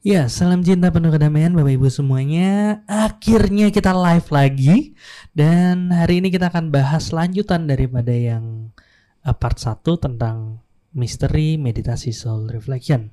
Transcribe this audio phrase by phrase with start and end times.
[0.00, 2.80] Ya, salam cinta penuh kedamaian Bapak Ibu semuanya.
[2.88, 4.96] Akhirnya kita live lagi
[5.36, 8.72] dan hari ini kita akan bahas lanjutan daripada yang
[9.28, 10.64] uh, part 1 tentang
[10.96, 13.12] misteri meditasi soul reflection.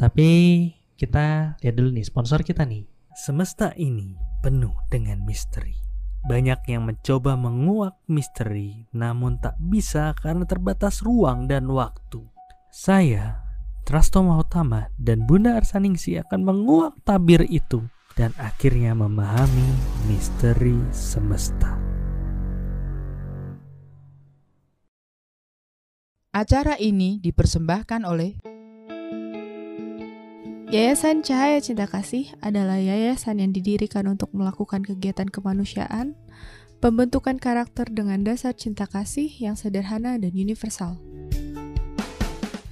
[0.00, 2.88] Tapi kita lihat dulu nih sponsor kita nih.
[3.12, 5.76] Semesta ini penuh dengan misteri.
[6.24, 12.24] Banyak yang mencoba menguak misteri namun tak bisa karena terbatas ruang dan waktu.
[12.72, 13.41] Saya
[13.82, 17.82] Trasto Mahotama dan Bunda Arsaningsi akan menguak tabir itu
[18.14, 19.68] dan akhirnya memahami
[20.06, 21.74] misteri semesta.
[26.32, 28.38] Acara ini dipersembahkan oleh
[30.72, 36.16] Yayasan Cahaya Cinta Kasih adalah yayasan yang didirikan untuk melakukan kegiatan kemanusiaan,
[36.80, 40.96] pembentukan karakter dengan dasar cinta kasih yang sederhana dan universal.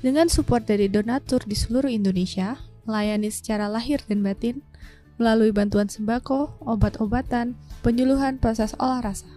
[0.00, 2.56] Dengan support dari donatur di seluruh Indonesia,
[2.88, 4.64] melayani secara lahir dan batin
[5.20, 7.52] melalui bantuan sembako, obat-obatan,
[7.84, 9.28] penyuluhan proses olah rasa.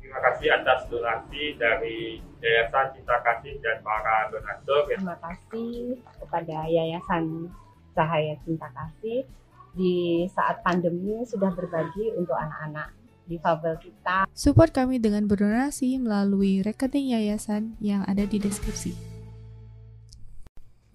[0.00, 4.88] Terima kasih atas donasi dari Yayasan Cinta Kasih dan para donatur.
[4.88, 7.52] Terima kasih kepada Yayasan
[7.92, 9.28] Cahaya Cinta Kasih
[9.76, 12.97] di saat pandemi sudah berbagi untuk anak-anak
[13.28, 14.24] difabel kita.
[14.32, 18.96] Support kami dengan berdonasi melalui rekening yayasan yang ada di deskripsi.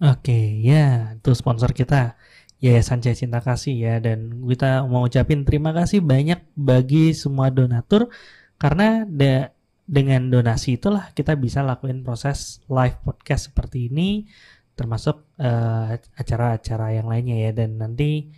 [0.02, 2.18] Oke, ya, itu sponsor kita.
[2.64, 8.08] Yayasan Cahaya Cinta Kasih ya dan kita mau ucapin terima kasih banyak bagi semua donatur
[8.56, 9.52] karena de
[9.84, 14.24] dengan donasi itulah kita bisa lakuin proses live podcast seperti ini
[14.72, 18.32] termasuk acara eh, acara-acara yang lainnya ya dan nanti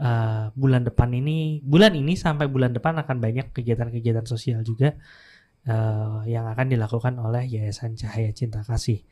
[0.00, 4.96] uh, bulan depan ini bulan ini sampai bulan depan akan banyak kegiatan-kegiatan sosial juga
[5.68, 9.04] uh, yang akan dilakukan oleh Yayasan Cahaya Cinta Kasih.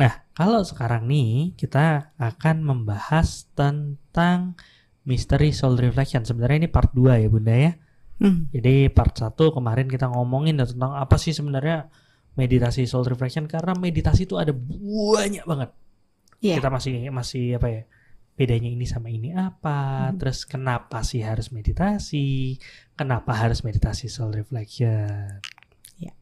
[0.00, 4.54] Nah, kalau sekarang nih kita akan membahas tentang
[5.04, 6.22] misteri soul reflection.
[6.22, 7.72] Sebenarnya ini part 2 ya Bunda ya.
[8.20, 8.46] Hmm.
[8.52, 11.88] Jadi part 1 kemarin kita ngomongin tentang apa sih sebenarnya
[12.38, 15.70] meditasi soul reflection karena meditasi itu ada banyak banget.
[16.38, 16.62] Yeah.
[16.62, 17.82] Kita masih masih apa ya?
[18.40, 20.16] Bedanya ini sama ini apa, hmm.
[20.16, 22.56] terus kenapa sih harus meditasi,
[22.96, 25.44] kenapa harus meditasi soul reflection.
[26.00, 26.16] Ya.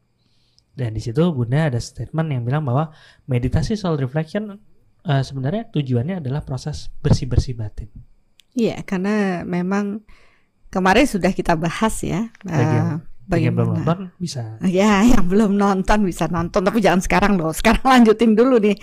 [0.74, 2.90] Dan di situ Bunda ada statement yang bilang bahwa
[3.30, 4.58] meditasi soul reflection
[5.06, 7.86] uh, sebenarnya tujuannya adalah proses bersih-bersih batin.
[8.58, 10.02] Iya, karena memang
[10.74, 12.34] kemarin sudah kita bahas ya.
[12.42, 12.98] Uh,
[13.28, 14.56] bagi yang belum nonton bisa.
[14.65, 17.53] Ya, yang belum nonton bisa nonton, tapi jangan sekarang loh.
[17.53, 18.77] Sekarang lanjutin dulu nih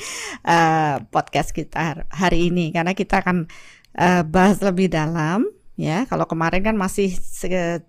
[0.45, 3.49] uh, podcast kita hari ini karena kita akan
[3.97, 5.49] uh, bahas lebih dalam.
[5.75, 7.11] Ya, kalau kemarin kan masih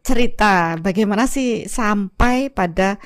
[0.03, 2.99] cerita bagaimana sih sampai pada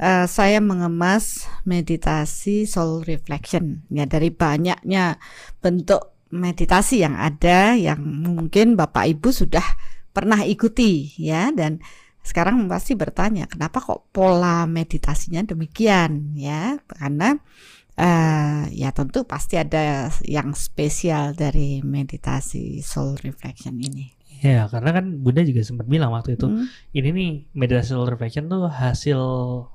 [0.00, 5.20] uh, saya mengemas meditasi soul reflection ya dari banyaknya
[5.60, 9.64] bentuk meditasi yang ada yang mungkin Bapak Ibu sudah
[10.16, 11.84] pernah ikuti ya dan
[12.22, 17.34] sekarang pasti bertanya kenapa kok pola meditasinya demikian ya karena
[17.98, 25.22] uh, ya tentu pasti ada yang spesial dari meditasi soul reflection ini ya karena kan
[25.22, 26.66] Bunda juga sempat bilang waktu itu hmm.
[26.94, 29.20] ini nih meditasi soul reflection tuh hasil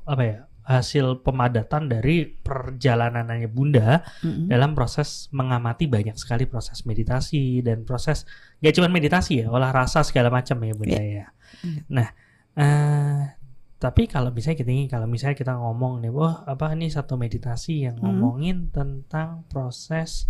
[0.08, 0.38] apa ya
[0.68, 4.52] hasil pemadatan dari perjalanannya Bunda mm-hmm.
[4.52, 8.28] dalam proses mengamati banyak sekali proses meditasi dan proses
[8.59, 11.24] ya cuma meditasi ya olah rasa segala macam ya Bunda yeah.
[11.24, 11.28] ya.
[11.64, 11.79] Mm.
[11.88, 12.08] Nah,
[12.57, 13.29] Uh,
[13.78, 18.01] tapi kalau misalnya kita kalau misalnya kita ngomong nih, wah apa ini satu meditasi yang
[18.01, 18.03] hmm.
[18.03, 20.25] ngomongin tentang proses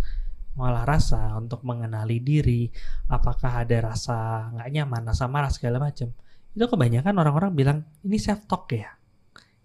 [0.52, 2.68] mengolah rasa untuk mengenali diri,
[3.08, 6.12] apakah ada rasa nggak nyaman, rasa marah segala macam.
[6.52, 8.92] Itu kebanyakan orang-orang bilang ini self talk ya.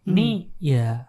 [0.07, 0.63] Ini hmm.
[0.63, 1.03] ya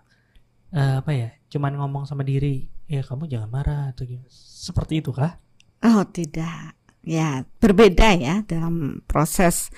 [0.75, 1.31] uh, apa ya?
[1.47, 4.27] Cuman ngomong sama diri, ya kamu jangan marah atau gimana.
[4.35, 5.39] Seperti itu kah?
[5.85, 9.69] Oh, tidak ya berbeda ya dalam proses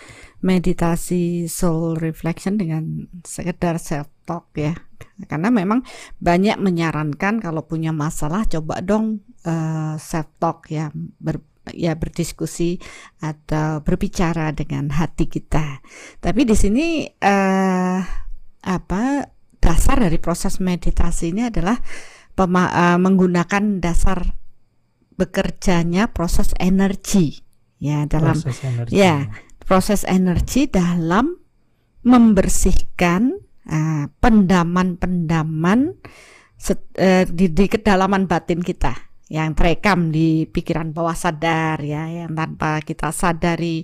[0.47, 4.78] meditasi soul reflection dengan sekedar self talk ya.
[5.26, 5.82] Karena memang
[6.22, 11.42] banyak menyarankan kalau punya masalah coba dong uh, eh, self talk ya ber,
[11.74, 12.78] ya berdiskusi
[13.18, 15.83] atau berbicara dengan hati kita.
[16.22, 18.01] Tapi di sini uh,
[18.66, 19.03] apa
[19.59, 21.74] dasar dari proses meditasi ini adalah
[22.39, 24.46] pema, uh, menggunakan dasar
[25.16, 27.41] bekerjanya proses energi.
[27.77, 28.92] Ya dalam proses energi.
[28.97, 29.28] ya
[29.60, 31.36] proses energi dalam
[32.07, 33.36] membersihkan
[33.68, 35.98] uh, pendaman-pendaman
[36.71, 38.95] uh, di, di kedalaman batin kita.
[39.27, 43.83] Yang terekam di pikiran bawah sadar ya yang tanpa kita sadari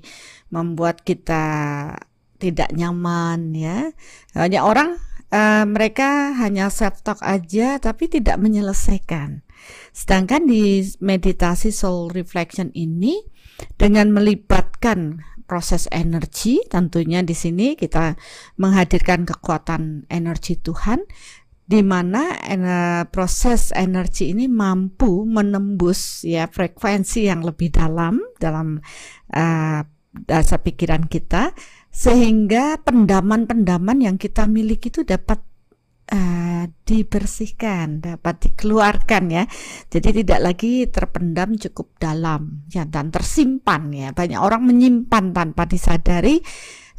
[0.55, 1.43] membuat kita
[2.39, 3.91] tidak nyaman ya.
[4.39, 5.03] Banyak orang
[5.35, 9.43] uh, mereka hanya self talk aja tapi tidak menyelesaikan
[9.93, 13.21] Sedangkan di meditasi soul reflection ini
[13.77, 18.17] dengan melibatkan proses energi, tentunya di sini kita
[18.57, 21.05] menghadirkan kekuatan energi Tuhan
[21.63, 22.37] di mana
[23.09, 28.83] proses energi ini mampu menembus ya frekuensi yang lebih dalam dalam
[29.33, 29.81] uh,
[30.13, 31.57] dasar pikiran kita
[31.89, 35.41] sehingga pendaman-pendaman yang kita miliki itu dapat
[36.13, 39.45] uh, dibersihkan, dapat dikeluarkan ya.
[39.89, 44.09] Jadi tidak lagi terpendam cukup dalam ya dan tersimpan ya.
[44.13, 46.39] Banyak orang menyimpan tanpa disadari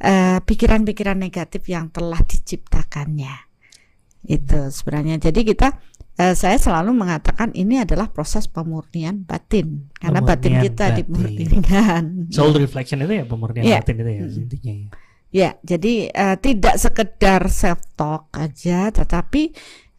[0.03, 3.33] pikiran pikiran-pikiran negatif yang telah diciptakannya.
[4.25, 5.15] Itu sebenarnya.
[5.19, 5.79] Jadi kita
[6.19, 10.97] uh, saya selalu mengatakan ini adalah proses pemurnian batin karena Pemurnian batin kita batin.
[11.07, 12.03] dimurnikan.
[12.35, 13.79] Soul reflection itu ya pemurnian Iya.
[13.79, 14.41] batin itu ya Mm.
[14.43, 14.73] intinya.
[14.75, 14.87] ya.
[15.33, 19.49] Ya, jadi eh, tidak sekedar self talk aja, tetapi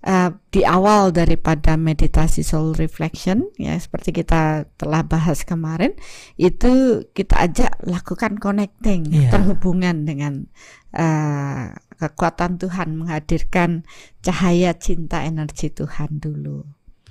[0.06, 5.98] eh, di awal daripada meditasi soul reflection, ya seperti kita telah bahas kemarin,
[6.38, 9.34] itu kita ajak lakukan connecting, Iya.
[9.34, 10.46] terhubungan dengan
[10.94, 13.82] eh, kekuatan Tuhan, menghadirkan
[14.22, 16.62] cahaya cinta energi Tuhan dulu.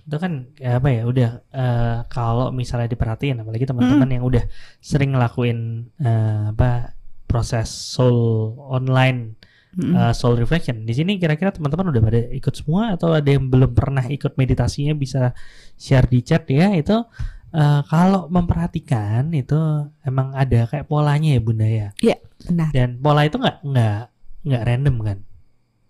[0.03, 4.43] Itu kan ya apa ya udah eh, kalau misalnya diperhatiin apalagi teman-teman yang udah
[4.79, 6.95] sering ngelakuin eh, apa
[7.33, 8.13] proses soul
[8.69, 9.33] online
[9.73, 9.97] Mm-mm.
[9.97, 10.85] eh, soul reflection.
[10.85, 14.93] Di sini kira-kira teman-teman udah pada ikut semua atau ada yang belum pernah ikut meditasinya
[14.93, 15.33] bisa
[15.73, 16.93] share di chat ya itu
[17.49, 19.57] eh, kalau memperhatikan itu
[20.05, 21.89] emang ada kayak polanya ya bunda ya
[22.43, 23.99] Benar, dan pola itu nggak nggak
[24.43, 25.17] nggak random kan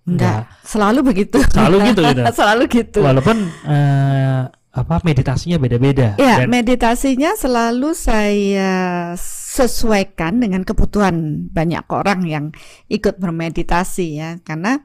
[0.04, 1.40] enggak selalu begitu.
[1.50, 2.22] Selalu gitu, gitu.
[2.40, 3.00] selalu gitu.
[3.04, 3.38] walaupun
[3.68, 4.42] eh,
[4.74, 9.14] apa meditasinya beda-beda Ya, Dan- meditasinya selalu saya
[9.54, 12.46] sesuaikan dengan kebutuhan banyak orang yang
[12.90, 14.82] ikut bermeditasi ya, karena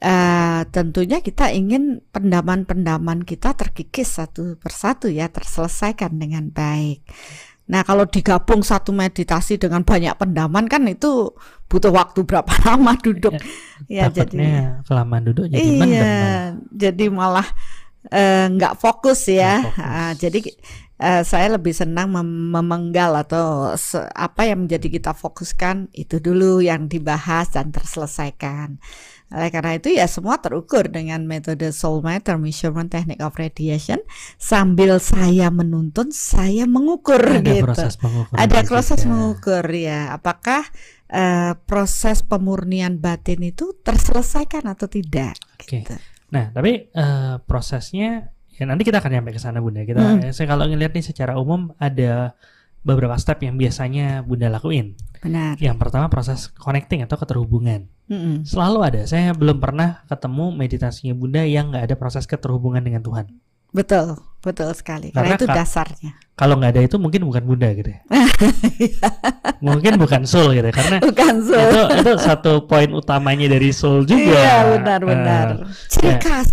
[0.00, 7.04] eh, tentunya kita ingin pendaman-pendaman kita terkikis satu persatu ya, terselesaikan dengan baik.
[7.66, 11.34] Nah, kalau digabung satu meditasi dengan banyak pendaman kan itu
[11.66, 13.36] butuh waktu berapa lama duduk.
[13.90, 16.16] ya, jadi takutnya kelamaan duduk jadi iya, mendem
[16.72, 17.48] jadi malah
[18.08, 19.60] eh, nggak fokus ya.
[19.60, 19.84] Nggak fokus.
[19.84, 20.38] Ah, jadi
[21.00, 23.72] eh, saya lebih senang mem- memenggal atau
[24.14, 28.80] apa yang menjadi kita fokuskan itu dulu yang dibahas dan terselesaikan.
[29.26, 33.98] Oleh karena itu ya semua terukur dengan metode soul matter measurement technique of radiation
[34.38, 37.66] sambil saya menuntun saya mengukur ada gitu.
[37.66, 38.70] proses pengukuran Ada juga.
[38.70, 40.14] proses mengukur ya.
[40.14, 40.62] Apakah
[41.10, 45.34] eh, proses pemurnian batin itu terselesaikan atau tidak?
[45.58, 45.82] Oke.
[45.82, 45.94] Gitu.
[46.30, 49.84] Nah, tapi eh, prosesnya ya nanti kita akan nyampe ke sana Bunda.
[49.84, 50.24] Kita Hmm.
[50.24, 52.32] eh, saya kalau ngelihat nih secara umum ada
[52.86, 54.94] beberapa step yang biasanya Bunda lakuin.
[55.20, 55.58] Benar.
[55.58, 57.90] Yang pertama proses connecting atau keterhubungan.
[58.06, 58.46] Mm-mm.
[58.46, 59.00] Selalu ada.
[59.10, 63.26] Saya belum pernah ketemu meditasinya Bunda yang nggak ada proses keterhubungan dengan Tuhan.
[63.74, 65.10] Betul, betul sekali.
[65.10, 66.12] Karena, Karena itu dasarnya.
[66.36, 68.00] Kalau nggak ada itu mungkin bukan Bunda gitu ya.
[69.64, 70.74] mungkin bukan soul gitu ya.
[70.74, 71.64] Karena Bukan soul.
[71.64, 74.36] itu itu satu poin utamanya dari soul juga.
[74.36, 75.46] Iya, benar-benar.
[75.64, 76.18] Eh, Ciri ya.
[76.20, 76.50] khas.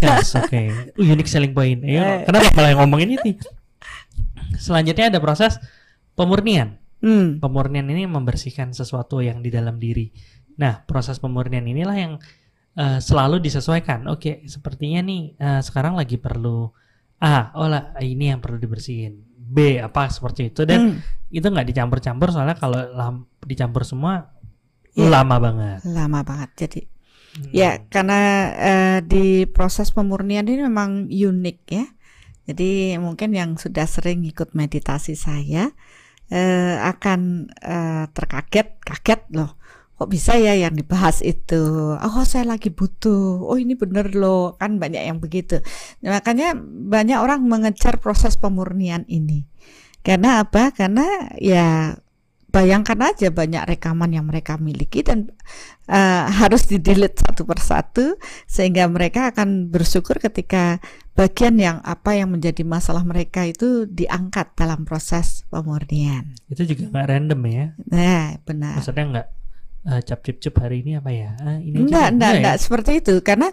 [0.00, 0.60] Yes, oke.
[1.00, 1.80] Uh, unique selling point.
[1.80, 2.28] Ayo, Eh.
[2.28, 3.32] kenapa malah yang ngomongin ini?
[4.56, 5.56] Selanjutnya ada proses
[6.14, 6.78] pemurnian.
[7.04, 10.08] Hmm, Pemurnian ini membersihkan sesuatu yang di dalam diri.
[10.56, 12.12] Nah, proses pemurnian inilah yang
[12.74, 14.06] eh, selalu disesuaikan.
[14.06, 16.70] Oke, sepertinya nih eh, sekarang lagi perlu
[17.18, 19.22] A, oh lah ini yang perlu dibersihin.
[19.44, 24.32] B apa seperti itu dan hmm, itu nggak dicampur-campur soalnya kalau lam- dicampur semua
[24.94, 25.10] Iya.
[25.10, 25.78] lama banget.
[25.90, 26.50] lama banget.
[26.54, 26.80] Jadi
[27.34, 27.50] Hmm.
[27.50, 28.20] ya karena
[28.54, 31.82] eh, di proses pemurnian ini memang unik ya.
[32.46, 35.74] Jadi mungkin yang sudah sering ikut meditasi saya
[36.30, 39.58] eh, akan eh, terkaget, kaget loh.
[40.04, 41.96] Kok bisa ya yang dibahas itu?
[41.96, 43.40] Oh, saya lagi butuh.
[43.40, 44.52] Oh, ini bener loh.
[44.60, 45.64] Kan banyak yang begitu.
[46.04, 49.48] Nah, makanya banyak orang mengejar proses pemurnian ini.
[50.04, 50.76] Karena apa?
[50.76, 51.96] Karena ya
[52.52, 55.32] bayangkan aja banyak rekaman yang mereka miliki dan
[55.88, 60.84] eh, harus di-delete satu persatu sehingga mereka akan bersyukur ketika
[61.16, 66.36] bagian yang apa yang menjadi masalah mereka itu diangkat dalam proses pemurnian.
[66.52, 67.64] itu juga nggak random ya.
[67.88, 68.84] Nah, benar.
[68.84, 69.28] Maksudnya nggak
[69.88, 71.36] eh, cap cip cip hari ini apa ya?
[71.40, 72.12] Ah, ini aja Enggak, deh.
[72.16, 72.36] enggak, ya?
[72.40, 73.48] enggak seperti itu karena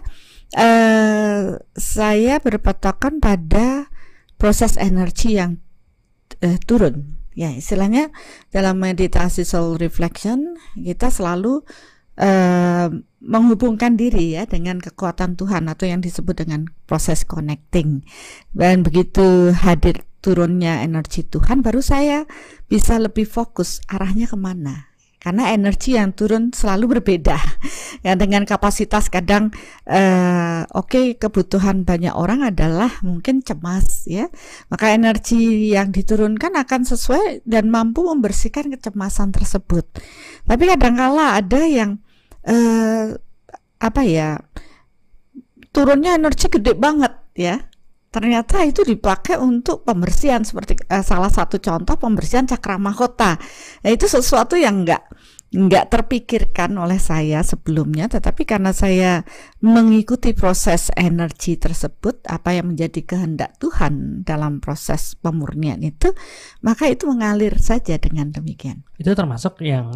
[0.52, 3.88] eh saya berpatokan pada
[4.36, 5.60] proses energi yang
[6.40, 7.20] eh, turun.
[7.32, 8.12] Ya, istilahnya
[8.52, 11.64] dalam meditasi soul reflection kita selalu
[12.20, 12.88] eh,
[13.22, 18.04] menghubungkan diri ya dengan kekuatan Tuhan atau yang disebut dengan proses connecting.
[18.52, 22.28] Dan begitu hadir turunnya energi Tuhan baru saya
[22.68, 24.91] bisa lebih fokus arahnya ke mana
[25.22, 27.38] karena energi yang turun selalu berbeda.
[28.02, 29.54] Ya dengan kapasitas kadang
[29.86, 34.26] eh, oke okay, kebutuhan banyak orang adalah mungkin cemas ya.
[34.66, 39.86] Maka energi yang diturunkan akan sesuai dan mampu membersihkan kecemasan tersebut.
[40.50, 42.02] Tapi kadangkala ada yang
[42.42, 43.14] eh,
[43.78, 44.42] apa ya
[45.70, 47.62] turunnya energi gede banget ya
[48.12, 53.40] ternyata itu dipakai untuk pembersihan seperti uh, salah satu contoh pembersihan cakra mahkota.
[53.82, 55.00] Nah, itu sesuatu yang enggak
[55.56, 59.24] nggak terpikirkan oleh saya sebelumnya, tetapi karena saya
[59.64, 66.12] mengikuti proses energi tersebut, apa yang menjadi kehendak Tuhan dalam proses pemurnian itu,
[66.60, 68.84] maka itu mengalir saja dengan demikian.
[69.00, 69.94] Itu termasuk yang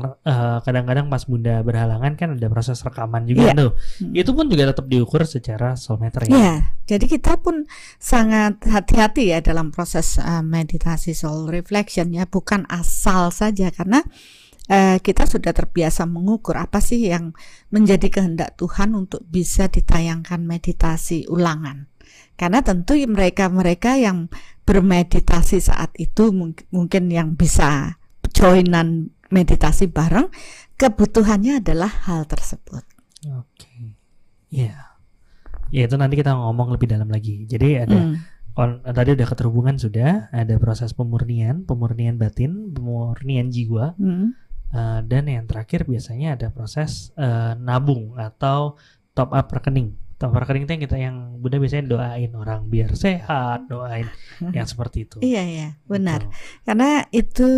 [0.62, 3.56] kadang kadang-kadang pas Bunda berhalangan kan ada proses rekaman juga yeah.
[3.56, 3.70] tuh.
[4.04, 4.12] Hmm.
[4.14, 6.36] Itu pun juga tetap diukur secara soul meter ya.
[6.36, 6.58] Yeah.
[6.86, 7.66] Jadi kita pun
[7.98, 14.04] sangat hati-hati ya dalam proses uh, meditasi soul reflection ya, bukan asal saja karena
[14.70, 17.34] uh, kita sudah terbiasa mengukur apa sih yang
[17.70, 21.90] menjadi kehendak Tuhan untuk bisa ditayangkan meditasi ulangan.
[22.36, 24.28] Karena tentu mereka-mereka yang
[24.68, 26.34] bermeditasi saat itu
[26.68, 27.96] mungkin yang bisa
[28.36, 30.28] joinan meditasi bareng,
[30.76, 32.84] kebutuhannya adalah hal tersebut.
[33.26, 33.82] Oke, okay.
[34.52, 34.82] ya, yeah.
[35.72, 37.48] ya itu nanti kita ngomong lebih dalam lagi.
[37.48, 38.14] Jadi ada mm.
[38.54, 43.96] on, tadi udah keterhubungan sudah, ada proses pemurnian, pemurnian batin, pemurnian jiwa.
[43.96, 48.74] Mm Uh, dan yang terakhir biasanya ada proses uh, nabung atau
[49.14, 49.94] top up rekening.
[50.18, 54.10] Top up rekening itu yang kita yang Bunda biasanya doain orang biar sehat, doain
[54.56, 55.16] yang seperti itu.
[55.22, 56.26] Iya iya, benar.
[56.26, 56.34] Betul.
[56.66, 57.48] Karena itu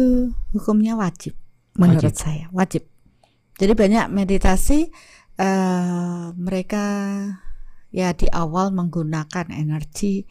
[0.52, 1.34] hukumnya wajib
[1.78, 2.18] menurut wajib.
[2.18, 2.84] saya, wajib.
[3.58, 4.90] Jadi banyak meditasi
[5.40, 6.84] uh, mereka
[7.88, 10.28] ya di awal menggunakan energi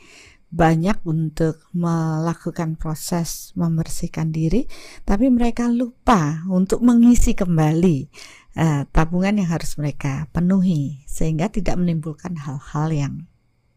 [0.48, 4.64] banyak untuk melakukan proses membersihkan diri,
[5.04, 8.08] tapi mereka lupa untuk mengisi kembali
[8.56, 13.14] uh, tabungan yang harus mereka penuhi, sehingga tidak menimbulkan hal-hal yang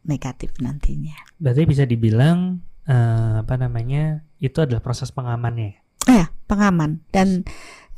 [0.07, 1.19] negatif nantinya.
[1.43, 5.77] Berarti bisa dibilang uh, apa namanya itu adalah proses pengamannya.
[6.09, 7.45] Ya, pengaman dan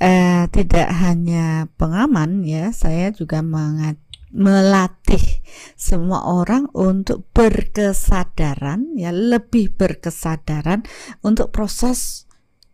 [0.02, 4.00] uh, tidak hanya pengaman ya, saya juga mengat
[4.33, 5.45] melatih
[5.77, 10.83] semua orang untuk berkesadaran ya lebih berkesadaran
[11.21, 12.25] untuk proses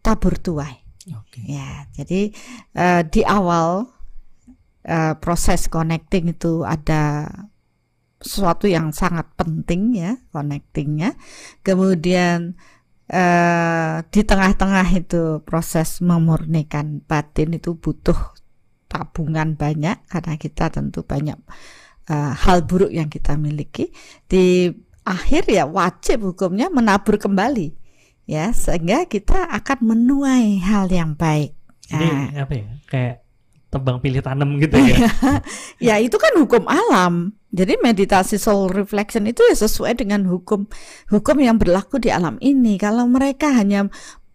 [0.00, 0.86] tabur tuai.
[1.08, 1.56] Okay.
[1.56, 2.36] Ya, jadi
[2.76, 3.88] uh, di awal
[4.84, 7.26] uh, proses connecting itu ada
[8.18, 11.16] sesuatu yang sangat penting ya connectingnya.
[11.64, 12.58] Kemudian
[13.08, 18.37] uh, di tengah-tengah itu proses memurnikan batin itu butuh
[18.88, 21.36] tabungan banyak karena kita tentu banyak
[22.08, 23.92] uh, hal buruk yang kita miliki
[24.26, 24.72] di
[25.04, 27.72] akhir ya wajib hukumnya menabur kembali
[28.28, 31.56] ya sehingga kita akan menuai hal yang baik.
[31.88, 33.16] Jadi nah, apa ya kayak
[33.68, 34.96] tebang pilih tanam gitu ya.
[35.80, 37.32] ya itu kan hukum alam.
[37.48, 40.68] Jadi meditasi soul reflection itu ya sesuai dengan hukum
[41.08, 42.76] hukum yang berlaku di alam ini.
[42.76, 43.88] Kalau mereka hanya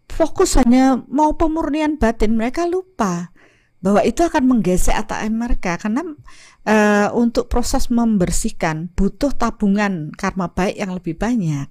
[0.10, 3.33] fokus hanya mau pemurnian batin, mereka lupa
[3.84, 6.08] bahwa itu akan menggesek ATM mereka karena
[6.64, 11.68] uh, untuk proses membersihkan butuh tabungan karma baik yang lebih banyak.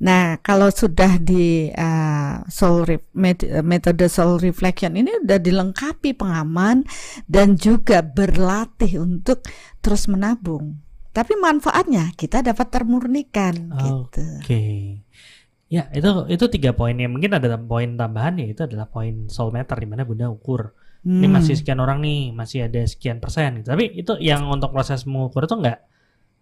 [0.00, 2.98] Nah, kalau sudah di uh, soul
[3.62, 6.82] metode soul reflection ini sudah dilengkapi pengaman
[7.30, 9.46] dan juga berlatih untuk
[9.78, 10.82] terus menabung.
[11.14, 13.84] Tapi manfaatnya kita dapat termurnikan okay.
[13.86, 14.24] gitu.
[14.42, 14.64] Oke.
[15.70, 19.54] Ya, itu itu tiga poin yang mungkin ada poin tambahan ya itu adalah poin soul
[19.54, 21.20] meter di mana Bunda ukur hmm.
[21.20, 23.68] ini masih sekian orang nih masih ada sekian persen gitu.
[23.70, 25.84] tapi itu yang untuk proses mengukur itu enggak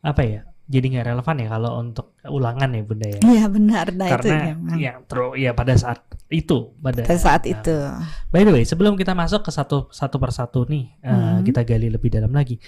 [0.03, 0.41] apa ya
[0.71, 4.79] jadi nggak relevan ya kalau untuk ulangan ya bunda ya iya benar nah karena itu
[4.79, 6.01] ya terus ya pada saat
[6.31, 7.77] itu pada, pada saat nah, itu
[8.31, 11.11] by the way sebelum kita masuk ke satu satu persatu nih hmm.
[11.11, 12.63] uh, kita gali lebih dalam lagi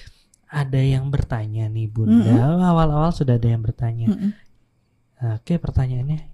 [0.51, 2.61] ada yang bertanya nih bunda hmm.
[2.61, 4.31] awal-awal sudah ada yang bertanya hmm.
[5.41, 6.29] oke pertanyaannya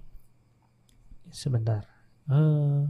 [1.31, 1.85] sebentar
[2.27, 2.89] uh,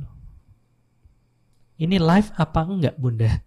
[1.81, 3.41] ini live apa enggak bunda?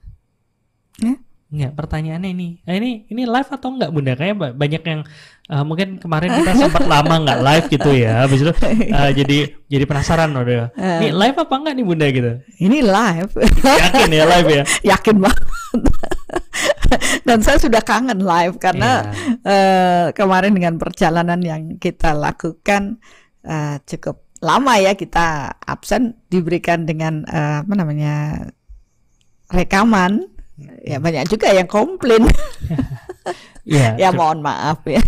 [0.99, 1.15] Ya?
[1.55, 2.49] Enggak, pertanyaannya ini.
[2.67, 4.19] Nah, ini ini live atau enggak bunda?
[4.19, 5.01] Kayak banyak yang
[5.47, 8.27] uh, mungkin kemarin kita sempat lama enggak live gitu ya.
[8.27, 8.53] Habis itu
[8.91, 9.39] uh, jadi
[9.71, 10.75] jadi penasaran udah.
[10.75, 12.33] Ini live apa enggak nih bunda gitu?
[12.59, 13.33] Ini live.
[13.63, 14.63] Yakin ya live ya?
[14.99, 15.47] Yakin banget.
[17.23, 19.15] Dan saya sudah kangen live karena yeah.
[19.15, 19.31] Iya.
[19.47, 22.99] uh, kemarin dengan perjalanan yang kita lakukan
[23.47, 28.15] uh, cukup lama ya kita absen diberikan dengan uh, apa namanya
[29.49, 30.29] rekaman.
[30.87, 32.29] Ya banyak juga yang komplain.
[33.65, 35.01] Ya, ya mohon maaf ya.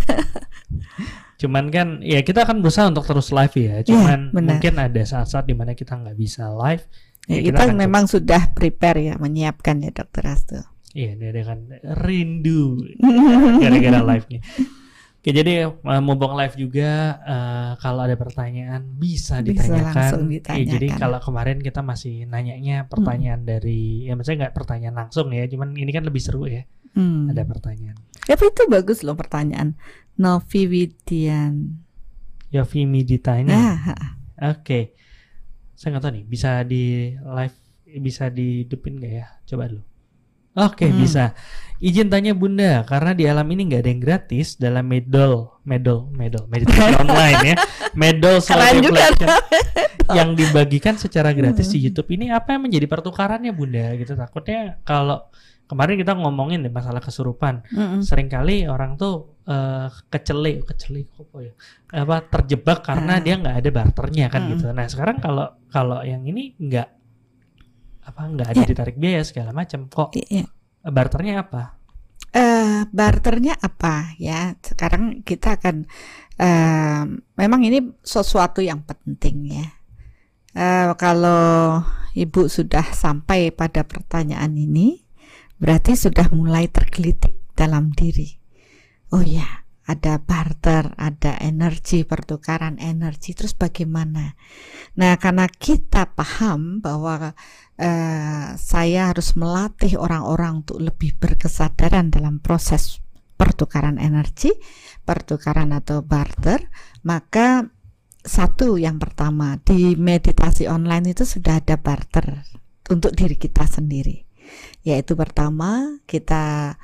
[1.44, 5.02] Cuman kan ya kita akan berusaha untuk terus live ya, ya cuman ya, mungkin ada
[5.04, 6.80] saat-saat di mana kita nggak bisa live
[7.26, 10.62] Ya, Ya, kita kita memang sudah prepare ya menyiapkan ya Dokter Astu.
[10.94, 11.66] Iya, dia kan
[12.06, 12.78] rindu
[13.62, 14.40] gara-gara live-nya.
[15.26, 19.90] Oke, jadi eh, mumpung live juga eh, kalau ada pertanyaan bisa Bisa ditanyakan.
[19.90, 21.02] langsung Iya, jadi ditanyakan.
[21.02, 25.90] kalau kemarin kita masih nanyanya pertanyaan dari ya maksudnya nggak pertanyaan langsung ya, cuman ini
[25.90, 26.62] kan lebih seru ya.
[26.94, 27.26] Hmm.
[27.26, 27.98] Ada pertanyaan.
[28.22, 29.74] Tapi itu bagus loh pertanyaan.
[30.14, 31.82] Novi Widian.
[32.54, 33.50] Yofi Midita ini.
[33.50, 33.82] Nah,
[34.54, 34.94] Oke.
[35.74, 36.84] Saya nggak tahu nih, bisa di
[37.18, 37.58] live
[37.98, 39.26] bisa dihidupin nggak ya?
[39.42, 39.82] Coba dulu.
[40.56, 40.98] Oke, Hmm.
[40.98, 41.36] bisa.
[41.76, 46.48] Izin tanya Bunda, karena di alam ini nggak ada yang gratis dalam medol, medol, medol,
[46.48, 47.56] meditasi online ya.
[47.92, 48.56] Medol juga
[49.12, 49.28] reflection
[50.08, 54.16] yang dibagikan secara gratis di YouTube ini apa yang menjadi pertukarannya Bunda gitu.
[54.16, 55.28] Takutnya kalau
[55.66, 57.60] kemarin kita ngomongin deh masalah kesurupan.
[57.68, 58.00] mm-mm.
[58.00, 61.52] Seringkali orang tuh eh kecele, kecele apa ya?
[61.92, 63.22] Apa terjebak karena Ah.
[63.22, 64.52] dia nggak ada barternya kan Mm-mm.
[64.56, 64.72] gitu.
[64.72, 66.95] Nah, sekarang kalau kalau yang ini nggak
[68.06, 68.68] apa nggak ada Ya.
[68.70, 69.90] ditarik biaya segala macam.
[69.90, 70.46] Kok Iya.
[70.86, 71.62] barternya apa?
[72.30, 74.54] Eh, barternya apa ya?
[74.62, 75.88] Sekarang kita akan
[76.36, 77.02] eh,
[77.34, 79.66] memang ini sesuatu yang penting ya.
[80.52, 81.80] Eh, kalau
[82.12, 85.00] ibu sudah sampai pada pertanyaan ini,
[85.56, 88.36] berarti sudah mulai tergelitik dalam diri.
[89.12, 93.38] Oh ya, ada barter, ada energi, pertukaran energi.
[93.38, 94.34] Terus bagaimana?
[94.98, 97.38] Nah, karena kita paham bahwa
[97.78, 102.98] eh, saya harus melatih orang-orang untuk lebih berkesadaran dalam proses
[103.38, 104.50] pertukaran energi,
[105.06, 106.66] pertukaran atau barter,
[107.06, 107.70] maka
[108.26, 112.42] satu yang pertama di meditasi online itu sudah ada barter
[112.90, 114.26] untuk diri kita sendiri.
[114.82, 116.74] Yaitu pertama kita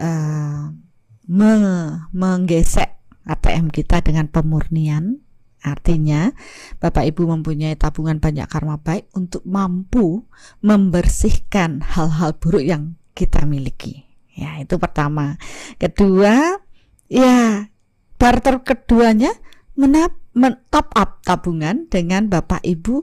[0.00, 0.85] eh,
[1.26, 5.26] menggesek ATM kita dengan pemurnian
[5.66, 6.30] Artinya,
[6.78, 10.22] Bapak Ibu mempunyai tabungan banyak karma baik untuk mampu
[10.62, 14.06] membersihkan hal-hal buruk yang kita miliki.
[14.30, 15.42] Ya, itu pertama.
[15.82, 16.62] Kedua,
[17.10, 17.66] ya
[18.14, 19.34] barter keduanya
[19.74, 23.02] menap, men- top up tabungan dengan Bapak Ibu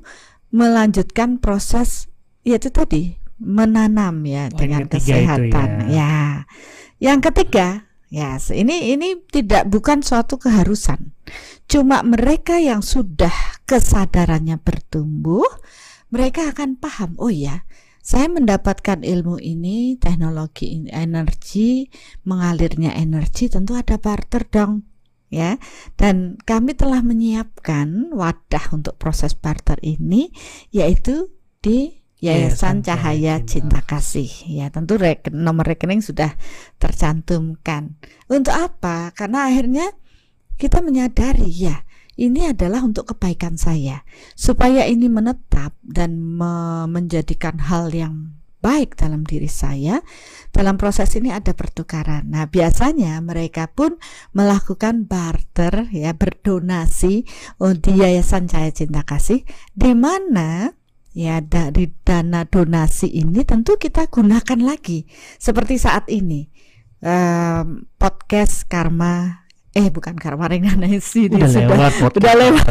[0.55, 2.07] melanjutkan proses
[2.47, 5.91] yaitu tadi menanam ya Oh, dengan itu kesehatan.
[5.91, 5.99] ya.
[5.99, 6.15] ya.
[7.03, 11.17] Yang ketiga, ya ini ini tidak bukan suatu keharusan.
[11.65, 13.33] Cuma mereka yang sudah
[13.65, 15.49] kesadarannya bertumbuh,
[16.13, 17.65] mereka akan paham, oh ya,
[18.03, 21.89] saya mendapatkan ilmu ini, teknologi in- energi,
[22.27, 24.85] mengalirnya energi, tentu ada barter dong.
[25.33, 25.57] Ya,
[25.97, 30.29] dan kami telah menyiapkan wadah untuk proses barter ini,
[30.69, 34.31] yaitu di Yayasan Cahaya Cinta Kasih.
[34.47, 36.31] Ya, tentu rek- nomor rekening sudah
[36.79, 37.99] tercantumkan.
[38.31, 39.11] Untuk apa?
[39.11, 39.91] Karena akhirnya
[40.55, 41.83] kita menyadari ya,
[42.15, 44.07] ini adalah untuk kebaikan saya.
[44.39, 49.99] Supaya ini menetap dan me- menjadikan hal yang baik dalam diri saya,
[50.55, 52.31] dalam proses ini ada pertukaran.
[52.31, 53.99] Nah, biasanya mereka pun
[54.31, 57.27] melakukan barter ya, berdonasi
[57.83, 59.43] di Yayasan Cahaya Cinta Kasih
[59.75, 60.71] di mana
[61.13, 65.05] ya dari dana donasi ini tentu kita gunakan lagi
[65.37, 66.49] seperti saat ini
[67.05, 72.65] em, podcast karma eh bukan karma reinkarnasi ini Udah sudah lewat podcast udah lewat.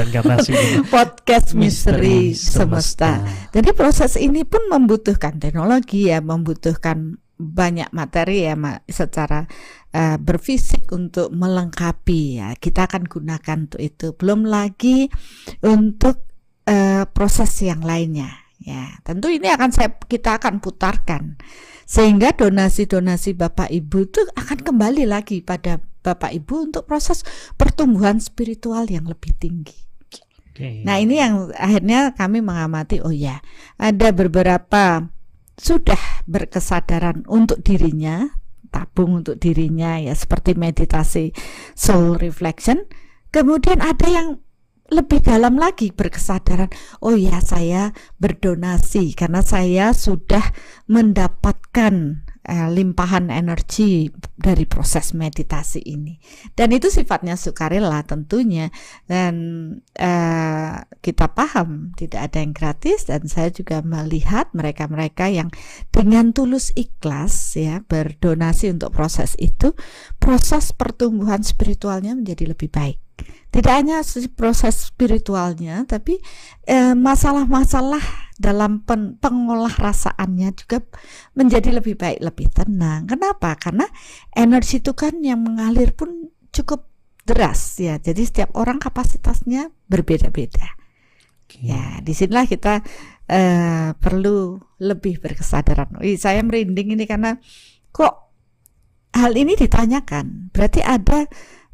[0.95, 3.11] podcast misteri Misteri semesta.
[3.51, 9.51] Jadi proses ini pun membutuhkan teknologi ya, membutuhkan banyak materi ya Ma, secara
[9.91, 12.55] eh, berfisik untuk melengkapi ya.
[12.55, 14.15] Kita akan gunakan untuk itu.
[14.15, 15.11] Belum lagi
[15.59, 16.32] untuk
[17.11, 18.99] proses yang lainnya ya.
[19.03, 21.37] Tentu ini akan saya kita akan putarkan
[21.83, 27.27] sehingga donasi-donasi Bapak Ibu itu akan kembali lagi pada Bapak Ibu untuk proses
[27.59, 29.77] pertumbuhan spiritual yang lebih tinggi.
[30.53, 30.85] Oke.
[30.85, 33.41] Nah ini yang akhirnya kami mengamati oh ya
[33.81, 35.09] ada beberapa
[35.57, 38.29] sudah berkesadaran untuk dirinya
[38.73, 41.37] tabung untuk dirinya ya seperti meditasi
[41.77, 42.89] soul reflection
[43.29, 44.29] kemudian ada yang
[44.93, 46.69] lebih dalam lagi berkesadaran.
[47.01, 50.53] Oh ya saya berdonasi karena saya sudah
[50.87, 56.21] mendapatkan eh, limpahan energi dari proses meditasi ini.
[56.53, 58.69] Dan itu sifatnya sukarela tentunya.
[59.09, 59.35] Dan
[59.97, 65.49] eh, kita paham tidak ada yang gratis dan saya juga melihat mereka-mereka yang
[65.89, 69.75] dengan tulus ikhlas ya berdonasi untuk proses itu
[70.23, 73.03] proses pertumbuhan spiritualnya menjadi lebih baik
[73.53, 74.01] tidak hanya
[74.33, 76.19] proses spiritualnya tapi
[76.65, 78.01] eh, masalah-masalah
[78.41, 80.83] dalam pen- pengolah rasaannya juga
[81.37, 83.85] menjadi lebih baik lebih tenang kenapa karena
[84.33, 87.99] energi itu kan yang mengalir pun cukup deras ya.
[87.99, 90.75] Jadi setiap orang kapasitasnya berbeda-beda.
[91.47, 91.63] Oke.
[91.63, 92.83] Ya, di sinilah kita
[93.31, 96.03] eh, perlu lebih berkesadaran.
[96.03, 97.39] Wih, saya merinding ini karena
[97.95, 98.35] kok
[99.15, 100.51] hal ini ditanyakan.
[100.51, 101.29] Berarti ada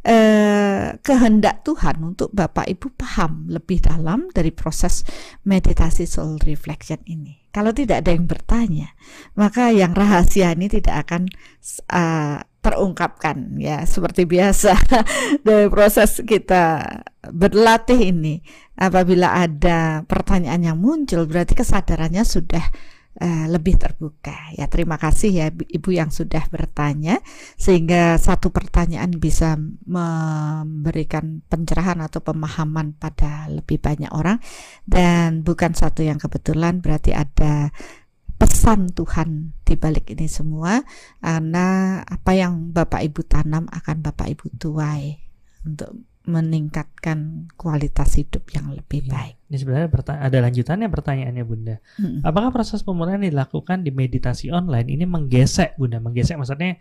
[0.05, 5.03] eh, kehendak Tuhan untuk Bapak Ibu paham lebih dalam dari proses
[5.47, 7.49] meditasi soul reflection ini.
[7.49, 8.95] Kalau tidak ada yang bertanya,
[9.35, 11.27] maka yang rahasia ini tidak akan
[11.91, 14.77] uh, terungkapkan ya seperti biasa
[15.47, 16.85] dari proses kita
[17.33, 18.43] berlatih ini
[18.77, 22.63] apabila ada pertanyaan yang muncul berarti kesadarannya sudah
[23.21, 24.55] uh, lebih terbuka.
[24.55, 27.21] Ya terima kasih ya ibu yang sudah bertanya.
[27.59, 34.41] Sehingga satu pertanyaan bisa memberikan pencerahan atau pemahaman pada lebih banyak orang.
[34.87, 37.75] Dan bukan satu yang kebetulan berarti ada
[38.39, 40.81] pesan Tuhan di balik ini semua.
[41.21, 45.19] Karena apa yang Bapak Ibu tanam akan Bapak Ibu tuai
[45.67, 49.11] untuk meningkatkan kualitas hidup yang lebih Iya.
[49.11, 49.35] baik.
[49.49, 49.89] Ini sebenarnya
[50.21, 51.77] ada lanjutannya pertanyaannya Bunda.
[51.97, 52.21] Mm-mm.
[52.21, 55.97] Apakah proses pemulihan dilakukan di meditasi online ini menggesek Bunda?
[55.99, 56.77] Menggesek maksudnya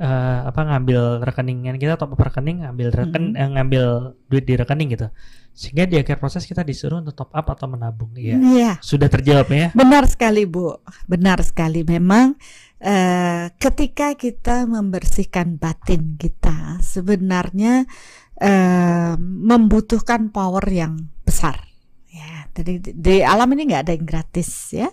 [0.00, 3.40] eh, apa ngambil rekeningan kita top up rekening, ngambil reken Mm-mm.
[3.40, 3.84] eh, ngambil
[4.32, 5.08] duit di rekening gitu.
[5.56, 8.12] Sehingga di akhir proses kita disuruh untuk top up atau menabung.
[8.16, 8.36] Iya.
[8.40, 8.72] Iya.
[8.80, 9.68] Sudah terjawab ya.
[9.76, 10.72] Benar sekali Bu,
[11.04, 11.84] benar sekali.
[11.84, 12.36] Memang
[12.80, 17.84] eh, ketika kita membersihkan batin kita, sebenarnya
[18.40, 21.66] eh, membutuhkan power yang besar.
[22.16, 24.88] Ya, jadi di, alam ini nggak ada yang gratis ya.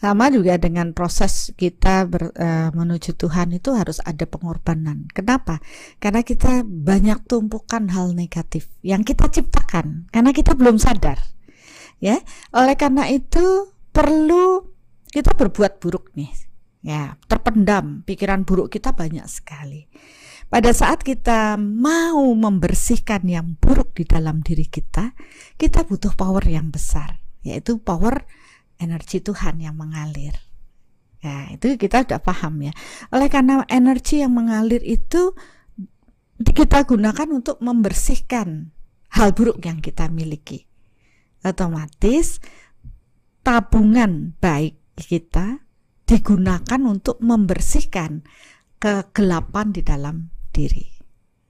[0.00, 5.04] Sama juga dengan proses kita ber- eh, menuju Tuhan itu harus ada pengorbanan.
[5.12, 5.60] Kenapa?
[6.00, 11.20] Karena kita banyak tumpukan hal negatif yang kita ciptakan karena kita belum sadar.
[12.02, 12.18] Ya,
[12.56, 14.72] oleh karena itu perlu
[15.12, 16.32] kita berbuat buruk nih.
[16.82, 19.86] Ya, terpendam pikiran buruk kita banyak sekali.
[20.52, 25.16] Pada saat kita mau membersihkan yang buruk di dalam diri kita,
[25.56, 28.28] kita butuh power yang besar, yaitu power
[28.76, 30.36] energi Tuhan yang mengalir.
[31.24, 32.76] Ya, itu kita sudah paham ya.
[33.16, 35.32] Oleh karena energi yang mengalir itu
[36.36, 38.76] kita gunakan untuk membersihkan
[39.16, 40.68] hal buruk yang kita miliki.
[41.48, 42.44] Otomatis
[43.40, 45.64] tabungan baik kita
[46.04, 48.20] digunakan untuk membersihkan
[48.76, 50.92] kegelapan di dalam diri.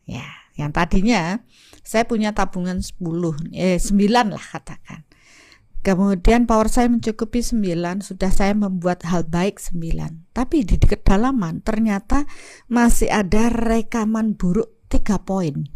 [0.06, 0.24] Ya,
[0.56, 1.42] yang tadinya
[1.82, 2.98] saya punya tabungan 10
[3.54, 5.02] eh 9 lah katakan.
[5.82, 10.30] Kemudian power saya mencukupi 9, sudah saya membuat hal baik 9.
[10.30, 12.22] Tapi di kedalaman ternyata
[12.70, 15.66] masih ada rekaman buruk 3 poin.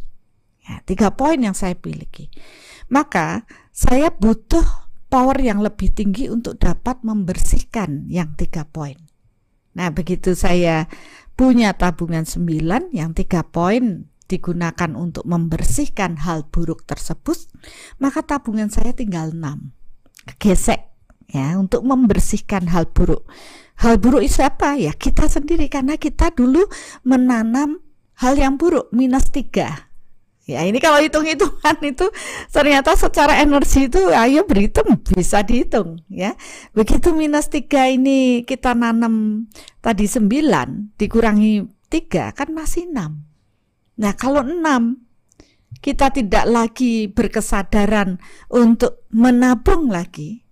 [0.62, 2.30] Ya, 3 poin yang saya miliki.
[2.86, 4.62] Maka saya butuh
[5.10, 8.94] power yang lebih tinggi untuk dapat membersihkan yang 3 poin.
[9.74, 10.86] Nah, begitu saya
[11.36, 17.46] punya tabungan 9 yang 3 poin digunakan untuk membersihkan hal buruk tersebut,
[18.02, 19.70] maka tabungan saya tinggal 6
[20.42, 20.90] gesek
[21.30, 23.28] ya untuk membersihkan hal buruk.
[23.76, 24.74] Hal buruk itu apa?
[24.80, 26.66] Ya kita sendiri karena kita dulu
[27.04, 27.84] menanam
[28.18, 29.85] hal yang buruk minus tiga.
[30.46, 32.06] Ya ini kalau hitung-hitungan itu
[32.54, 36.38] ternyata secara energi itu ayo berhitung bisa dihitung ya.
[36.70, 39.46] Begitu minus tiga ini kita nanam
[39.82, 43.26] tadi sembilan dikurangi tiga kan masih enam.
[43.98, 45.02] Nah kalau enam
[45.82, 50.46] kita tidak lagi berkesadaran untuk menabung lagi.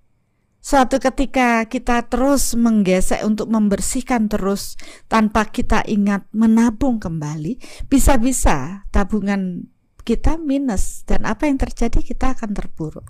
[0.65, 4.81] Suatu ketika kita terus menggesek untuk membersihkan terus
[5.13, 9.69] tanpa kita ingat menabung kembali, bisa-bisa tabungan
[10.05, 13.09] kita minus dan apa yang terjadi kita akan terpuruk.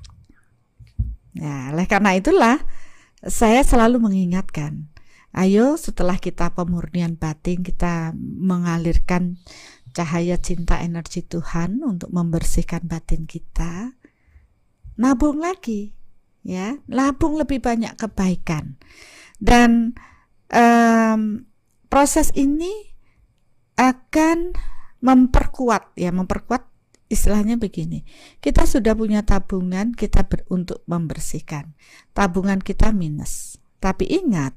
[1.34, 2.62] Nah, oleh karena itulah
[3.18, 4.86] saya selalu mengingatkan,
[5.34, 9.42] ayo setelah kita pemurnian batin kita mengalirkan
[9.94, 13.94] cahaya cinta energi Tuhan untuk membersihkan batin kita.
[14.94, 15.94] Nabung lagi,
[16.46, 18.78] ya, nabung lebih banyak kebaikan.
[19.42, 19.98] Dan
[20.50, 21.46] em,
[21.90, 22.70] proses ini
[23.74, 24.54] akan
[25.02, 26.73] memperkuat, ya, memperkuat
[27.08, 28.02] istilahnya begini.
[28.40, 31.76] Kita sudah punya tabungan, kita ber, untuk membersihkan.
[32.16, 33.60] Tabungan kita minus.
[33.78, 34.56] Tapi ingat,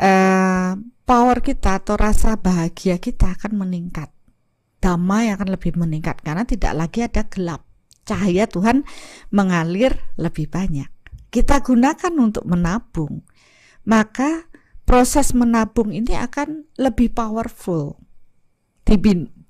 [0.00, 0.72] eh,
[1.04, 4.08] power kita atau rasa bahagia kita akan meningkat
[4.80, 7.62] damai akan lebih meningkat karena tidak lagi ada gelap.
[8.08, 8.82] Cahaya Tuhan
[9.28, 10.88] mengalir lebih banyak.
[11.30, 13.22] Kita gunakan untuk menabung.
[13.86, 14.50] Maka
[14.88, 18.00] proses menabung ini akan lebih powerful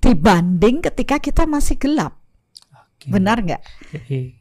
[0.01, 2.17] dibanding ketika kita masih gelap.
[2.97, 3.07] Oke.
[3.07, 3.61] Benar nggak?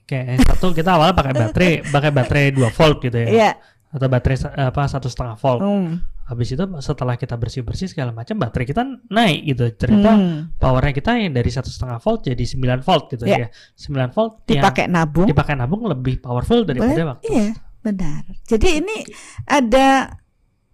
[0.05, 3.29] Kayak satu kita awalnya pakai baterai, pakai baterai 2 volt gitu ya.
[3.29, 3.51] Iya.
[3.91, 5.61] Atau baterai apa satu setengah volt.
[5.61, 5.95] Hmm.
[6.31, 10.55] habis itu setelah kita bersih bersih segala macam baterai kita naik gitu ternyata Hmm.
[10.63, 13.35] powernya kita yang dari satu setengah volt jadi 9 volt gitu Ya.
[13.35, 17.47] ya 9 volt yang dipakai nabung dipakai nabung lebih powerful daripada Boleh, waktu Iya,
[17.83, 18.23] benar.
[18.47, 18.97] Jadi ini
[19.43, 20.15] ada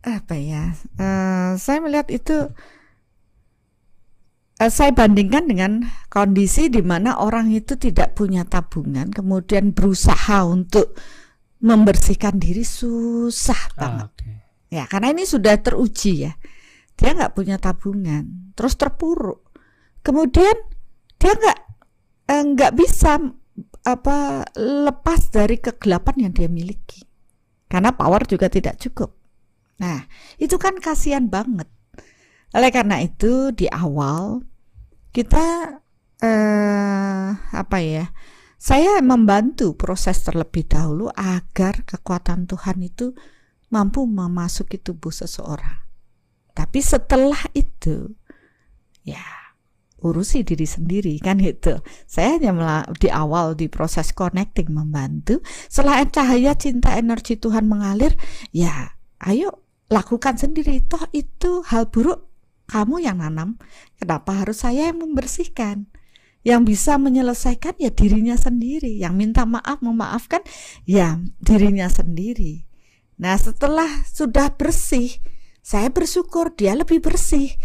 [0.05, 0.77] apa ya?
[0.77, 2.53] eh, saya melihat itu
[4.57, 10.97] saya bandingkan dengan kondisi di mana orang itu tidak punya tabungan, kemudian berusaha untuk
[11.61, 14.09] membersihkan diri susah banget.
[14.09, 14.33] Ah, oke.
[14.73, 16.33] Ya, karena ini sudah teruji ya.
[16.97, 19.45] Dia nggak punya tabungan, terus terpuruk.
[20.01, 20.57] Kemudian
[21.21, 21.59] dia nggak
[22.33, 23.21] eh, nggak bisa
[23.85, 27.05] apa lepas dari kegelapan yang dia miliki.
[27.69, 29.12] Karena power juga tidak cukup.
[29.85, 30.09] Nah,
[30.40, 31.69] itu kan kasihan banget.
[32.57, 34.40] Oleh karena itu di awal
[35.12, 35.77] kita
[36.25, 38.09] eh apa ya?
[38.57, 43.12] Saya membantu proses terlebih dahulu agar kekuatan Tuhan itu
[43.69, 45.85] mampu memasuki tubuh seseorang.
[46.57, 48.16] Tapi setelah itu,
[49.05, 49.21] ya
[50.01, 51.77] urusi diri sendiri kan itu.
[52.09, 55.45] Saya hanya di awal di proses connecting membantu.
[55.69, 58.16] Setelah cahaya cinta energi Tuhan mengalir,
[58.57, 60.81] ya ayo lakukan sendiri.
[60.88, 62.26] Toh itu hal buruk
[62.66, 63.59] kamu yang nanam.
[63.98, 65.87] Kenapa harus saya yang membersihkan?
[66.46, 68.98] Yang bisa menyelesaikan ya dirinya sendiri.
[68.98, 70.42] Yang minta maaf memaafkan
[70.87, 72.66] ya dirinya sendiri.
[73.16, 75.16] Nah, setelah sudah bersih,
[75.64, 77.57] saya bersyukur dia lebih bersih.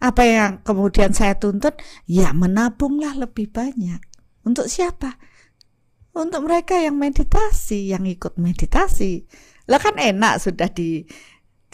[0.00, 1.76] Apa yang kemudian saya tuntut?
[2.08, 4.00] Ya, menabunglah lebih banyak.
[4.44, 5.20] Untuk siapa?
[6.16, 9.28] Untuk mereka yang meditasi, yang ikut meditasi.
[9.68, 11.04] Lah kan enak sudah di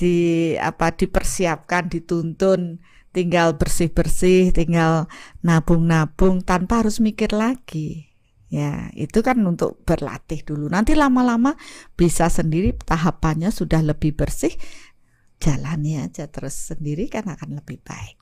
[0.02, 0.18] di
[0.58, 2.82] apa dipersiapkan, dituntun,
[3.14, 5.06] tinggal bersih-bersih, tinggal
[5.46, 8.10] nabung-nabung tanpa harus mikir lagi.
[8.50, 10.66] Ya, itu kan untuk berlatih dulu.
[10.66, 11.54] Nanti lama-lama
[11.94, 14.52] bisa sendiri tahapannya sudah lebih bersih.
[15.38, 18.18] Jalani aja terus sendiri kan akan lebih baik.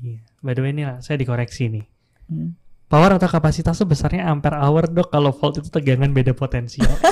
[0.00, 0.22] Iya.
[0.40, 1.84] By the way ini lah, saya dikoreksi nih.
[2.30, 2.54] Hmm.
[2.86, 5.10] Power atau kapasitas itu besarnya ampere hour dok.
[5.10, 6.86] Kalau volt itu tegangan beda potensial.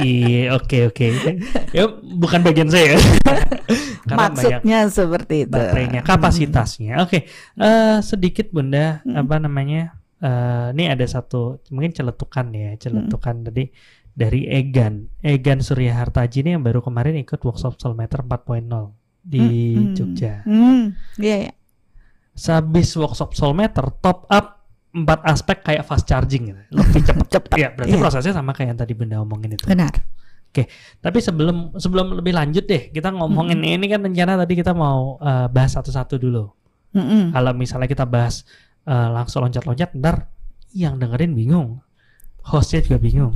[0.00, 1.06] Iya, oke oke.
[1.70, 2.96] Ya bukan bagian saya.
[4.08, 5.52] Karena Maksudnya seperti itu.
[5.52, 7.00] baterainya, kapasitasnya.
[7.00, 9.20] Oke, eh, sedikit bunda Hmm.
[9.20, 9.92] apa namanya?
[10.16, 13.68] eh, ini ada satu mungkin celetukan ya, celetukan tadi
[14.08, 19.84] dari Egan, Egan Surya Hartaji ini yang baru kemarin ikut workshop Soulmeter 4.0 di Hmm,
[19.84, 19.92] hmm.
[19.92, 20.34] Jogja.
[20.44, 21.52] Hmm, iya, iya.
[22.32, 24.53] Sehabis workshop Soulmeter, top up
[24.94, 26.60] empat aspek kayak fast charging gitu.
[26.70, 27.26] Lebih cepat.
[27.28, 28.00] Cepat, Ya, berarti iya.
[28.00, 29.66] prosesnya sama kayak yang tadi Bunda omongin itu.
[29.66, 29.92] Benar.
[31.02, 35.50] Tapi sebelum sebelum lebih lanjut deh, kita ngomongin ini kan rencana tadi kita mau eh,
[35.50, 36.46] bahas satu-satu dulu.
[36.94, 37.34] Mm-mm.
[37.34, 38.46] Kalau misalnya kita bahas
[38.86, 40.30] eh, langsung loncat-loncat, ntar
[40.70, 41.82] yang dengerin bingung,
[42.46, 43.34] hostnya juga bingung.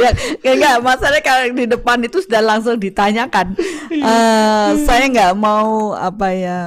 [0.00, 0.10] ya,
[0.48, 3.52] enggak, masalahnya kalau di depan itu sudah langsung ditanyakan.
[3.92, 6.58] Eh, saya nggak mau apa ya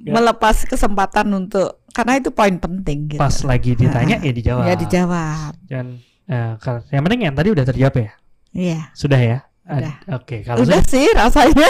[0.00, 0.16] Ya.
[0.16, 3.20] melepas kesempatan untuk karena itu poin penting gitu.
[3.20, 4.64] Pas lagi ditanya ya dijawab.
[4.64, 5.52] Ya dijawab.
[5.68, 8.10] Dan eh, kalau- yang penting yang tadi udah terjawab ya.
[8.50, 8.80] Iya.
[8.92, 9.38] Sudah ya.
[9.68, 9.94] Udah.
[10.16, 11.68] Oke, kalau Udah sudah- sih rasanya.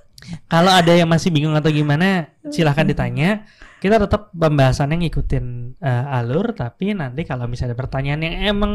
[0.52, 3.44] kalau ada yang masih bingung atau gimana, silahkan ditanya.
[3.76, 5.44] Kita tetap pembahasannya ngikutin
[5.78, 8.72] eh, alur, tapi nanti kalau misalnya ada pertanyaan yang emang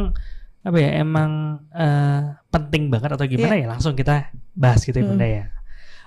[0.61, 1.31] apa ya, emang
[1.73, 5.11] eh, penting banget atau gimana ya langsung kita bahas gitu ya Hmm.
[5.17, 5.45] Bunda ya.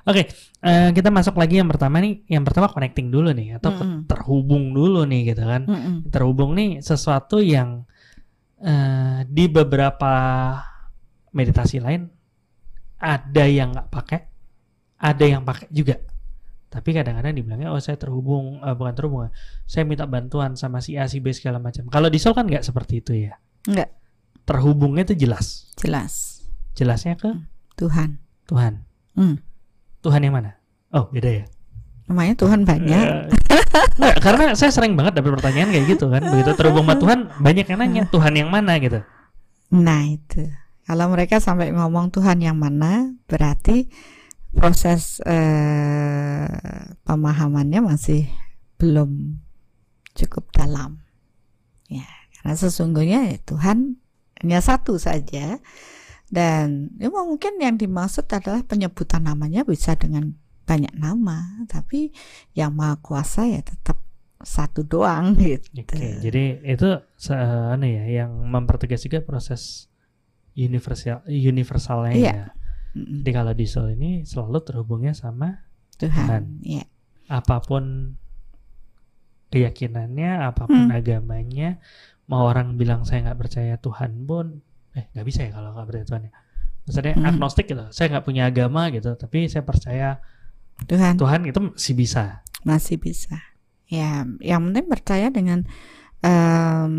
[0.04, 0.28] Oke,
[0.60, 2.28] eh, kita masuk lagi yang pertama nih.
[2.28, 4.00] Yang pertama connecting dulu nih atau ke- Mm-mm.
[4.04, 5.64] terhubung dulu nih gitu kan.
[5.64, 6.12] Mm-mm.
[6.12, 7.88] Terhubung nih sesuatu yang
[8.60, 10.12] eh, di beberapa
[11.32, 12.06] meditasi lain
[13.00, 14.20] ada yang nggak pakai,
[15.00, 15.96] ada yang pakai juga.
[16.68, 19.20] Tapi kadang-kadang dibilangnya oh saya terhubung eh, bukan terhubung,
[19.64, 21.88] saya minta bantuan sama si A si B segala macam.
[21.88, 23.40] Kalau di Soul kan nggak seperti itu ya.
[23.64, 23.88] Nggak.
[24.44, 25.72] Terhubungnya itu jelas.
[25.80, 26.44] Jelas.
[26.76, 27.32] Jelasnya ke
[27.80, 28.20] Tuhan.
[28.44, 28.84] Tuhan.
[29.16, 29.40] Hmm.
[30.04, 30.60] Tuhan yang mana?
[30.92, 31.44] Oh beda ya.
[32.04, 33.32] Namanya Tuhan banyak.
[33.96, 36.20] Nggak, karena saya sering banget dapat pertanyaan kayak gitu kan.
[36.28, 39.00] Begitu terhubung sama Tuhan, banyak yang nanya Tuhan yang mana gitu.
[39.72, 40.44] Nah itu.
[40.84, 43.88] Kalau mereka sampai ngomong Tuhan yang mana, berarti
[44.52, 46.46] proses eh,
[47.08, 48.28] pemahamannya masih
[48.76, 49.40] belum
[50.12, 51.00] cukup dalam.
[51.88, 52.04] Ya,
[52.38, 53.96] karena sesungguhnya ya Tuhan
[54.44, 55.56] hanya satu saja.
[56.26, 60.32] Dan ya mungkin yang dimaksud adalah penyebutan namanya bisa dengan
[60.64, 62.10] banyak nama, tapi
[62.52, 64.00] yang maha kuasa ya tetap
[64.40, 65.68] satu doang gitu.
[65.76, 69.88] Oke, jadi itu se- anu ya yang mempertegas juga proses
[70.52, 72.32] universal universalnya Iya.
[72.32, 72.46] ya.
[72.94, 75.64] Jadi kalau di soul ini selalu terhubungnya sama
[75.96, 76.62] Tuhan.
[76.62, 76.84] Ya.
[77.24, 78.14] apa pun
[79.48, 80.96] keyakinannya, apa pun Hmm.
[80.96, 81.78] agamanya,
[82.26, 84.60] mau orang bilang saya nggak percaya Tuhan pun,
[84.94, 86.32] eh nggak bisa ya kalau nggak percaya Tuhan ya.
[86.84, 87.28] Maksudnya Hmm.
[87.28, 87.84] agnostik gitu.
[87.90, 90.20] Saya nggak punya agama gitu, tapi saya percaya
[90.84, 92.42] Tuhan Tuhan itu masih bisa.
[92.64, 93.36] masih bisa.
[93.88, 95.64] Ya, yang penting percaya dengan
[96.20, 96.94] em,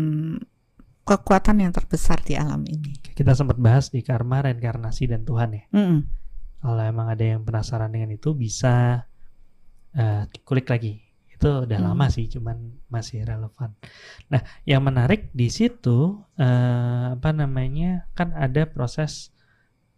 [1.02, 2.98] kekuatan yang terbesar di alam ini.
[3.14, 5.64] Kita sempat bahas di karma, reinkarnasi dan Tuhan ya.
[5.70, 6.00] Mm-mm.
[6.62, 9.06] Kalau emang ada yang penasaran dengan itu bisa
[9.94, 10.98] eh, kulik lagi.
[11.36, 11.86] Itu udah Hmm.
[11.92, 12.56] lama sih, cuman
[12.88, 13.76] masih relevan.
[14.32, 18.08] Nah, yang menarik di situ eh, apa namanya?
[18.16, 19.30] Kan ada proses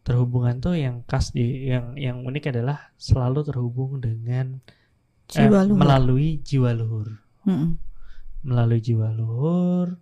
[0.02, 4.58] terhubungan tuh yang khas di yang yang unik adalah selalu terhubung dengan
[5.36, 5.78] eh, Jiwa luhur.
[5.78, 7.08] melalui jiwa luhur.
[7.44, 7.76] Mm-mm.
[8.42, 9.94] Melalui jiwa luhur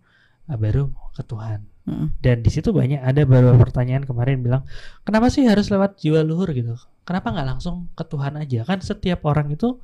[0.46, 1.60] eh, baru ke Tuhan.
[1.86, 2.08] Mm-mm.
[2.22, 4.62] Dan di situ banyak ada beberapa pertanyaan kemarin bilang,
[5.02, 6.74] kenapa sih harus lewat jiwa luhur gitu?
[7.04, 8.62] Kenapa nggak langsung ke Tuhan aja?
[8.64, 9.78] Kan setiap orang itu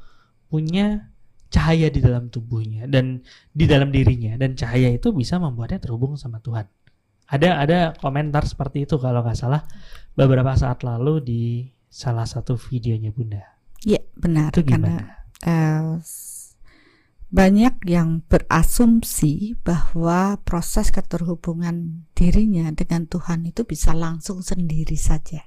[0.47, 1.12] punya
[1.55, 3.07] cahaya di dalam tubuhnya dan
[3.59, 6.67] di dalam dirinya dan cahaya itu bisa membuatnya terhubung sama Tuhan.
[7.35, 9.63] Ada ada komentar seperti itu kalau nggak salah
[10.19, 11.43] beberapa saat lalu di
[12.03, 13.43] salah satu videonya Bunda.
[13.83, 14.53] Ya, benar.
[14.53, 15.27] Itu Karena gimana?
[15.43, 16.55] eh, s-
[17.33, 25.43] banyak yang berasumsi bahwa proses keterhubungan dirinya dengan Tuhan itu bisa langsung sendiri saja,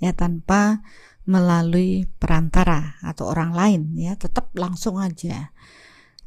[0.00, 0.82] ya tanpa
[1.24, 5.52] melalui perantara atau orang lain, ya tetap langsung aja.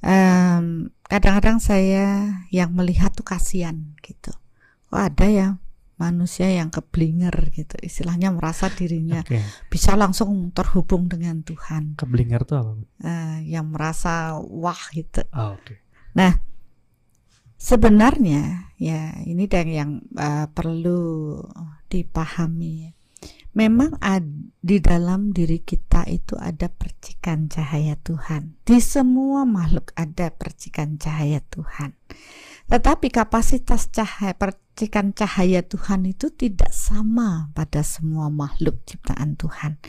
[0.01, 4.35] Em, Kadang-kadang saya yang melihat tuh kasihan gitu.
[4.91, 5.47] Kok ada ya
[5.95, 12.57] manusia yang keblinger gitu, istilahnya merasa dirinya Oke, bisa langsung terhubung dengan Tuhan keblinger tuh
[12.61, 12.71] apa?
[13.01, 15.25] Eh, yang merasa wah gitu.
[15.33, 15.81] Oh, Oke.
[17.57, 21.33] Sebenarnya ya ini yang eh, perlu
[21.89, 22.93] dipahami.
[23.57, 28.59] Memang ad- di dalam diri kita itu ada percikan cahaya Tuhan.
[28.61, 31.97] Di semua makhluk ada percikan cahaya Tuhan.
[32.67, 39.79] Tetapi kapasitas cahaya percikan cahaya Tuhan itu tidak sama pada semua makhluk ciptaan Tuhan.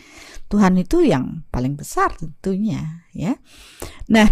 [0.46, 3.34] Tuhan itu yang paling besar tentunya, ya.
[4.06, 4.30] Nah,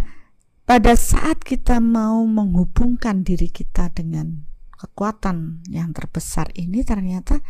[0.63, 4.47] pada saat kita mau menghubungkan diri kita dengan
[4.79, 7.43] kekuatan yang terbesar ini ternyata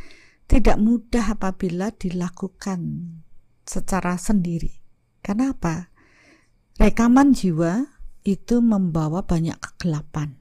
[0.47, 2.81] tidak mudah apabila dilakukan
[3.67, 4.71] secara sendiri.
[5.21, 5.91] Kenapa?
[6.79, 7.87] Rekaman jiwa
[8.23, 10.35] itu membawa banyak kegelapan,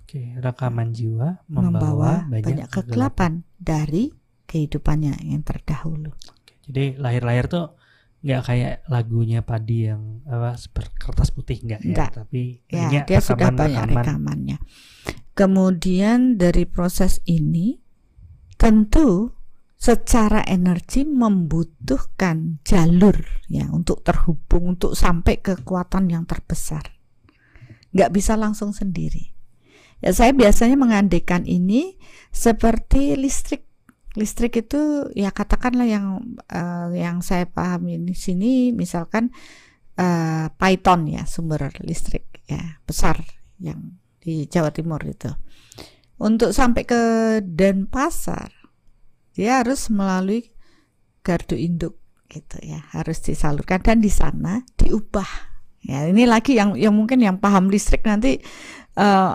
[0.00, 4.12] Oke, rekaman jiwa membawa, membawa, banyak, kegelapan dari
[4.44, 6.12] kehidupannya yang terdahulu.
[6.64, 7.66] Jadi lahir-lahir tuh
[8.24, 12.10] nggak kayak lagunya Padi yang apa seperti kertas putih nggak ya, Nggak.
[12.14, 14.00] tapi Ya, banyak dia sudah banyak rekaman-rekaman.
[14.00, 14.56] rekamannya.
[15.34, 17.83] Kemudian dari proses ini
[18.64, 19.28] tentu
[19.76, 23.12] secara energi membutuhkan jalur
[23.44, 26.96] ya untuk terhubung untuk sampai ke kekuatan yang terbesar.
[27.92, 29.36] Nggak bisa langsung sendiri.
[30.00, 32.00] Ya saya biasanya mengandekan ini
[32.32, 33.68] seperti listrik.
[34.16, 39.28] Listrik itu ya katakanlah yang eh, yang saya pahami di sini misalkan
[40.00, 43.20] eh, Python ya sumber listrik ya besar
[43.60, 45.28] yang di Jawa Timur itu.
[46.24, 47.02] Untuk sampai ke
[47.44, 48.48] Denpasar
[49.36, 50.54] dia harus melalui
[51.20, 52.00] gardu induk
[52.32, 55.52] gitu ya harus disalurkan dan di sana diubah.
[55.84, 58.40] Ya ini lagi yang yang mungkin yang paham listrik nanti
[58.96, 59.32] eh,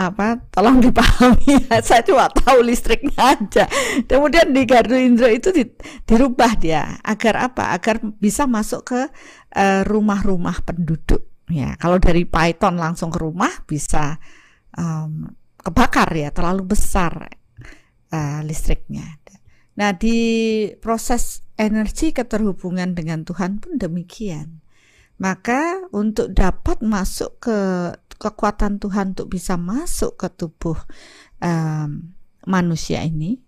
[0.00, 1.70] apa tolong dipahami.
[1.86, 3.64] Saya cuma tahu listriknya aja.
[4.08, 5.76] Kemudian di gardu induk itu di-
[6.08, 7.76] dirubah dia agar apa?
[7.76, 9.00] Agar bisa masuk ke
[9.54, 11.30] eh, rumah-rumah penduduk.
[11.46, 14.18] Ya kalau dari Python langsung ke rumah bisa
[14.74, 15.30] em,
[15.60, 17.28] kebakar ya terlalu besar
[18.12, 19.20] eh, listriknya.
[19.80, 20.18] Nah di
[20.82, 24.60] proses energi keterhubungan dengan Tuhan pun demikian.
[25.20, 27.58] Maka untuk dapat masuk ke
[28.20, 30.76] kekuatan Tuhan untuk bisa masuk ke tubuh
[31.40, 32.12] em,
[32.44, 33.40] manusia ini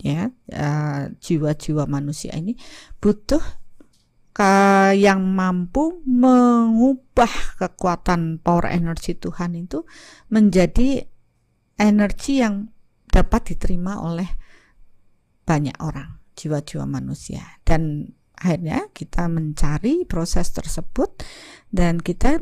[0.00, 2.56] ya eh, jiwa-jiwa manusia ini
[3.00, 3.40] butuh
[4.36, 4.54] ke
[4.94, 9.82] yang mampu mengubah kekuatan power energi Tuhan itu
[10.30, 11.08] menjadi
[11.78, 12.68] energi yang
[13.08, 14.28] dapat diterima oleh
[15.48, 21.24] banyak orang jiwa-jiwa manusia dan akhirnya kita mencari proses tersebut
[21.72, 22.38] dan kita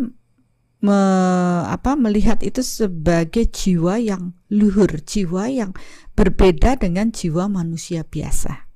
[0.85, 5.72] me- apa melihat itu sebagai jiwa yang luhur, jiwa yang
[6.12, 8.68] berbeda dengan jiwa manusia biasa.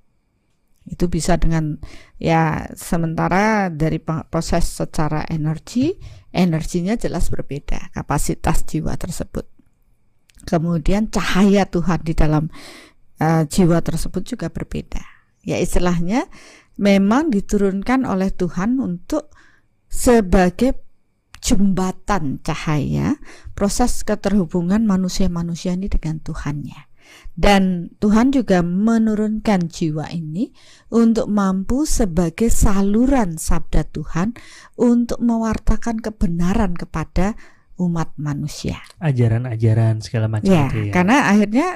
[0.88, 1.79] Itu bisa dengan
[2.16, 5.95] ya sementara dari proses secara energi,
[6.35, 9.60] energinya jelas berbeda, kapasitas jiwa tersebut.
[10.49, 12.49] Kemudian cahaya Tuhan di dalam
[13.20, 15.03] eh, jiwa tersebut juga berbeda.
[15.45, 16.28] Ya istilahnya
[16.80, 19.32] memang diturunkan oleh Tuhan untuk
[19.88, 20.80] sebagai
[21.41, 23.16] jembatan cahaya
[23.57, 26.88] proses keterhubungan manusia-manusia ini dengan Tuhannya.
[27.34, 30.55] Dan Tuhan juga menurunkan jiwa ini
[30.95, 34.38] untuk mampu sebagai saluran sabda Tuhan
[34.78, 37.34] untuk mewartakan kebenaran kepada
[37.81, 38.85] umat manusia.
[39.01, 40.93] Ajaran-ajaran segala macam Ya, itu ya.
[40.93, 41.68] karena akhirnya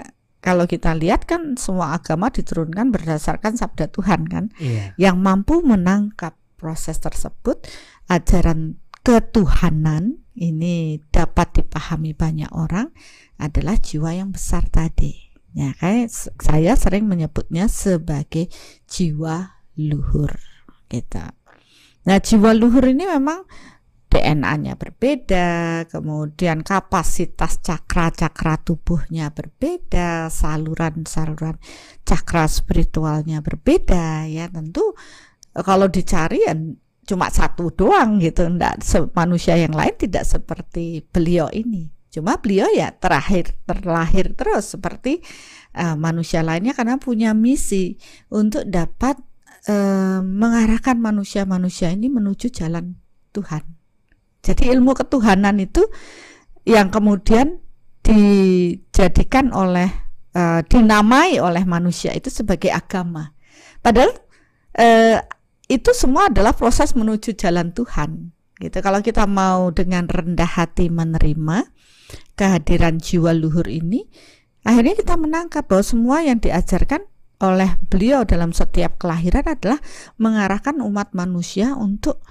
[0.45, 4.93] kalau kita lihat kan semua agama diturunkan berdasarkan sabda Tuhan kan Iya.
[5.01, 7.65] yang mampu menangkap proses tersebut
[8.07, 12.93] ajaran ketuhanan ini dapat dipahami banyak orang
[13.41, 15.17] adalah jiwa yang besar tadi
[15.55, 18.53] ya kayak saya sering menyebutnya sebagai
[18.85, 20.35] jiwa luhur
[20.89, 21.25] gitu
[22.05, 23.49] nah jiwa luhur ini memang
[24.15, 31.59] DNA-nya berbeda, kemudian kapasitas cakra-cakra tubuhnya berbeda, saluran-saluran
[32.07, 34.47] cakra spiritualnya berbeda ya.
[34.47, 34.95] Tentu
[35.51, 36.55] eh, kalau dicari ya
[37.11, 38.47] cuma satu doang gitu.
[38.87, 41.91] Se- manusia yang lain tidak seperti beliau ini.
[42.15, 45.27] Cuma beliau ya terakhir terlahir terus seperti
[45.75, 47.99] eh, manusia lainnya karena punya misi
[48.31, 49.19] untuk dapat
[49.67, 52.95] eh, mengarahkan manusia-manusia ini menuju jalan
[53.35, 53.84] Tuhan
[54.45, 55.89] jadi ilmu ketuhanan itu
[56.69, 57.65] yang kemudian
[58.05, 59.89] dijadikan oleh
[60.37, 63.33] eh, dinamai oleh manusia itu sebagai agama.
[63.81, 64.13] Padahal
[64.77, 65.25] eh,
[65.73, 68.37] itu semua adalah proses menuju jalan Tuhan.
[68.61, 68.79] Gitu.
[68.85, 71.65] Kalau kita mau dengan rendah hati menerima
[72.37, 74.05] kehadiran jiwa luhur ini,
[74.63, 77.09] akhirnya kita menangkap bahwa semua yang diajarkan
[77.43, 79.81] oleh beliau dalam setiap kelahiran adalah
[80.21, 82.23] mengarahkan umat manusia untuk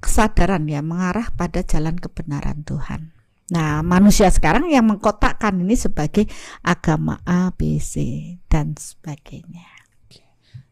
[0.00, 3.12] berkesadaran ya, mengarah pada jalan kebenaran Tuhan.
[3.52, 6.24] Nah, manusia sekarang yang mengkotakkan ini sebagai
[6.64, 8.00] agama A, B, C
[8.48, 9.68] dan sebagainya.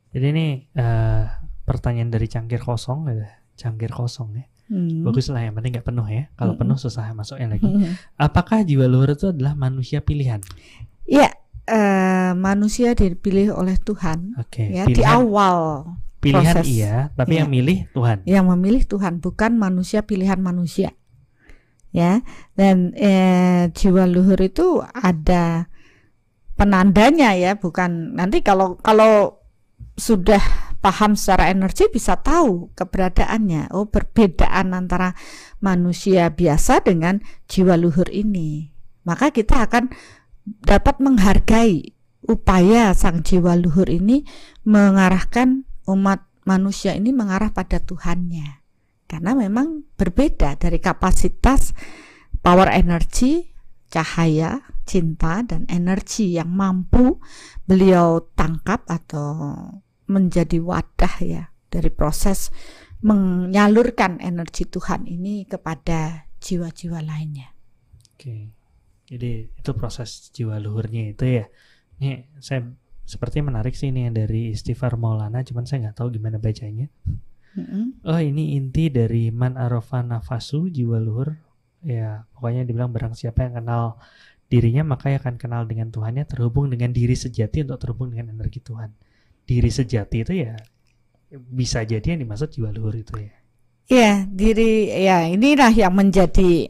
[0.09, 1.22] Jadi ini eh,
[1.68, 3.29] pertanyaan dari cangkir kosong ya.
[3.53, 4.49] Cangkir kosong ya.
[4.72, 5.05] Hmm.
[5.05, 6.33] Bagus lah yang penting nggak penuh ya.
[6.33, 6.64] Kalau Mm-mm.
[6.64, 7.68] penuh susah masuknya lagi.
[7.68, 8.01] Hmm.
[8.16, 10.41] Apakah jiwa luhur itu adalah manusia pilihan?
[11.05, 11.37] Ya,
[11.68, 14.64] eh, manusia dipilih oleh Tuhan Oke.
[14.72, 15.85] ya di awal
[16.18, 16.66] pilihan proses.
[16.66, 17.40] iya, tapi Iya.
[17.46, 18.18] yang milih Tuhan.
[18.26, 20.94] yang memilih Tuhan bukan manusia pilihan manusia.
[21.88, 22.20] Ya,
[22.52, 25.72] dan eh, jiwa luhur itu ada
[26.52, 29.40] penandanya ya, bukan nanti kalau kalau
[29.96, 30.40] sudah
[30.78, 33.72] paham secara energi bisa tahu keberadaannya.
[33.74, 35.14] Oh, perbedaan antara
[35.58, 37.18] manusia biasa dengan
[37.50, 38.70] jiwa luhur ini.
[39.02, 39.90] Maka kita akan
[40.44, 41.94] dapat menghargai
[42.24, 44.28] upaya sang jiwa luhur ini
[44.68, 48.61] mengarahkan umat manusia ini mengarah pada Tuhannya.
[49.09, 51.72] Karena memang berbeda dari kapasitas
[52.45, 53.49] power energi,
[53.89, 57.16] cahaya, cinta dan energi yang mampu
[57.64, 59.32] beliau tangkap atau
[60.09, 62.53] menjadi wadah ya dari proses
[63.05, 67.49] menyalurkan energi Tuhan ini kepada jiwa-jiwa lainnya.
[68.16, 68.53] Oke.
[69.09, 71.47] Jadi itu proses jiwa luhurnya itu ya.
[71.97, 72.68] Ini saya
[73.09, 76.92] seperti menarik sih ini yang dari Istighfar Maulana, cuman saya nggak tahu gimana bacanya.
[77.56, 78.04] Mm-mm.
[78.04, 81.32] Oh ini inti dari man arofa nafasu jiwa luhur.
[81.80, 83.96] Ya pokoknya dibilang barang siapa yang kenal
[84.52, 88.92] dirinya maka akan kenal dengan Tuhannya terhubung dengan diri sejati untuk terhubung dengan energi Tuhan.
[89.48, 90.52] Diri sejati itu ya
[91.32, 93.32] bisa jadi yang dimaksud jiwa luhur itu ya.
[93.88, 96.68] Ya, diri ya inilah yang menjadi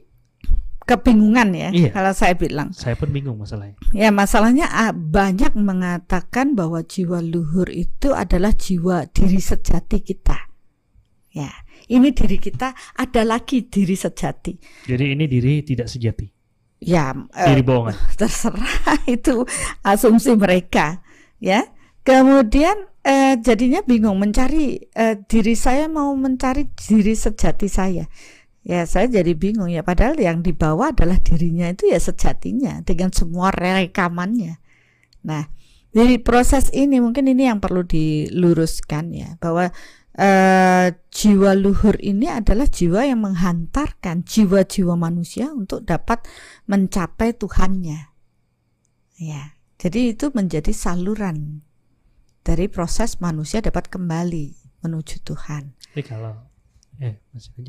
[0.89, 1.93] kebingungan ya Iya.
[1.93, 2.73] kalau saya bilang.
[2.73, 3.77] Saya pun bingung masalahnya.
[3.93, 10.49] Ya, masalahnya ah, banyak mengatakan bahwa jiwa luhur itu adalah jiwa diri sejati kita.
[11.29, 11.53] Ya,
[11.93, 14.57] ini diri kita ada lagi diri sejati.
[14.89, 16.25] Jadi ini diri tidak sejati,
[16.81, 17.93] Ya, eh, diri bohongan.
[18.19, 19.45] terserah itu
[19.85, 21.03] asumsi mereka
[21.39, 21.63] ya
[22.03, 28.07] kemudian eh, jadinya bingung mencari eh, diri saya mau mencari diri sejati saya
[28.69, 33.49] ya saya jadi bingung ya padahal yang dibawa adalah dirinya itu ya sejatinya dengan semua
[33.49, 34.61] rekamannya
[35.25, 35.49] nah
[35.89, 39.73] dari proses ini mungkin ini yang perlu diluruskan ya bahwa
[40.19, 46.27] eh, jiwa luhur ini adalah jiwa yang menghantarkan jiwa-jiwa manusia untuk dapat
[46.67, 48.11] mencapai Tuhannya.
[49.19, 51.63] Ya, jadi itu menjadi saluran
[52.43, 55.75] dari proses manusia dapat kembali menuju Tuhan.
[55.75, 56.48] Tapi kalau
[57.01, 57.17] eh.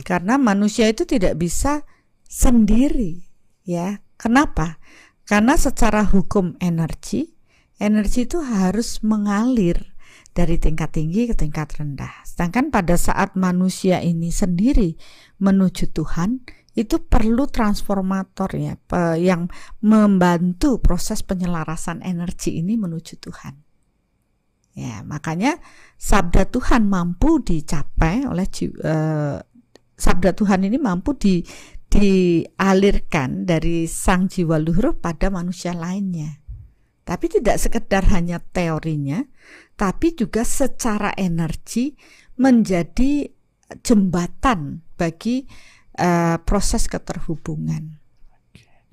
[0.04, 1.86] Karena manusia itu tidak bisa
[2.26, 3.26] sendiri,
[3.66, 4.02] ya.
[4.20, 4.78] Kenapa?
[5.24, 7.38] Karena secara hukum energi,
[7.80, 9.96] energi itu harus mengalir
[10.34, 12.26] dari tingkat tinggi ke tingkat rendah.
[12.26, 14.98] Sedangkan pada saat manusia ini sendiri
[15.40, 16.44] menuju Tuhan,
[16.76, 18.74] itu perlu transformator ya,
[19.16, 19.52] yang
[19.84, 23.69] membantu proses penyelarasan energi ini menuju Tuhan.
[24.80, 25.60] Ya, makanya
[26.00, 29.38] sabda Tuhan mampu dicapai oleh eh,
[30.00, 31.44] sabda Tuhan ini mampu di
[31.90, 36.38] dialirkan dari sang jiwa luhur pada manusia lainnya.
[37.02, 39.26] Tapi tidak sekedar hanya teorinya,
[39.74, 41.98] tapi juga secara energi
[42.38, 43.26] menjadi
[43.82, 45.50] jembatan bagi
[45.98, 47.98] uh, proses keterhubungan.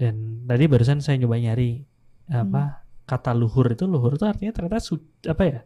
[0.01, 1.85] Dan tadi barusan saya nyoba nyari
[2.33, 2.86] apa.
[3.07, 5.61] Kata luhur itu luhur itu artinya ternyata su, apa ya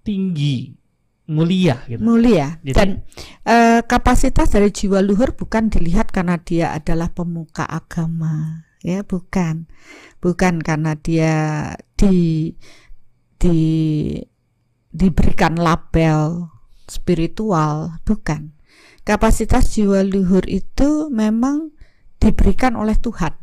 [0.00, 0.72] tinggi
[1.26, 2.00] mulia gitu.
[2.00, 2.58] Mulia.
[2.62, 2.88] Jadi, Dan
[3.44, 9.66] uh, kapasitas dari jiwa luhur bukan dilihat karena dia adalah pemuka agama, ya bukan,
[10.22, 11.34] bukan karena dia
[11.98, 12.54] di
[13.36, 13.60] di
[14.94, 16.48] diberikan label
[16.86, 18.54] spiritual, bukan.
[19.06, 21.74] Kapasitas jiwa luhur itu memang
[22.18, 23.34] diberikan oleh Tuhan,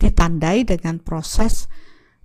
[0.00, 1.68] ditandai dengan proses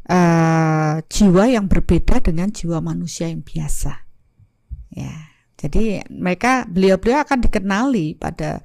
[0.10, 4.04] uh, jiwa yang berbeda dengan jiwa manusia yang biasa.
[4.94, 8.62] Ya, jadi mereka beliau-beliau akan dikenali pada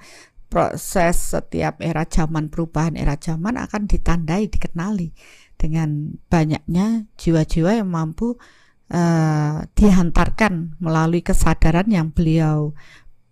[0.48, 5.12] proses setiap era zaman perubahan era zaman akan ditandai dikenali
[5.60, 8.40] dengan banyaknya jiwa-jiwa yang mampu
[8.92, 12.72] uh, dihantarkan melalui kesadaran yang beliau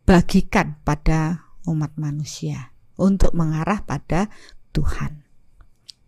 [0.04, 4.30] bagikan pada umat manusia untuk mengarah pada
[4.70, 5.25] Tuhan.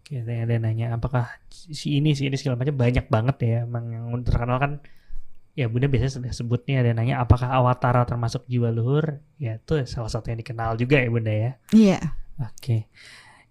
[0.09, 4.09] Oke, ada nanya apakah si ini si ini segala macam banyak banget ya emang yang
[4.25, 4.73] terkenal kan
[5.53, 9.21] ya bunda biasanya sudah sebut nih ada nanya apakah awatara termasuk jiwa luhur?
[9.37, 11.51] Ya itu salah satu yang dikenal juga ya bunda ya.
[11.77, 12.01] Iya.
[12.41, 12.89] Oke.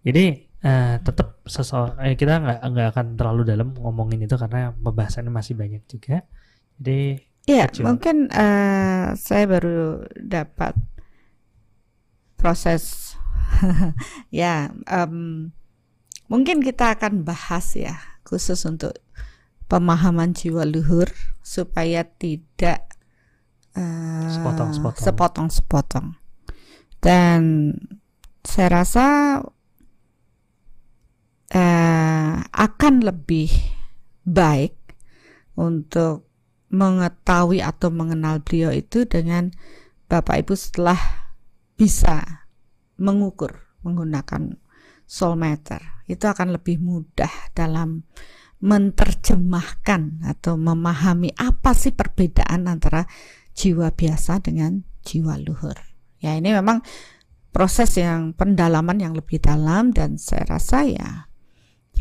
[0.02, 5.30] Jadi uh, tetap sesuatu eh, kita nggak nggak akan terlalu dalam ngomongin itu karena pembahasannya
[5.30, 6.26] masih banyak juga.
[6.82, 10.74] Jadi Iya, mungkin uh, saya baru dapat
[12.34, 13.14] proses
[14.34, 15.54] ya um,
[16.28, 17.96] mungkin kita akan bahas ya
[18.28, 18.96] khusus untuk
[19.68, 21.12] pemahaman jiwa luhur
[21.44, 22.88] supaya tidak
[23.78, 26.08] sepotong sepotong sepotong-sepotong.
[26.98, 27.42] Dan
[28.42, 29.06] saya rasa
[31.54, 33.54] uh, akan lebih
[34.26, 34.74] baik
[35.54, 36.26] untuk
[36.68, 39.56] mengetahui atau mengenal beliau itu dengan
[40.12, 41.00] Bapak Ibu setelah
[41.78, 42.48] bisa
[42.98, 44.58] mengukur menggunakan
[45.08, 48.08] soul meter itu akan lebih mudah dalam
[48.58, 53.06] menerjemahkan atau memahami apa sih perbedaan antara
[53.54, 55.78] jiwa biasa dengan jiwa luhur.
[56.18, 56.82] Ya ini memang
[57.54, 61.30] proses yang pendalaman yang lebih dalam dan saya rasa ya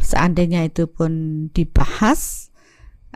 [0.00, 2.52] seandainya itu pun dibahas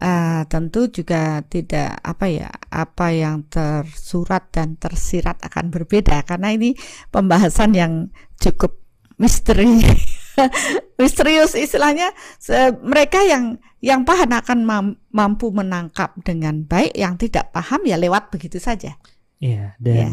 [0.01, 6.73] uh, tentu juga tidak apa ya apa yang tersurat dan tersirat akan berbeda karena ini
[7.13, 7.93] pembahasan yang
[8.41, 8.81] cukup
[9.21, 9.85] misteri
[11.01, 12.13] misterius istilahnya
[12.85, 14.59] mereka yang yang paham akan
[15.11, 18.97] mampu menangkap dengan baik yang tidak paham ya lewat begitu saja.
[19.41, 20.09] Iya dan ya.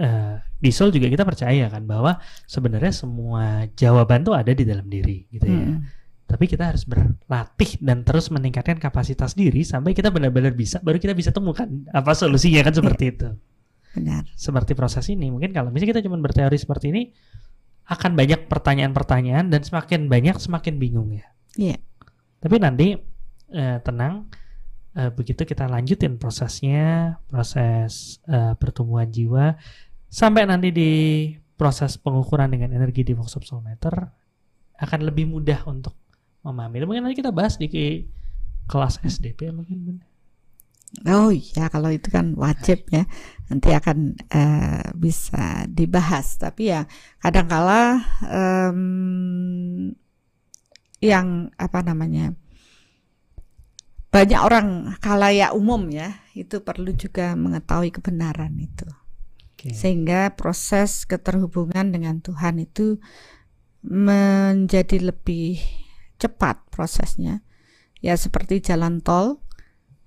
[0.00, 4.86] Uh, di Soul juga kita percaya kan bahwa sebenarnya semua jawaban tuh ada di dalam
[4.86, 5.66] diri gitu ya.
[5.66, 6.00] Hmm
[6.30, 11.10] tapi kita harus berlatih dan terus meningkatkan kapasitas diri sampai kita benar-benar bisa baru kita
[11.10, 13.14] bisa temukan apa solusinya kan seperti iya.
[13.18, 13.28] itu.
[13.90, 14.22] Benar.
[14.38, 17.02] Seperti proses ini mungkin kalau misalnya kita cuma berteori seperti ini
[17.90, 21.26] akan banyak pertanyaan-pertanyaan dan semakin banyak semakin bingung ya
[21.58, 21.76] iya
[22.38, 22.94] tapi nanti
[23.50, 24.30] eh, tenang
[24.94, 29.58] eh, begitu kita lanjutin prosesnya proses eh, pertumbuhan jiwa
[30.06, 30.92] sampai nanti di
[31.60, 33.44] proses pengukuran dengan energi di workshop
[34.80, 35.92] akan lebih mudah untuk
[36.40, 36.88] memahami.
[36.88, 37.68] Mungkin nanti kita bahas di
[38.64, 40.00] kelas SDP mungkin.
[41.06, 43.06] Oh iya kalau itu kan wajib ya
[43.46, 46.86] nanti akan uh, bisa dibahas tapi ya
[47.22, 49.94] kadangkala um,
[50.98, 52.34] yang apa namanya
[54.10, 58.86] banyak orang kalayak umum ya itu perlu juga mengetahui kebenaran itu
[59.54, 59.70] okay.
[59.70, 62.98] sehingga proses keterhubungan dengan Tuhan itu
[63.84, 65.60] menjadi lebih
[66.20, 67.40] cepat prosesnya.
[68.00, 69.44] Ya seperti jalan tol,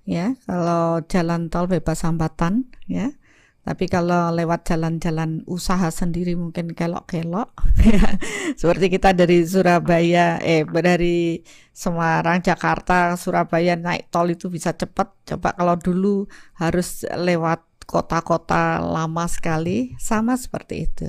[0.04, 3.16] ya kalau jalan tol bebas hambatan, ya.
[3.64, 7.56] Tapi kalau lewat jalan-jalan usaha sendiri mungkin kelok-kelok.
[7.84, 8.16] Ya.
[8.60, 15.12] Seperti kita dari Surabaya, eh dari Semarang, Jakarta, Surabaya naik tol itu bisa cepat.
[15.28, 16.28] Coba kalau dulu
[16.60, 21.08] harus lewat kota-kota lama sekali, sama seperti itu.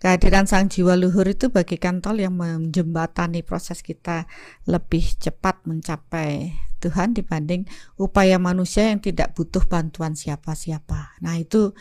[0.00, 4.28] Kehadiran sang jiwa luhur itu bagikan tol yang menjembatani proses kita
[4.68, 6.52] lebih cepat mencapai
[6.84, 7.64] Tuhan dibanding
[7.96, 11.16] upaya manusia yang tidak butuh bantuan siapa-siapa.
[11.24, 11.72] Nah, itu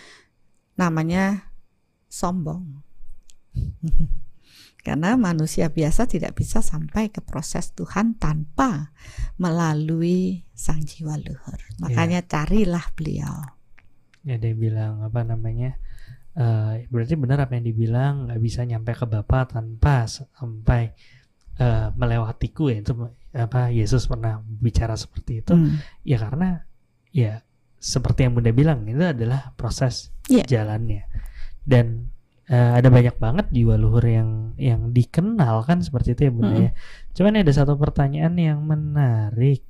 [0.80, 1.51] namanya
[2.08, 2.80] sombong.
[4.88, 8.91] Karena manusia biasa tidak bisa sampai ke proses Tuhan tanpa
[9.39, 11.60] melalui sang jiwa luhur.
[11.80, 12.28] Makanya ya.
[12.28, 13.36] carilah beliau.
[14.24, 15.80] Ya dia bilang apa namanya?
[16.38, 20.93] uh, berarti benar apa yang dibilang nggak bisa nyampe ke bapak tanpa sampai
[21.56, 22.93] eh, melewatiku ya itu
[23.32, 25.82] apa Yesus pernah bicara seperti itu Hmm.
[26.01, 26.66] ya karena
[27.10, 27.41] ya
[27.78, 30.47] seperti yang Bunda bilang itu adalah proses Iya.
[30.47, 31.04] jalannya
[31.64, 32.08] dan
[32.45, 36.66] eh, ada banyak banget jiwa luhur yang yang dikenal kan seperti itu ya Bunda Mm-mm.
[36.68, 36.72] ya
[37.12, 39.64] cuman ada satu pertanyaan yang menarik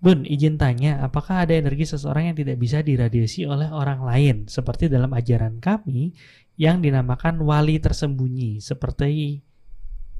[0.00, 4.88] Bun, izin tanya, apakah ada energi seseorang yang tidak bisa diradiasi oleh orang lain, seperti
[4.88, 6.16] dalam ajaran kami
[6.56, 9.44] yang dinamakan wali tersembunyi, seperti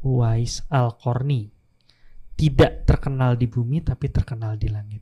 [0.05, 1.49] Uwais Al-Qarni,
[2.37, 5.01] tidak terkenal di bumi tapi terkenal di langit.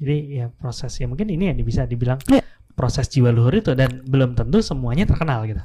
[0.00, 2.42] Jadi ya prosesnya mungkin ini yang bisa dibilang Ya.
[2.74, 5.60] proses jiwa luhur itu dan belum tentu semuanya terkenal gitu.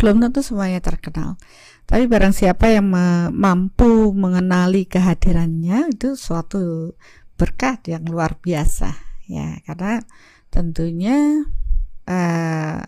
[0.00, 1.36] belum tentu semuanya terkenal.
[1.84, 6.96] Tapi barang siapa yang me- mampu mengenali kehadirannya itu suatu
[7.40, 8.92] berkat yang luar biasa
[9.24, 9.56] ya.
[9.64, 10.04] Karena
[10.52, 11.48] tentunya
[12.04, 12.84] eh,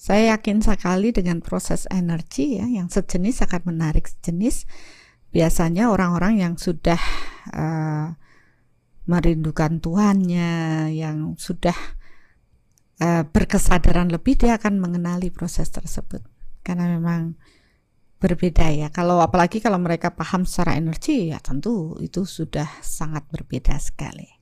[0.00, 4.64] saya yakin sekali dengan proses energi ya yang sejenis akan menarik sejenis.
[5.30, 6.98] Biasanya orang-orang yang sudah
[7.52, 8.16] eh,
[9.04, 11.76] merindukan Tuhannya yang sudah
[12.96, 16.24] eh, berkesadaran lebih dia akan mengenali proses tersebut.
[16.64, 17.36] Karena memang
[18.20, 18.88] berbeda ya.
[18.92, 24.40] Kalau apalagi kalau mereka paham secara energi ya tentu itu sudah sangat berbeda sekali.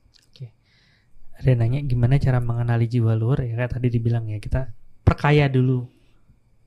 [1.39, 3.47] Ada yang nanya gimana cara mengenali jiwa luhur?
[3.47, 4.75] Ya kayak tadi dibilang ya kita
[5.07, 5.87] perkaya dulu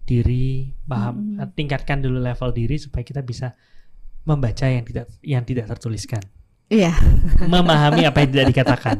[0.07, 1.51] diri, paham, Mm-mm.
[1.53, 3.53] tingkatkan dulu level diri supaya kita bisa
[4.23, 6.23] membaca yang tidak yang tidak tertuliskan,
[6.71, 6.95] iya.
[7.43, 8.97] Memahami apa yang tidak dikatakan.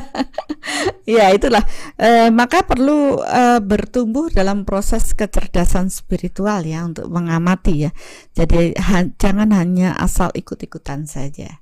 [1.20, 1.60] ya itulah.
[2.00, 7.90] Eh, maka perlu eh, bertumbuh dalam proses kecerdasan spiritual ya untuk mengamati ya.
[8.32, 11.60] Jadi ha- jangan hanya asal ikut-ikutan saja.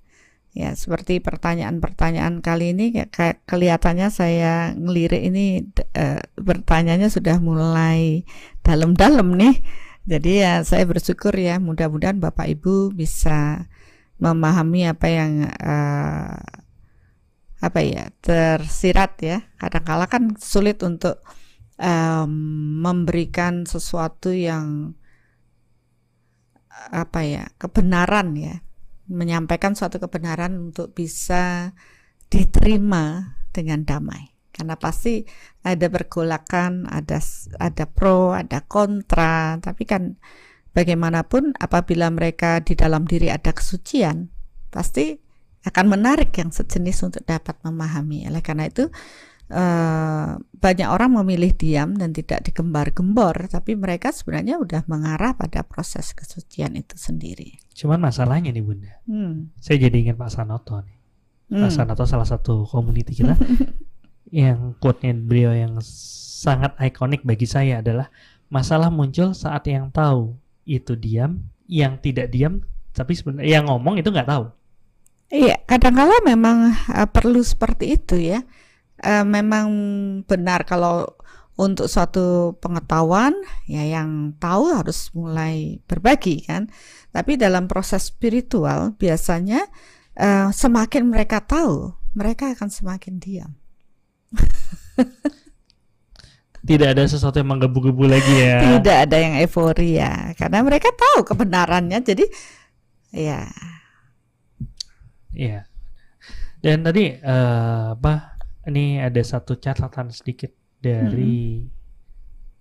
[0.51, 5.63] Ya seperti pertanyaan-pertanyaan kali ini kayak- kayak kelihatannya saya ngelirik ini
[5.95, 8.23] eh, pertanyaannya sudah mulai
[8.63, 9.59] dalam-dalam nih.
[10.11, 13.70] Jadi ya saya bersyukur ya mudah-mudahan Bapak Ibu bisa
[14.21, 16.39] memahami apa yang eh,
[17.61, 19.39] apa ya tersirat ya.
[19.61, 21.21] Kadangkala kan sulit untuk
[21.77, 22.33] em,
[22.81, 24.97] memberikan sesuatu yang
[26.93, 28.65] apa ya kebenaran ya.
[29.11, 31.77] Menyampaikan suatu kebenaran untuk bisa
[32.31, 34.33] diterima dengan damai.
[34.51, 35.25] Karena pasti
[35.65, 37.21] ada pergolakan ada
[37.61, 39.61] ada pro ada kontra.
[39.61, 40.17] Tapi kan
[40.73, 44.31] bagaimanapun apabila mereka di dalam diri ada kesucian
[44.71, 45.19] pasti
[45.61, 48.25] akan menarik yang sejenis untuk dapat memahami.
[48.31, 48.89] Oleh karena itu
[49.51, 56.17] eh, banyak orang memilih diam dan tidak digembar-gembor, tapi mereka sebenarnya sudah mengarah pada proses
[56.17, 57.61] kesucian itu sendiri.
[57.77, 59.53] Cuman masalahnya nih Bunda, Hmm.
[59.61, 60.97] saya jadi ingat Pak Sanoto nih.
[61.51, 61.67] Hmm.
[61.67, 63.35] Pak Sanoto salah satu community kita
[64.31, 65.77] yang quote-nya beliau yang
[66.41, 68.09] sangat ikonik bagi saya adalah
[68.49, 74.11] masalah muncul saat yang tahu itu diam, yang tidak diam tapi sebenarnya yang ngomong itu
[74.11, 74.45] nggak tahu.
[75.31, 78.43] Iya, kadangkala memang eh, perlu seperti itu ya.
[79.01, 79.67] Eh, memang
[80.27, 81.07] benar kalau
[81.61, 83.37] untuk suatu pengetahuan
[83.69, 86.67] ya yang tahu harus mulai berbagi kan.
[87.15, 89.71] Tapi dalam proses spiritual biasanya
[90.19, 93.53] eh, semakin mereka tahu, mereka akan semakin diam.
[96.61, 98.61] Tidak ada sesuatu yang menggebu-gebu lagi ya.
[98.77, 101.99] Tidak ada yang euforia karena mereka tahu kebenarannya.
[102.05, 102.25] Jadi
[103.17, 103.49] ya
[105.35, 105.67] Iya.
[106.61, 108.37] Dan tadi eh, apa?
[108.69, 111.65] Ini ada satu catatan sedikit dari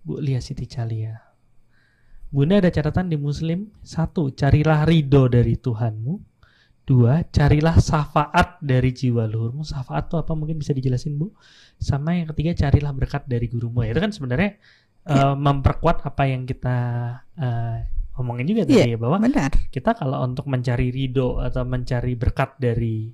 [0.00, 1.12] Bu Lia Siti Calia.
[2.30, 6.29] Bunda ada catatan di Muslim satu, carilah ridho dari Tuhanmu.
[6.90, 9.62] Dua, carilah syafaat dari jiwa luhurmu.
[9.62, 10.34] Syafaat itu apa?
[10.34, 11.30] Mungkin bisa dijelasin Bu.
[11.78, 13.86] Sama yang ketiga, carilah berkat dari gurumu.
[13.86, 14.58] Itu kan sebenarnya
[15.06, 16.76] eh, memperkuat apa yang kita
[17.38, 17.78] eh,
[18.18, 19.48] omongin juga tadi ya bahwa benar.
[19.70, 23.08] kita kalau untuk mencari ridho atau mencari berkat dari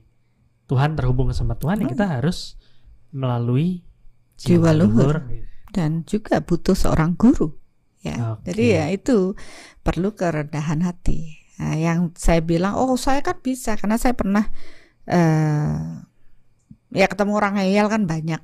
[0.66, 1.92] Tuhan terhubung sama Tuhan ya Hmm.
[1.94, 2.58] kita harus
[3.14, 3.86] melalui
[4.34, 5.22] Jiwa luhur.
[5.70, 7.54] dan juga butuh seorang guru
[8.02, 8.50] ya Oke.
[8.50, 9.38] jadi ya itu
[9.80, 14.44] perlu kerendahan hati Nah, yang saya bilang oh saya kan bisa karena saya pernah
[15.08, 16.04] eh
[16.92, 18.40] ya ketemu orang ngeyel kan banyak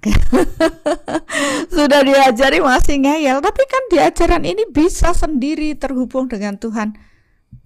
[1.76, 6.92] sudah diajari masih ngeyel tapi kan di ajaran ini bisa sendiri terhubung dengan Tuhan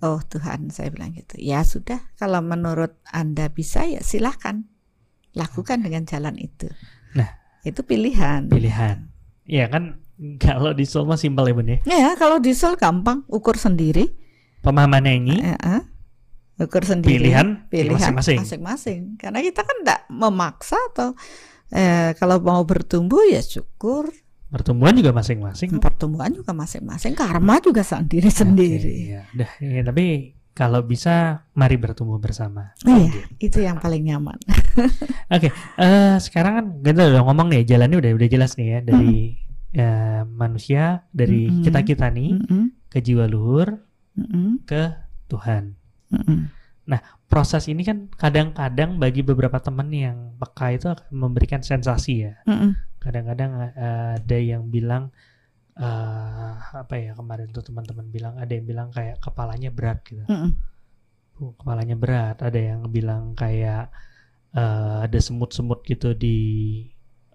[0.04, 4.68] oh Tuhan saya bilang gitu ya sudah kalau menurut anda bisa ya silahkan
[5.34, 6.70] lakukan dengan jalan itu
[7.16, 7.32] Nah.
[7.64, 9.08] itu pilihan Pilihan.
[9.46, 10.02] Ya kan
[10.42, 11.78] kalau di Soul mah simpel ya Bun ya.
[11.86, 14.10] Ya, kalau diesel gampang ukur sendiri.
[14.66, 15.82] Pemahamannya ini Eh, eh.
[16.56, 17.20] Ukur sendiri.
[17.20, 19.20] pilihan, Pilihan masing-masing.
[19.20, 21.12] Karena kita kan tidak memaksa atau
[21.70, 24.08] eh, kalau mau bertumbuh ya syukur.
[24.48, 25.76] Pertumbuhan juga masing-masing.
[25.78, 28.78] Pertumbuhan juga masing-masing, karma juga sendiri-sendiri.
[28.78, 29.20] Oke, iya.
[29.34, 30.04] Udah, ya, tapi
[30.56, 32.72] kalau bisa mari bertumbuh bersama.
[32.80, 34.40] Iya, itu yang paling nyaman.
[35.36, 39.36] Oke, eh, sekarang kan kita udah ngomong nih jalannya udah udah jelas nih ya dari
[39.76, 41.60] eh, manusia dari Mm-mm.
[41.60, 43.84] kita kita nih Mm-mm, ke jiwa luhur
[44.16, 44.92] mm-mm, ke
[45.28, 45.76] Tuhan.
[46.12, 46.40] mm-mm.
[47.26, 52.38] Proses ini kan kadang-kadang bagi beberapa teman yang peka itu akan memberikan sensasi ya.
[52.46, 52.78] Mm-mm.
[53.02, 55.10] Kadang-kadang eh, ada yang bilang
[55.74, 60.22] eh, apa ya kemarin tuh teman-teman bilang ada yang bilang kayak kepalanya berat gitu.
[60.30, 60.54] Mm-mm.
[61.42, 62.38] Uh, kepalanya berat.
[62.46, 63.90] Ada yang bilang kayak
[64.54, 66.38] eh, ada semut-semut gitu di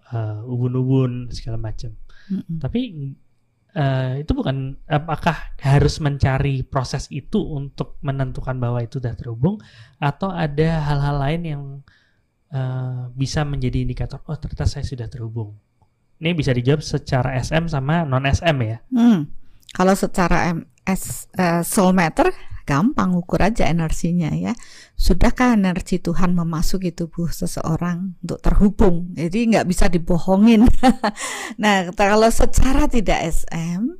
[0.08, 1.92] eh, ubun-ubun segala macam.
[2.32, 2.64] Mm-mm.
[2.64, 2.80] Tapi
[3.72, 9.56] eh, itu bukan apakah harus mencari proses itu untuk menentukan bahwa itu sudah terhubung
[9.96, 11.62] atau ada hal-hal lain yang
[12.52, 15.56] eh, bisa menjadi indikator oh ternyata saya sudah terhubung.
[16.22, 18.78] Ini bisa dijawab secara SM sama non SM ya.
[18.94, 19.26] Hmm.
[19.74, 24.54] Kalau secara MS eh, soul matter gampang ukur aja energinya ya.
[24.94, 29.10] Sudahkah energi Tuhan memasuki tubuh seseorang untuk terhubung?
[29.18, 30.66] Jadi nggak bisa dibohongin.
[31.62, 33.98] nah kalau secara tidak SM,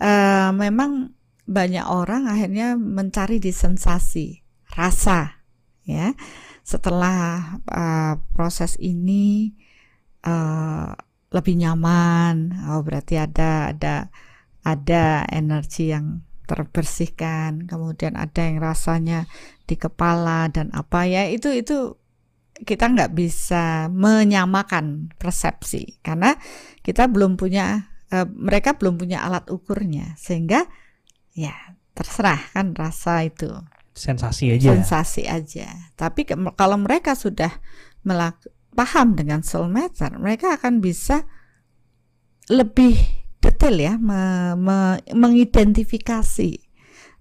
[0.00, 4.40] eh, memang banyak orang akhirnya mencari di sensasi,
[4.76, 5.44] rasa,
[5.84, 6.12] ya.
[6.64, 9.52] Setelah eh, proses ini
[10.24, 10.90] eh,
[11.34, 14.08] lebih nyaman, oh berarti ada ada
[14.64, 19.26] ada energi yang terbersihkan, kemudian ada yang rasanya
[19.64, 21.96] di kepala dan apa ya itu itu
[22.54, 26.38] kita nggak bisa menyamakan persepsi karena
[26.80, 30.62] kita belum punya eh, mereka belum punya alat ukurnya sehingga
[31.34, 31.52] ya
[31.92, 33.50] terserah kan rasa itu
[33.94, 34.74] Sensasi aja.
[34.74, 35.70] sensasi aja.
[35.94, 37.50] Tapi ke- kalau mereka sudah
[38.02, 38.42] melak-
[38.74, 41.22] paham dengan soul matter, mereka akan bisa
[42.50, 42.98] lebih
[43.44, 46.64] detail ya me- me- mengidentifikasi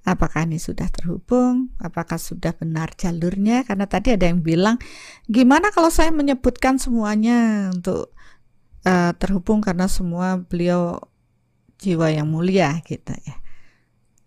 [0.03, 3.63] apakah ini sudah terhubung, apakah sudah benar jalurnya.
[3.63, 4.79] Karena tadi ada yang bilang,
[5.31, 8.11] gimana kalau saya menyebutkan semuanya untuk
[8.83, 10.99] eh, terhubung karena semua beliau
[11.79, 13.35] jiwa yang mulia gitu ya.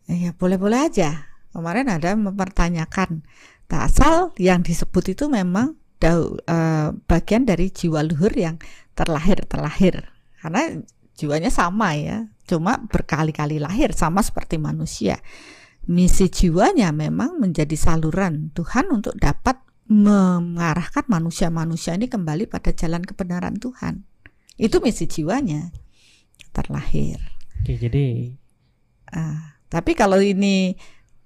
[0.07, 3.27] Ya boleh-boleh aja kemarin ada mempertanyakan
[3.67, 5.75] tak asal yang disebut itu memang
[6.05, 8.61] eh, bagian dari jiwa luhur yang
[8.95, 10.79] terlahir terlahir karena
[11.17, 12.29] jiwanya sama ya.
[12.47, 15.19] Cuma berkali-kali lahir sama seperti manusia.
[15.87, 23.59] Misi jiwanya memang menjadi saluran Tuhan untuk dapat mengarahkan manusia-manusia ini kembali pada jalan kebenaran
[23.59, 24.03] Tuhan.
[24.59, 25.71] Itu misi jiwanya
[26.51, 27.23] terlahir.
[27.63, 28.35] Oke, jadi
[29.15, 30.75] Ah, tapi kalau ini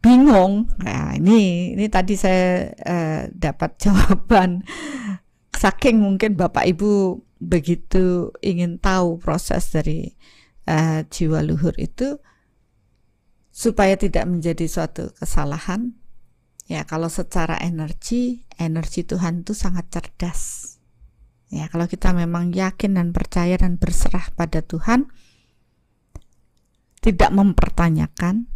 [0.05, 4.64] bingung, nah ini ini tadi saya eh, dapat jawaban.
[5.57, 10.12] Saking mungkin Bapak Ibu begitu ingin tahu proses dari
[10.68, 12.20] eh, jiwa luhur itu
[13.51, 15.97] supaya tidak menjadi suatu kesalahan.
[16.70, 20.78] Ya, kalau secara energi, energi Tuhan itu sangat cerdas.
[21.51, 25.11] Ya, kalau kita memang yakin dan percaya dan berserah pada Tuhan,
[27.03, 28.47] tidak mempertanyakan,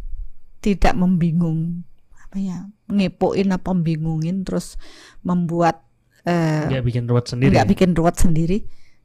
[0.63, 1.83] tidak membingung,
[2.15, 4.79] apa ya, ngepoin apa membingungin, terus
[5.21, 5.84] membuat
[6.25, 7.53] eh, nggak bikin ruwet sendiri.
[7.53, 8.57] nggak bikin ruwet sendiri,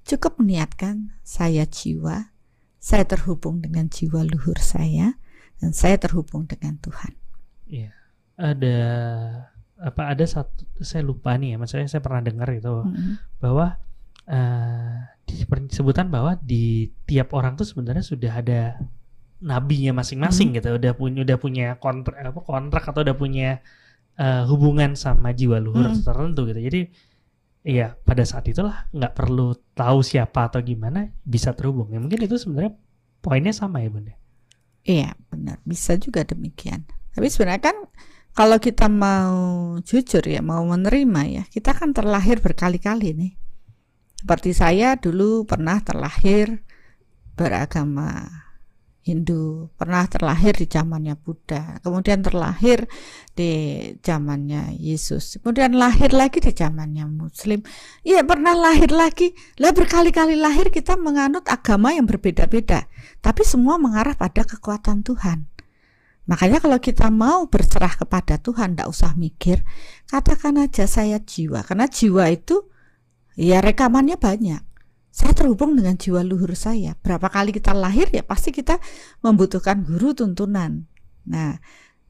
[0.08, 2.32] cukup meniatkan saya jiwa,
[2.80, 5.20] saya terhubung dengan jiwa luhur saya,
[5.60, 7.12] dan saya terhubung dengan Tuhan.
[7.68, 7.92] Iya.
[8.40, 8.78] Ada
[9.80, 13.20] apa ada satu saya lupa nih ya, maksudnya saya pernah dengar itu Mm-mm.
[13.40, 13.76] bahwa
[14.28, 14.96] eh
[15.70, 18.60] disebutkan bahwa di tiap orang tuh sebenarnya sudah ada
[19.40, 23.64] nabinya masing-masing gitu, udah punya udah punya kontrak apa kontrak atau udah punya
[24.20, 26.04] eh, hubungan sama jiwa luhur Mm.
[26.04, 26.60] tertentu gitu.
[26.60, 26.80] Jadi
[27.64, 31.92] iya pada saat itulah nggak perlu tahu siapa atau gimana bisa terhubung.
[31.92, 32.76] Ya mungkin itu sebenarnya
[33.20, 34.14] poinnya sama ya bunda.
[34.84, 35.60] Iya, benar.
[35.64, 36.88] Bisa juga demikian.
[37.12, 37.76] Tapi sebenarnya kan
[38.32, 43.32] kalau kita mau jujur ya, mau menerima ya, kita kan terlahir berkali-kali nih.
[44.20, 46.64] Seperti saya dulu pernah terlahir
[47.36, 48.28] beragama
[49.10, 52.86] Hindu, pernah terlahir di zamannya Buddha, kemudian terlahir
[53.34, 53.50] di
[53.98, 57.66] zamannya Yesus, kemudian lahir lagi di zamannya Muslim.
[58.06, 59.34] Iya, pernah lahir lagi.
[59.58, 62.86] Lah berkali-kali lahir kita menganut agama yang berbeda-beda
[63.20, 65.48] tapi semua mengarah pada kekuatan Tuhan.
[66.28, 69.66] Makanya kalau kita mau berserah kepada Tuhan, tidak usah mikir,
[70.06, 72.70] katakan aja saya jiwa, karena jiwa itu
[73.34, 74.62] ya rekamannya banyak.
[75.20, 76.96] Saya terhubung dengan jiwa luhur saya.
[76.96, 78.80] Berapa kali kita lahir ya pasti kita
[79.20, 80.88] membutuhkan guru tuntunan.
[81.28, 81.60] Nah,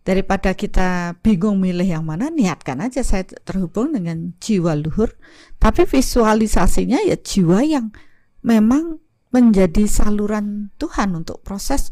[0.06, 5.10] daripada kita bingung milih yang mana, niatkan aja saya terhubung dengan jiwa luhur,
[5.58, 7.90] tapi visualisasinya ya jiwa yang
[8.46, 9.02] memang
[9.34, 11.90] menjadi saluran Tuhan untuk proses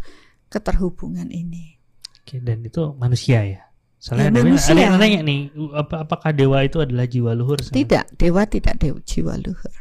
[0.55, 1.83] keterhubungan ini.
[2.23, 3.63] Oke, dan itu manusia ya.
[3.99, 4.71] Soalnya Ya, ada, manusia.
[4.71, 5.41] ada yang nanya nih,
[5.75, 7.59] apa, apakah dewa itu adalah jiwa luhur?
[7.59, 9.75] Tidak, dewa tidak dewa jiwa luhur.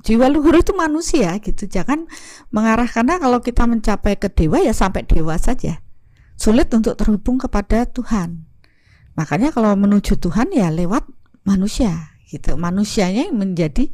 [0.00, 1.68] Jiwa luhur itu manusia gitu.
[1.68, 2.08] Jangan
[2.48, 5.84] mengarah karena kalau kita mencapai ke dewa ya sampai dewa saja.
[6.34, 8.48] Sulit untuk terhubung kepada Tuhan.
[9.12, 11.04] Makanya kalau menuju Tuhan ya lewat
[11.44, 12.56] manusia gitu.
[12.56, 13.92] Manusianya yang menjadi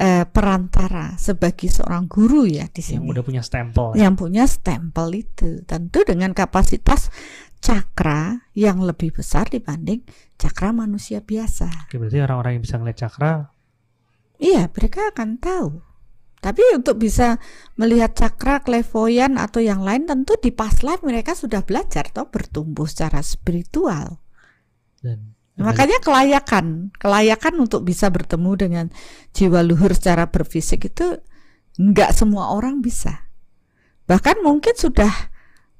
[0.00, 3.10] eh, perantara sebagai seorang guru ya di Yang sini.
[3.12, 3.92] udah punya stempel.
[3.92, 4.08] ya.
[4.08, 7.12] yang punya stempel itu tentu dengan kapasitas
[7.60, 10.04] cakra yang lebih besar dibanding
[10.36, 11.88] cakra manusia biasa.
[11.88, 13.53] Oke, berarti orang-orang yang bisa ngeliat cakra
[14.38, 15.82] Iya, mereka akan tahu.
[16.44, 17.40] Tapi untuk bisa
[17.80, 22.84] melihat cakra, klevoyan atau yang lain tentu di past life mereka sudah belajar toh bertumbuh
[22.84, 24.20] secara spiritual.
[25.00, 28.86] dan Makanya kelayakan, kelayakan untuk bisa bertemu dengan
[29.32, 31.16] jiwa luhur secara berfisik itu
[31.78, 33.30] nggak semua orang bisa.
[34.04, 35.32] Bahkan mungkin sudah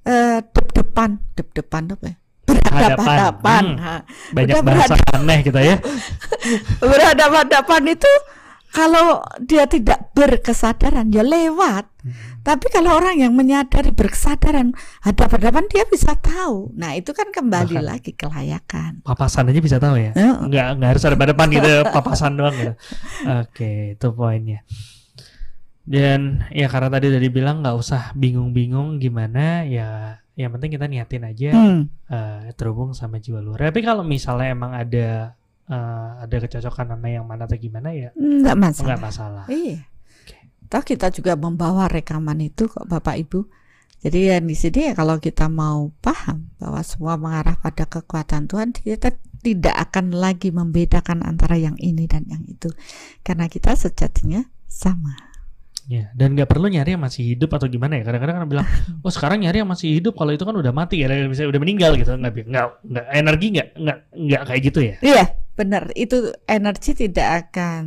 [0.07, 2.17] eh, dep-depan, dep-depan apa ya?
[2.49, 3.65] Berhadapan-hadapan.
[3.77, 4.01] Hmm.
[4.33, 5.77] Banyak Udah bahasa aneh kita ya.
[6.81, 8.13] berhadapan-hadapan itu
[8.75, 11.87] kalau dia tidak berkesadaran ya lewat.
[12.45, 16.75] Tapi kalau orang yang menyadari berkesadaran hadap-hadapan dia bisa tahu.
[16.77, 19.01] Nah, itu kan kembali Bahkan- lagi kelayakan.
[19.01, 20.13] Papasan aja bisa tahu ya.
[20.13, 20.51] Heeh.
[20.51, 22.75] Nggak nggak harus ada depan gitu, papasan doang gitu.
[23.41, 24.61] Oke, itu poinnya.
[25.85, 31.25] Dan ya karena tadi udah dibilang nggak usah bingung-bingung gimana ya yang penting kita niatin
[31.25, 31.81] aja Hmm.
[32.09, 33.69] eh, terhubung sama jiwa luar.
[33.69, 35.37] Tapi kalau misalnya emang ada
[35.67, 38.87] eh, ada kecocokan sama yang mana atau gimana ya Enggak masalah.
[38.87, 39.45] nggak masalah.
[39.49, 39.79] Iya.
[40.25, 40.37] Oke.
[40.69, 43.41] Toh kita juga membawa rekaman itu kok Bapak Ibu.
[44.05, 48.77] Jadi ya di sini ya kalau kita mau paham bahwa semua mengarah pada kekuatan Tuhan,
[48.77, 52.69] kita tidak akan lagi membedakan antara yang ini dan yang itu.
[53.25, 55.17] Karena kita sejatinya sama.
[55.85, 58.09] Ya, dan nggak perlu nyari yang masih hidup atau gimana ya.
[58.09, 58.69] Kadang-kadang kan bilang,
[59.05, 61.93] oh sekarang nyari yang masih hidup, kalau itu kan udah mati ya, misalnya udah meninggal
[61.97, 62.13] gitu.
[62.17, 64.97] Nggak, nggak, nggak energi nggak, nggak, nggak kayak gitu ya.
[65.05, 65.25] Iya,
[65.55, 65.91] benar.
[65.95, 67.83] Itu energi tidak akan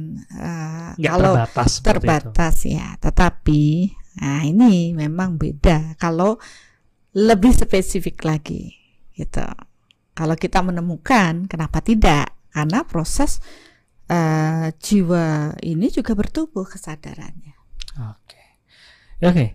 [0.97, 1.71] Nggak kalau terbatas.
[1.79, 1.83] itu.
[1.83, 2.87] terbatas ya.
[2.99, 3.63] Tetapi
[4.17, 6.41] nah ini memang beda kalau
[7.13, 8.73] lebih spesifik lagi
[9.13, 9.45] gitu.
[10.13, 12.33] Kalau kita menemukan kenapa tidak?
[12.49, 13.37] Karena proses
[14.09, 17.53] eh, jiwa ini juga bertumbuh kesadarannya.
[18.13, 18.41] Oke,
[19.17, 19.45] Ya, oke.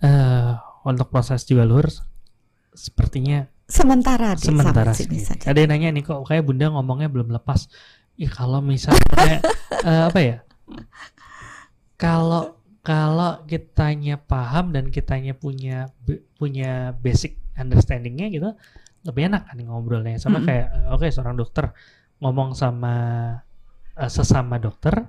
[0.00, 0.52] Eh,
[0.84, 1.88] untuk proses jiwa luhur,
[2.72, 5.46] sepertinya Sementara di sementara sini saja.
[5.54, 7.70] Ada yang nanya nih kok, kayak bunda ngomongnya belum lepas.
[8.18, 9.38] Ih kalau misalnya
[9.88, 10.36] eh, apa ya?
[11.94, 15.92] Kalau kalau kitanya paham dan kitanya punya
[16.34, 18.50] punya basic understandingnya gitu,
[19.06, 20.18] lebih enak kan ngobrolnya.
[20.18, 20.48] Sama Mm-mm.
[20.48, 21.70] kayak eh, oke seorang dokter
[22.20, 22.94] ngomong sama
[23.94, 25.06] eh, sesama dokter,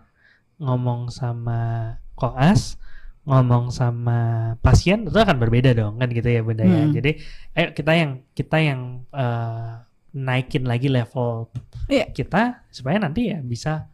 [0.62, 2.78] ngomong sama koas,
[3.22, 4.19] ngomong sama
[4.59, 6.82] pasien itu akan berbeda dong kan gitu ya bunda ya.
[6.82, 6.91] Hmm.
[6.91, 7.11] Jadi
[7.53, 9.72] ayo kita yang kita yang eh,
[10.11, 11.47] naikin lagi level
[11.86, 12.09] Iya.
[12.09, 13.88] kita supaya nanti ya bisa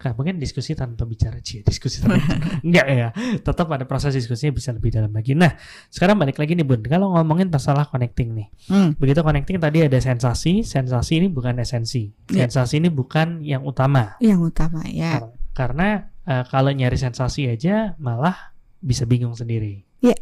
[0.00, 2.64] Nah, mungkin diskusi tanpa bicara cie diskusi tanpa bicara.
[2.64, 5.52] enggak ya tetap ada proses diskusinya bisa lebih dalam lagi nah
[5.86, 10.00] sekarang balik lagi nih bun kalau ngomongin masalah connecting nih Hmm, begitu connecting tadi ada
[10.00, 12.48] sensasi sensasi ini bukan esensi Iya.
[12.48, 15.20] sensasi ini bukan yang utama yang utama ya.
[15.20, 19.84] Kar- karena eh, kalau nyari sensasi aja malah bisa bingung sendiri.
[20.00, 20.16] Iya.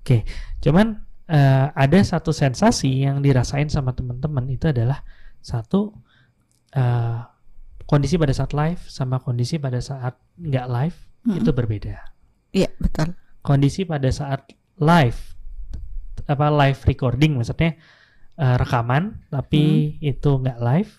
[0.00, 0.22] Oke,
[0.60, 5.00] cuman eh, ada satu sensasi yang dirasain sama teman-teman itu adalah
[5.40, 5.92] satu
[6.76, 7.20] eh,
[7.84, 11.40] kondisi pada saat live sama kondisi pada saat nggak live Mm-mm.
[11.40, 11.96] itu berbeda.
[12.52, 13.16] Iya, betul.
[13.40, 15.20] Kondisi pada saat live
[16.24, 17.76] apa live recording maksudnya
[18.34, 20.92] eh, rekaman tapi itu nggak live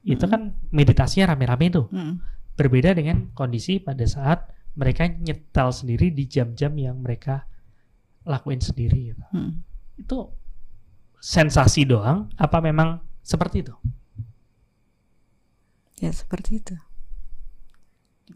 [0.00, 0.32] itu Mm.
[0.32, 0.42] kan
[0.72, 2.16] meditasinya rame-rame tuh Hmm.
[2.60, 7.48] Berbeda dengan kondisi pada saat mereka nyetel sendiri di jam-jam yang mereka
[8.28, 9.24] lakuin sendiri gitu.
[9.32, 9.64] Hmm.
[9.96, 10.36] Itu
[11.16, 13.72] sensasi doang apa memang seperti itu?
[16.04, 16.76] Ya seperti itu.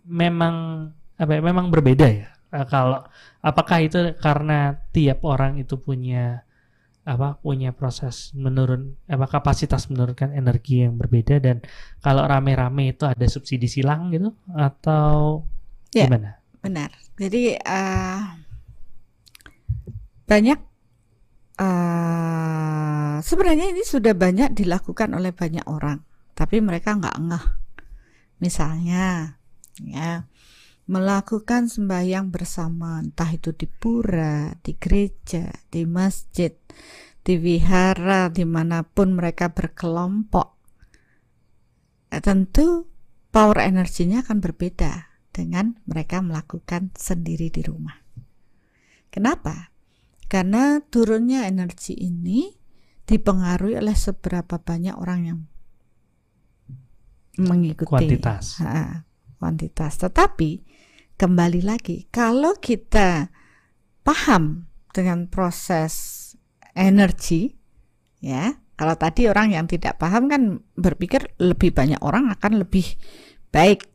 [0.09, 0.89] Memang
[1.21, 2.33] apa ya, memang berbeda ya.
[2.33, 3.05] Eh, kalau
[3.45, 6.49] apakah itu karena tiap orang itu punya
[7.05, 11.61] apa punya proses menurun apa kapasitas menurunkan energi yang berbeda dan
[12.01, 15.45] kalau rame-rame itu ada subsidi silang gitu atau
[15.95, 16.11] Ya.
[16.11, 16.43] gimana?
[16.59, 16.91] Benar.
[17.15, 18.21] Jadi eh,
[20.27, 20.59] banyak
[21.63, 26.03] eh, sebenarnya ini sudah banyak dilakukan oleh banyak orang,
[26.35, 27.47] tapi mereka nggak ngeh.
[28.43, 29.39] Misalnya,
[29.79, 30.27] ya
[30.85, 36.53] melakukan sembahyang bersama, entah itu di pura, di gereja, di masjid,
[37.25, 40.49] di wihara, di mana pun mereka berkelompok.
[42.13, 42.87] Eh, tentu
[43.33, 47.99] power energinya akan berbeda dengan mereka melakukan sendiri di rumah.
[49.11, 49.75] Kenapa?
[50.31, 52.55] Karena turunnya energi ini
[53.05, 55.41] dipengaruhi oleh seberapa banyak orang yang
[57.39, 58.63] mengikuti Kuantitas.
[58.63, 59.03] Ha,
[59.43, 59.99] kuantitas.
[59.99, 60.51] Tetapi
[61.19, 63.29] kembali lagi, kalau kita
[64.07, 66.24] paham dengan proses
[66.75, 67.55] energi,
[68.19, 72.99] ya, kalau tadi orang yang tidak paham kan berpikir lebih banyak orang akan lebih
[73.55, 73.87] baik,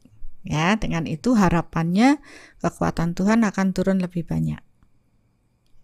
[0.47, 0.79] ya.
[0.79, 2.23] Dengan itu harapannya
[2.63, 4.59] kekuatan Tuhan akan turun lebih banyak.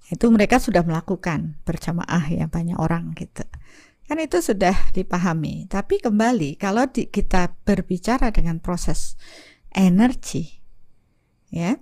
[0.06, 3.42] Itu mereka sudah melakukan berjamaah ya banyak orang gitu.
[4.06, 5.66] Kan itu sudah dipahami.
[5.66, 9.18] Tapi kembali kalau di, kita berbicara dengan proses
[9.74, 10.62] energi
[11.50, 11.74] ya.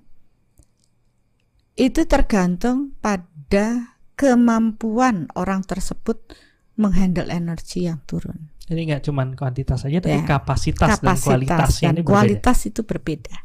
[1.76, 6.38] Itu tergantung pada kemampuan orang tersebut
[6.78, 8.54] menghandle energi yang turun.
[8.64, 12.82] Jadi nggak cuma kuantitas saja, tapi Ya, kapasitas, dan Kapasitas kualitasnya dan ini kualitas itu
[12.88, 13.36] berbeda.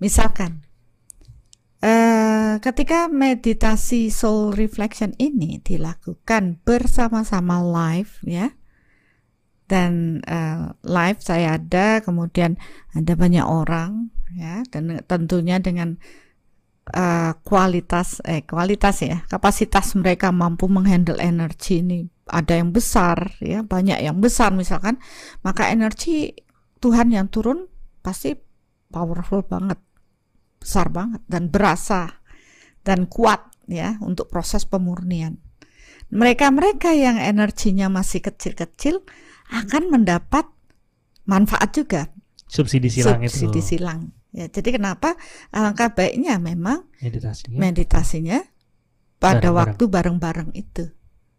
[0.00, 0.64] Misalkan
[1.78, 8.56] eh ketika meditasi soul reflection ini dilakukan bersama-sama live ya.
[9.68, 12.56] Dan eh, live saya ada, kemudian
[12.96, 16.00] ada banyak orang ya dan tentunya dengan
[16.92, 23.64] eh, kualitas eh kualitas ya, kapasitas mereka mampu menghandle energi ini ada yang besar ya,
[23.64, 25.00] banyak yang besar misalkan,
[25.40, 26.36] maka energi
[26.78, 27.66] Tuhan yang turun
[28.04, 28.36] pasti
[28.92, 29.80] powerful banget,
[30.60, 32.20] besar banget dan berasa
[32.84, 35.40] dan kuat ya untuk proses pemurnian.
[36.08, 39.04] Mereka-mereka yang energinya masih kecil-kecil
[39.52, 40.48] akan mendapat
[41.28, 42.08] manfaat juga
[42.48, 44.17] subsidi silang itu subsidi silang.
[44.28, 45.16] Ya, jadi kenapa
[45.50, 47.56] alangkah baiknya memang meditasinya.
[47.56, 48.38] meditasinya
[49.18, 49.56] pada Bareng-bareng.
[49.56, 50.84] waktu bareng-bareng itu.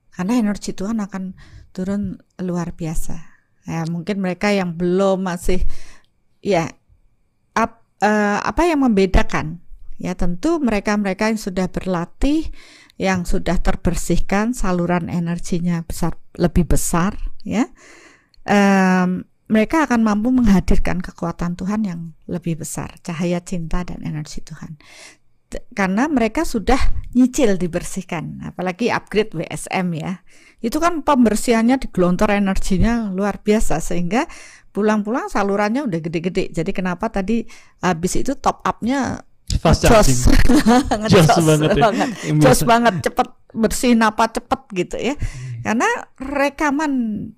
[0.10, 1.38] Karena energi Tuhan akan
[1.72, 3.16] turun luar biasa.
[3.70, 5.62] Ya, mungkin mereka yang belum masih
[6.42, 6.74] ya
[7.54, 9.62] ap- eh, apa yang membedakan?
[10.00, 12.50] Ya, tentu mereka-mereka yang sudah berlatih,
[12.96, 17.68] yang sudah terbersihkan saluran energinya besar lebih besar, ya.
[18.48, 24.78] Em, mereka akan mampu menghadirkan kekuatan Tuhan yang lebih besar, cahaya cinta dan energi Tuhan
[25.74, 26.78] karena mereka sudah
[27.18, 30.22] nyicil dibersihkan, apalagi upgrade WSM ya.
[30.62, 34.30] Itu kan pembersihannya digelontor energinya luar biasa sehingga
[34.70, 36.54] pulang-pulang salurannya udah gede-gede.
[36.54, 37.50] Jadi kenapa tadi
[37.82, 40.14] habis itu top up-nya Fast charging.
[41.12, 41.82] Jos banget ya.
[41.90, 42.10] banget.
[42.38, 45.18] Jos banget cepet bersihin apa cepet gitu ya.
[45.18, 45.66] Hmm.
[45.66, 45.90] Karena
[46.22, 46.92] rekaman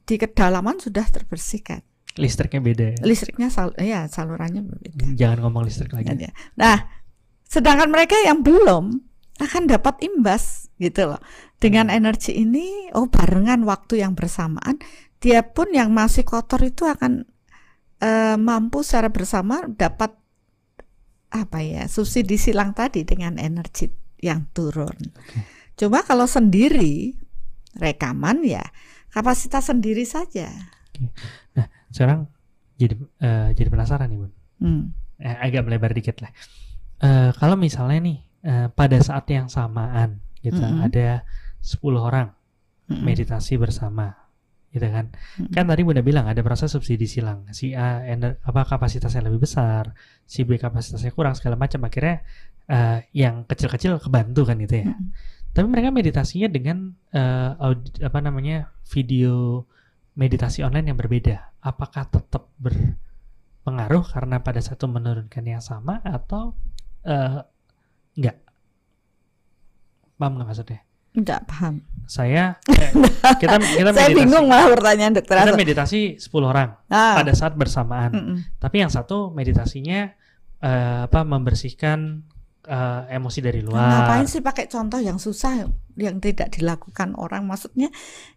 [0.03, 1.79] di kedalaman sudah terbersihkan.
[2.19, 2.99] Listriknya beda ya.
[3.07, 5.15] Listriknya sal ya salurannya berbeda.
[5.15, 6.27] Jangan ngomong listrik lagi.
[6.27, 6.31] Ya.
[6.59, 6.87] Nah,
[7.47, 8.99] sedangkan mereka yang belum
[9.39, 11.21] akan dapat imbas gitu loh.
[11.61, 11.97] Dengan Hmm.
[12.03, 14.81] energi ini, oh barengan waktu yang bersamaan,
[15.21, 17.23] dia pun yang masih kotor itu akan
[18.01, 20.17] eh, mampu secara bersama dapat
[21.31, 23.87] apa ya subsidi silang tadi dengan energi
[24.19, 24.97] yang turun.
[25.77, 27.13] Cuma kalau sendiri
[27.77, 28.65] rekaman ya
[29.13, 30.49] kapasitas sendiri saja.
[31.91, 32.25] Sekarang
[32.79, 34.31] jadi eh, jadi penasaran nih bun.
[34.57, 34.83] Hmm.
[35.21, 36.31] Eh, agak melebar dikit lah.
[37.01, 40.81] Eh, kalau misalnya nih eh, pada saat yang samaan gitu Mm-mm.
[40.81, 41.21] ada
[41.61, 42.33] 10 orang
[42.89, 43.05] Mm-mm.
[43.05, 44.17] meditasi bersama
[44.73, 45.53] gitu kan Mm-mm.
[45.53, 49.93] kan tadi bunda bilang ada proses subsidi silang si A ener- apa kapasitasnya lebih besar
[50.25, 52.25] si B kapasitasnya kurang segala macam akhirnya
[52.65, 55.13] eh, yang kecil-kecil kebantu kan gitu ya Mm-mm.
[55.53, 59.65] tapi mereka meditasinya dengan eh, aud- apa namanya video
[60.13, 66.51] meditasi online yang berbeda apakah tetap berpengaruh karena pada satu menurunkan yang sama atau
[67.01, 67.39] eh,
[68.13, 68.37] enggak
[70.17, 70.81] paham nggak maksudnya
[71.11, 71.83] Enggak paham.
[72.07, 72.91] saya eh,
[73.41, 77.15] kita kita Saya meditasi bingung malah pertanyaan dokter kita meditasi 10 orang Ah.
[77.19, 78.37] pada saat bersamaan Mm-mm.
[78.57, 80.11] tapi yang satu meditasinya
[80.59, 82.23] eh, apa membersihkan
[82.63, 85.65] eh, emosi dari luar Ngapain sih pakai contoh yang susah
[85.97, 87.45] yang tidak dilakukan orang?
[87.45, 87.89] Maksudnya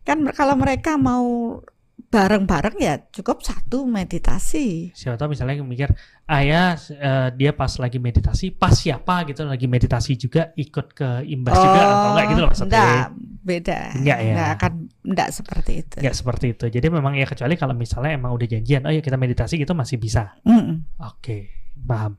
[0.03, 1.59] kan kalau mereka mau
[1.95, 4.95] bareng-bareng ya cukup satu meditasi.
[4.95, 5.91] siapa tahu misalnya mikir
[6.27, 11.27] ah ya eh, dia pas lagi meditasi pas siapa gitu lagi meditasi juga ikut ke
[11.27, 13.07] imbas juga atau enggak gitu loh maksudnya Oh, Enggak,
[13.43, 13.79] beda.
[13.99, 14.31] Enggak ya.
[14.35, 14.73] Enggak akan
[15.05, 15.97] enggak seperti itu.
[16.03, 19.17] Enggak seperti itu jadi memang ya kecuali kalau misalnya emang udah janjian oh ya kita
[19.19, 20.87] meditasi gitu masih bisa Mm-mm.
[21.03, 21.37] oke
[21.83, 22.15] paham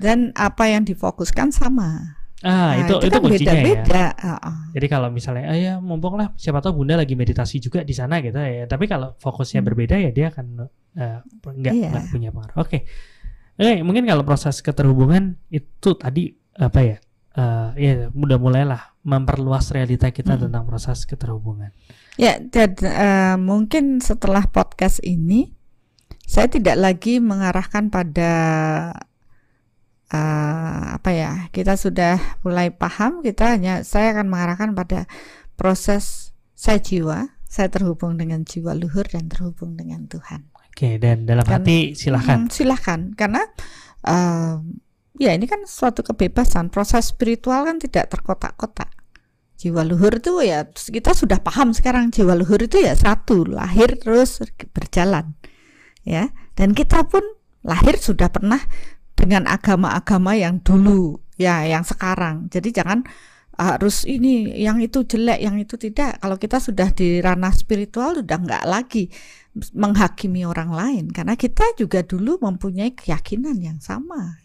[0.00, 2.16] Dan apa yang difokuskan sama.
[2.40, 4.04] ah Nah, itu itu, kan kuncinya ya beda-beda.
[4.16, 4.56] Heeh.
[4.72, 8.24] Jadi kalau misalnya, ah ya mumpung lah siapa tahu bunda lagi meditasi juga di sana
[8.24, 8.64] gitu ya.
[8.64, 9.68] Tapi kalau fokusnya Hmm.
[9.68, 10.64] berbeda ya dia akan
[10.96, 11.88] eh, enggak Iya.
[11.92, 12.56] enggak punya pengaruh.
[12.56, 12.88] Oke,
[13.54, 16.96] oke mungkin kalau proses keterhubungan itu tadi apa ya?
[17.30, 20.48] eh ya udah mulailah memperluas realita kita Hmm.
[20.48, 21.70] tentang proses keterhubungan.
[22.18, 25.54] Ya, dan eh, mungkin setelah podcast ini
[26.26, 28.32] saya tidak lagi mengarahkan pada
[30.10, 35.06] eh, apa ya kita sudah mulai paham kita hanya saya akan mengarahkan pada
[35.54, 40.46] proses saya jiwa saya terhubung dengan jiwa luhur dan terhubung dengan Tuhan.
[40.70, 42.46] Oke, dan dalam Kan- hati silahkan.
[42.46, 43.42] Hmm, silahkan karena
[44.06, 44.78] em,
[45.18, 48.88] ya ini kan suatu kebebasan proses spiritual kan tidak terkotak-kotak.
[49.58, 54.40] Jiwa luhur itu ya kita sudah paham sekarang jiwa luhur itu ya satu lahir terus
[54.70, 55.34] berjalan
[56.06, 56.30] ya.
[56.54, 57.20] Dan kita pun
[57.66, 58.62] lahir sudah pernah
[59.20, 62.48] dengan agama-agama yang dulu ya yang sekarang.
[62.48, 63.04] Jadi jangan
[63.60, 66.16] harus ini yang itu jelek yang itu tidak.
[66.24, 69.12] Kalau kita sudah di ranah spiritual sudah nggak lagi
[69.76, 71.04] menghakimi orang lain.
[71.12, 74.40] Karena kita juga dulu mempunyai keyakinan yang sama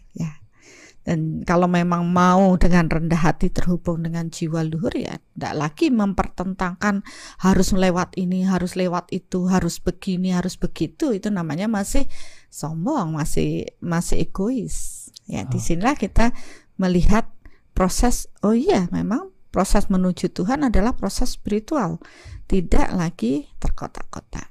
[1.06, 7.06] dan kalau memang mau dengan rendah hati terhubung dengan jiwa luhur ya tidak lagi mempertentangkan
[7.38, 12.10] harus lewat ini harus lewat itu harus begini harus begitu itu namanya masih
[12.50, 15.50] sombong masih masih egois ya Oh.
[15.50, 16.34] di sinilah kita
[16.74, 17.30] melihat
[17.70, 22.02] proses oh iya memang proses menuju Tuhan adalah proses spiritual
[22.50, 24.50] tidak lagi terkotak-kotak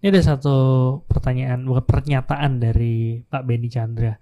[0.00, 0.56] Ini ada satu
[1.04, 4.16] pertanyaan, bukan pernyataan dari Pak Benny Chandra.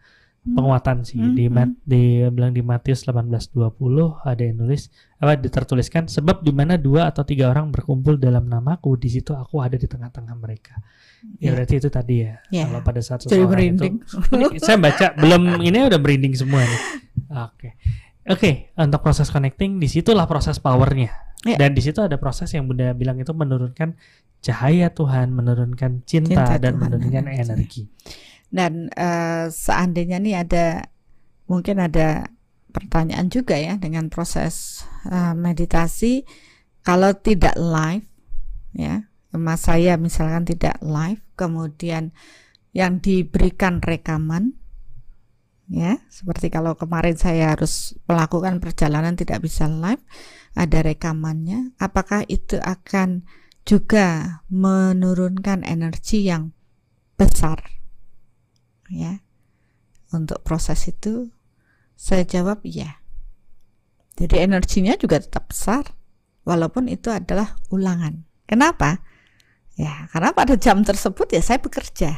[0.49, 1.45] Penguatan sih Hmm, di.
[1.47, 3.75] Mat, di bilang di Matius 18:20
[4.23, 8.95] ada yang nulis apa ditertuliskan sebab di mana dua atau tiga orang berkumpul dalam namaku
[8.95, 10.79] di situ aku ada di tengah-tengah mereka.
[11.37, 11.51] Ya, Ya.
[11.53, 12.39] berarti itu tadi ya.
[12.49, 12.65] Ya.
[12.65, 16.81] Kalau pada saat jadi seseorang merinding itu saya baca belum ini udah merinding semua nih.
[17.45, 17.69] Oke.
[18.29, 21.09] Oke, untuk proses connecting di situlah proses powernya.
[21.43, 21.57] Ya.
[21.57, 23.97] Dan di situ ada proses yang Bunda bilang itu menurunkan
[24.39, 27.43] cahaya Tuhan, menurunkan cinta, Cinta dan Tuhan, menurunkan energi.
[27.43, 27.83] energi.
[28.49, 30.67] Dan eh, seandainya nih ada
[31.49, 32.29] mungkin ada
[32.73, 36.25] pertanyaan juga ya dengan proses eh, meditasi.
[36.85, 38.07] Kalau tidak live
[38.73, 42.17] ya mas saya misalkan tidak live kemudian
[42.73, 44.57] yang diberikan rekaman
[45.69, 50.01] ya seperti kalau kemarin saya harus melakukan perjalanan tidak bisa live
[50.57, 53.29] ada rekamannya apakah itu akan
[53.69, 56.57] juga menurunkan energi yang
[57.21, 57.78] besar
[58.91, 59.21] ya.
[60.09, 61.29] Untuk proses itu
[61.99, 63.03] saya jawab iya.
[64.19, 65.95] Jadi energinya juga tetap besar
[66.47, 68.25] walaupun itu adalah ulangan.
[68.49, 69.03] Kenapa?
[69.79, 72.13] Ya karena pada jam tersebut ya saya bekerja.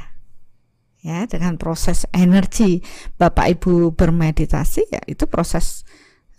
[1.00, 2.84] Ya dengan proses energi
[3.16, 5.84] Bapak Ibu bermeditasi ya itu proses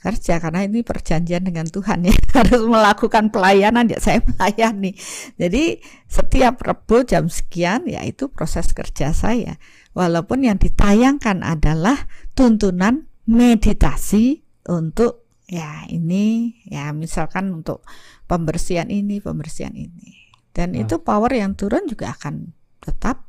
[0.01, 0.41] kerja.
[0.41, 4.97] Karena ini perjanjian dengan Tuhan ya harus melakukan pelayanan ya saya melayani.
[5.37, 5.77] Jadi
[6.09, 9.61] setiap Rebo jam sekian ya itu proses kerja saya
[9.91, 17.83] walaupun yang ditayangkan adalah tuntunan meditasi untuk ya ini ya misalkan untuk
[18.25, 20.15] pembersihan ini pembersihan ini
[20.51, 20.83] dan Ah.
[20.83, 23.27] itu power yang turun juga akan tetap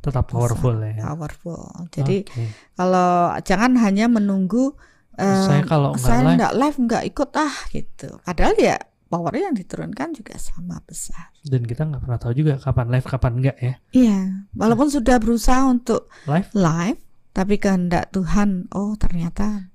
[0.00, 1.02] Tetap powerful ya.
[1.02, 1.60] powerful
[1.90, 2.44] jadi Oke.
[2.72, 4.72] kalau jangan hanya menunggu
[5.16, 10.34] Saya kalau saya nggak live nggak ikut ah gitu padahal ya power yang diturunkan juga
[10.36, 13.74] sama besar Dan kita nggak pernah tahu juga kapan live kapan enggak ya.
[13.94, 14.18] iya
[14.58, 17.00] walaupun sudah berusaha untuk Live live
[17.30, 19.70] tapi kehendak Tuhan oh ternyata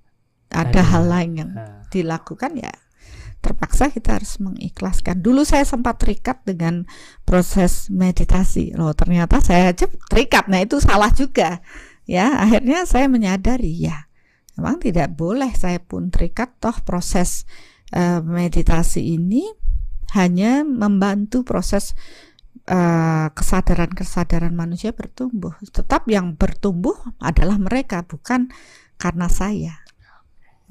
[0.52, 0.82] ada, Ada.
[0.84, 2.72] hal lain yang Nah, dilakukan ya
[3.42, 5.18] terpaksa kita harus mengikhlaskan.
[5.18, 6.86] Dulu saya sempat terikat dengan
[7.26, 8.70] proses meditasi.
[8.78, 10.46] Loh, ternyata saya aja terikat.
[10.46, 11.58] Nah, itu salah juga.
[12.06, 14.06] Ya, akhirnya saya menyadari ya,
[14.58, 17.50] memang tidak boleh saya pun terikat toh proses
[17.92, 19.48] eh, meditasi ini
[20.16, 21.96] hanya membantu proses
[22.68, 25.56] eh, kesadaran-kesadaran manusia bertumbuh.
[25.72, 28.52] Tetap yang bertumbuh adalah mereka, bukan
[29.00, 29.82] karena saya.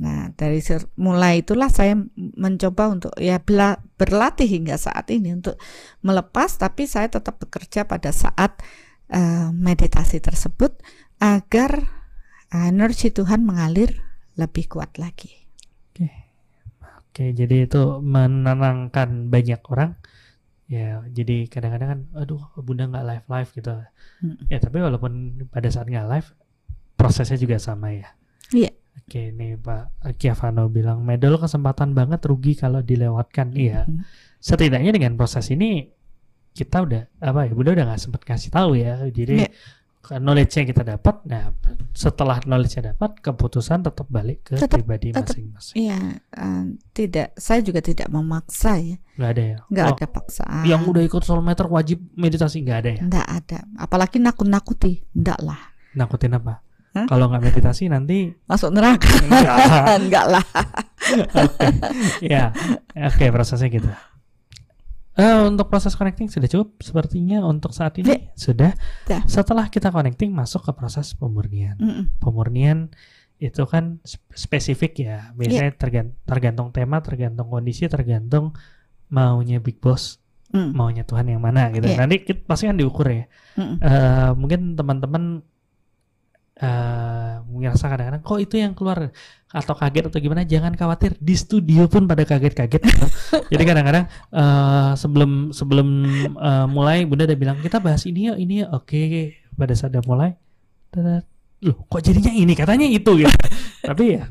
[0.00, 0.64] Nah, dari
[0.96, 3.36] mulai itulah saya mencoba untuk ya
[4.00, 5.60] berlatih hingga saat ini untuk
[6.00, 8.56] melepas, tapi saya tetap bekerja pada saat
[9.12, 10.72] eh, meditasi tersebut
[11.20, 11.84] agar
[12.48, 14.00] energi Tuhan mengalir
[14.40, 15.39] lebih kuat lagi.
[17.10, 19.98] Oke, jadi itu menenangkan banyak orang.
[20.70, 23.74] Ya, jadi kadang-kadang kan, aduh, bunda nggak live live gitu.
[24.22, 24.38] Hmm.
[24.46, 26.28] Ya, tapi walaupun pada saat nggak live,
[26.94, 28.14] prosesnya juga sama ya.
[28.54, 28.70] Iya.
[29.02, 33.58] Oke, ini Pak Kiavano bilang medal kesempatan banget rugi kalau dilewatkan.
[33.58, 33.90] Iya.
[33.90, 34.06] Hmm.
[34.38, 35.90] Setidaknya dengan proses ini
[36.54, 39.02] kita udah apa ya, bunda udah nggak sempat kasih tahu ya.
[39.10, 39.50] Jadi Iya.
[40.10, 41.54] Ke knowledge yang kita dapat, nah
[41.92, 45.78] setelah knowledge-nya dapat, keputusan tetap balik ke Tetap- pribadi masing-masing.
[45.78, 47.30] Iya, eh, tidak.
[47.32, 49.58] Saya juga tidak memaksa ya, Nggak ada ya.
[49.64, 50.62] nggak Oh, ada paksaan.
[50.64, 53.58] yang udah ikut soul meter wajib meditasi nggak ada ya Nggak ada.
[53.76, 55.60] Apalagi nakut-nakuti, nggak lah.
[55.90, 56.58] nakutin apa
[57.06, 59.56] kalau nggak meditasi nanti Masuk neraka, Nggak.
[60.06, 60.46] nggak lah.
[62.22, 62.50] ya
[62.96, 63.86] oke prosesnya gitu
[65.10, 68.72] Eh, untuk proses connecting sudah cukup sepertinya untuk saat ini sudah.
[69.26, 71.76] Setelah kita connecting masuk ke proses pemurnian.
[71.76, 72.04] Mm-mm.
[72.18, 72.88] Pemurnian
[73.36, 75.04] itu kan sp- spesifik ya.
[75.04, 75.20] Iya.
[75.34, 78.54] Biasanya tergan- tergantung tema, tergantung kondisi, tergantung
[79.08, 80.22] maunya big boss,
[80.54, 80.70] Mm.
[80.72, 81.86] maunya Tuhan yang mana gitu.
[81.86, 81.98] Iya.
[81.98, 83.26] Nanti kita pasti kan diukur ya.
[83.58, 85.42] Eh, mungkin teman-teman
[86.60, 89.12] eh ngerasa kadang-kadang kok itu yang keluar
[89.50, 93.06] atau kaget atau gimana jangan khawatir di studio pun pada kaget-kaget gitu.
[93.52, 95.88] jadi kadang-kadang eh, sebelum sebelum
[96.36, 99.00] eh, mulai bunda udah bilang kita bahas ini ya ini ya oke
[99.56, 100.30] pada saat udah mulai
[100.88, 101.24] tada,
[101.64, 103.36] loh kok jadinya ini katanya itu gitu
[103.88, 104.28] tapi ya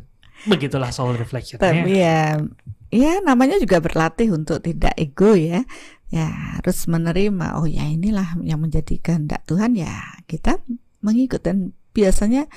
[0.47, 2.39] begitulah soul reflection Tapi ya,
[2.87, 5.67] ya namanya juga berlatih untuk tidak ego ya.
[6.09, 7.59] Ya harus menerima.
[7.59, 9.91] Oh ya inilah yang menjadi kehendak Tuhan ya
[10.25, 10.63] kita
[11.03, 12.47] mengikut dan biasanya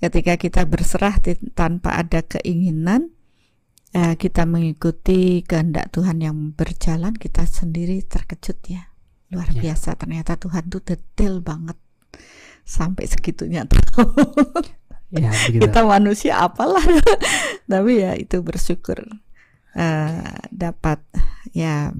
[0.00, 1.16] ketika kita berserah
[1.56, 3.16] tanpa ada keinginan
[3.96, 8.92] eh, kita mengikuti kehendak Tuhan yang berjalan kita sendiri terkejut ya.
[9.32, 9.72] Luar Ya.
[9.72, 11.74] biasa ternyata Tuhan tuh detail banget.
[12.66, 14.06] Sampai segitunya tahu
[15.14, 16.82] ya kita manusia apalah.
[17.70, 19.00] Tapi ya itu bersyukur
[19.74, 21.00] eh, dapat
[21.56, 21.94] ya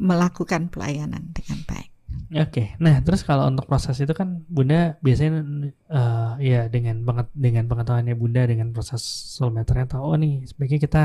[0.00, 1.89] melakukan pelayanan dengan baik
[2.30, 5.42] Oke, nah terus kalau untuk proses itu kan Bunda biasanya
[5.90, 10.78] eh, ya dengan banget dengan pengetahuannya Bunda dengan proses soul meternya tahu oh nih sebaiknya
[10.78, 11.02] kita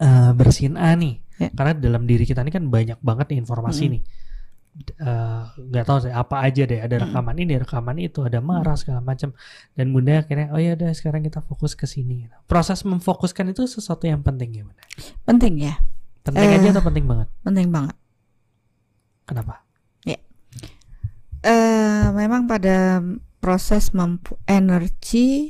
[0.00, 1.52] eh, bersihin A nih, Ya.
[1.54, 3.94] karena dalam diri kita ini kan banyak banget nih informasi Mm-mm.
[3.94, 4.02] nih.
[4.78, 8.78] D- eh, nggak tahu sih apa aja deh ada rekaman ini rekaman itu ada marah
[8.80, 9.36] segala macam
[9.74, 12.26] dan Bunda akhirnya oh ya udah sekarang kita fokus ke sini.
[12.48, 14.84] Proses memfokuskan itu sesuatu yang penting ya Bunda.
[15.22, 15.74] penting ya
[16.24, 16.56] Penting Eh.
[16.58, 17.28] aja atau penting banget?
[17.44, 17.96] penting banget
[19.24, 19.67] Kenapa?
[21.42, 23.02] Eh memang pada
[23.38, 25.46] proses mempu energi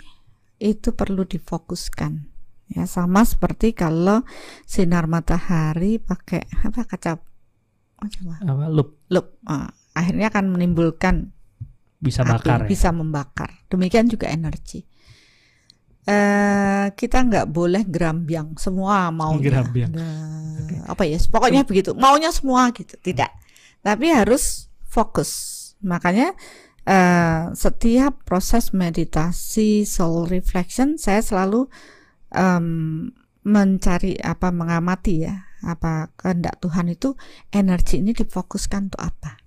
[0.60, 2.28] itu perlu difokuskan.
[2.68, 4.26] Ya sama seperti kalau
[4.68, 8.34] sinar matahari pakai apa kaca apa?
[8.68, 11.32] Loop loop ah, akhirnya akan menimbulkan
[11.98, 12.68] bisa api, bakar ya?
[12.68, 13.50] bisa membakar.
[13.72, 14.84] Demikian juga energi.
[16.08, 18.56] eh kita nggak boleh gerambiang.
[18.56, 19.92] Semua mau Gerambiang.
[20.88, 21.20] apa ya?
[21.28, 21.92] Pokoknya begitu.
[21.92, 22.96] Maunya semua gitu.
[22.96, 23.28] Tidak.
[23.84, 26.34] Tapi harus fokus makanya
[26.88, 31.68] eh setiap proses meditasi soul reflection saya selalu
[32.32, 33.12] em,
[33.44, 37.18] mencari apa mengamati ya apa kehendak Tuhan itu
[37.50, 39.40] energi ini difokuskan untuk apa.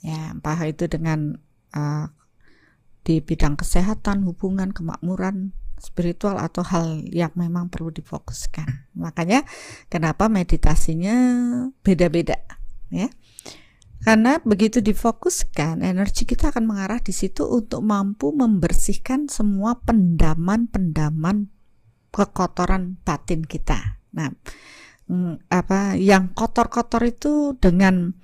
[0.00, 1.36] Ya entah itu dengan
[1.74, 2.06] eh,
[3.04, 8.92] di bidang kesehatan hubungan kemakmuran spiritual atau hal yang memang perlu difokuskan.
[8.94, 9.48] Makanya
[9.88, 11.16] kenapa meditasinya
[11.80, 12.36] beda-beda
[12.92, 13.08] ya
[14.00, 21.52] karena begitu difokuskan energi kita akan mengarah di situ untuk mampu membersihkan semua pendaman-pendaman
[22.08, 24.00] kekotoran batin kita.
[24.16, 24.32] Nah
[25.04, 28.16] mm, apa yang kotor-kotor itu dengan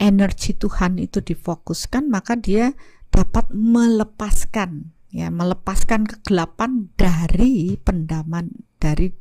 [0.00, 2.72] energi Tuhan itu difokuskan maka dia
[3.12, 8.48] dapat melepaskan ya melepaskan kegelapan dari pendaman
[8.80, 9.12] dari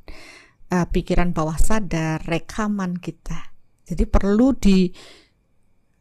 [0.71, 3.55] uh, pikiran bawah sadar rekaman kita.
[3.88, 4.91] Jadi perlu di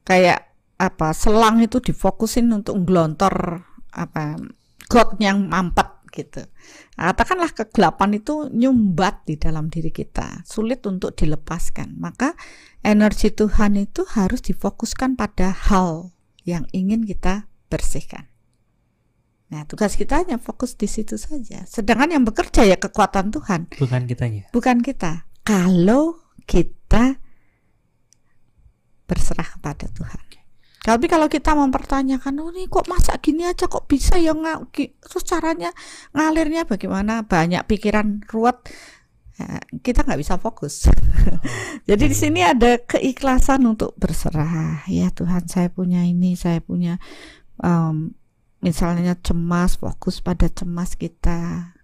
[0.07, 4.39] kayak apa selang itu difokusin untuk gelontor apa
[4.87, 6.49] got yang mampet gitu.
[6.97, 12.01] Katakanlah kegelapan itu nyumbat di dalam diri kita sulit untuk dilepaskan.
[12.01, 12.33] Maka
[12.81, 16.17] energi Tuhan itu harus difokuskan pada hal
[16.49, 18.31] yang ingin kita bersihkan.
[19.53, 21.69] Nah tugas kita hanya fokus di situ saja.
[21.69, 23.69] Sedangkan yang bekerja ya kekuatan Tuhan.
[23.77, 24.49] Bukan kitanya.
[24.51, 25.29] bukan kita.
[25.47, 26.19] Kalau
[26.49, 27.23] kita
[29.07, 30.27] berserah kepada Tuhan
[30.87, 34.71] tapi kalau kita mempertanyakan, oh nih kok masak gini aja kok bisa ya nggak?
[35.03, 35.75] Terus caranya
[36.15, 37.27] ngalirnya bagaimana?
[37.27, 38.71] Banyak pikiran ruwet,
[39.35, 40.87] ya, kita nggak bisa fokus.
[41.91, 44.87] Jadi di sini ada keikhlasan untuk berserah.
[44.87, 47.03] Ya Tuhan, saya punya ini, saya punya,
[47.67, 48.15] em,
[48.63, 51.75] misalnya cemas, fokus pada cemas kita,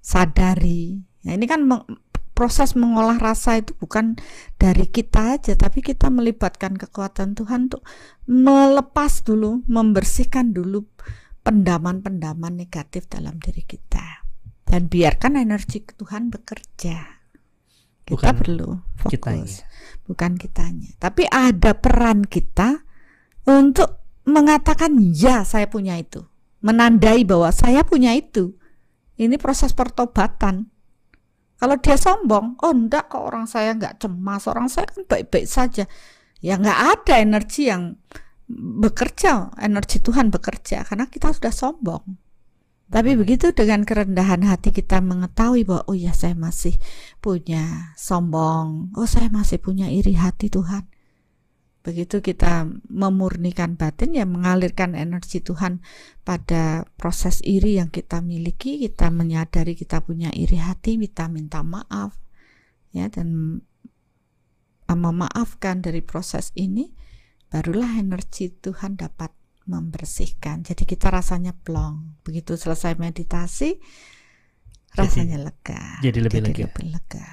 [0.00, 1.04] sadari.
[1.28, 1.60] Nah ini kan
[2.36, 4.20] proses mengolah rasa itu bukan
[4.60, 7.82] dari kita aja, tapi kita melibatkan kekuatan Tuhan untuk
[8.28, 10.84] melepas dulu, membersihkan dulu
[11.40, 14.28] pendaman-pendaman negatif dalam diri kita.
[14.66, 17.16] Dan biarkan energi Tuhan bekerja.
[18.06, 18.68] Kita Bukan perlu
[19.00, 19.56] fokus, kitanya.
[20.06, 20.90] bukan kitanya.
[21.00, 22.84] Tapi ada peran kita
[23.48, 26.22] untuk mengatakan ya saya punya itu.
[26.62, 28.58] Menandai bahwa saya punya itu.
[29.16, 30.70] Ini proses pertobatan.
[31.56, 35.88] Kalau dia sombong, oh enggak kok orang saya enggak cemas, orang saya kan baik-baik saja.
[36.44, 37.96] Ya enggak ada energi yang
[38.52, 42.04] bekerja, energi Tuhan bekerja karena kita sudah sombong.
[42.86, 46.78] Tapi begitu dengan kerendahan hati kita mengetahui bahwa oh ya saya masih
[47.18, 50.86] punya sombong, oh saya masih punya iri hati Tuhan.
[51.86, 55.86] Begitu kita memurnikan batin ya mengalirkan energi Tuhan
[56.26, 62.18] pada proses iri yang kita miliki, kita menyadari kita punya iri hati, kita minta maaf
[62.90, 63.62] ya dan
[64.90, 66.90] memaafkan dari proses ini,
[67.54, 69.30] barulah energi Tuhan dapat
[69.66, 70.66] membersihkan.
[70.66, 72.22] Jadi kita rasanya plong.
[72.22, 73.78] Begitu selesai meditasi,
[74.94, 76.02] rasanya lega.
[76.02, 76.66] jadi lebih lega.
[76.70, 77.26] lebih lega.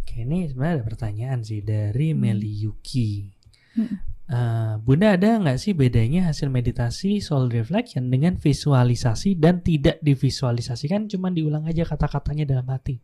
[0.00, 2.20] Oke, ini sebenarnya ada pertanyaan sih dari Hmm.
[2.24, 3.37] Meli Yuki.
[3.78, 4.02] Hmm.
[4.28, 11.08] Eh, Bunda ada nggak sih bedanya hasil meditasi soul reflection dengan visualisasi dan tidak divisualisasikan
[11.08, 13.00] cuma diulang aja kata-katanya dalam hati.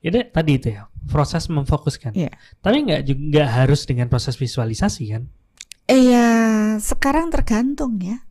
[0.00, 2.16] Ya tadi itu ya proses memfokuskan.
[2.16, 2.32] Iya.
[2.64, 5.28] Tapi nggak juga harus dengan proses visualisasi kan?
[5.92, 6.28] Eh ya,
[6.80, 8.24] sekarang tergantung ya.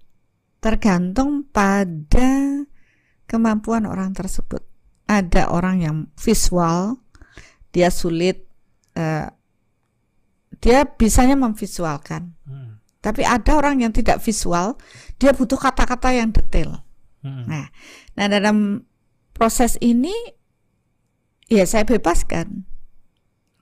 [0.65, 2.65] Tergantung pada
[3.30, 4.65] kemampuan orang tersebut.
[5.05, 6.97] Ada orang yang visual,
[7.69, 8.49] dia sulit
[8.97, 9.30] eh,
[10.61, 12.38] dia bisanya memvisualkan.
[12.45, 12.79] Hmm.
[13.01, 14.77] Tapi ada orang yang tidak visual,
[15.17, 16.85] dia butuh kata-kata yang detail.
[17.25, 17.49] Hmm.
[17.49, 17.65] Nah,
[18.13, 18.85] nah dalam
[19.33, 20.13] proses ini
[21.49, 22.63] ya saya bebaskan.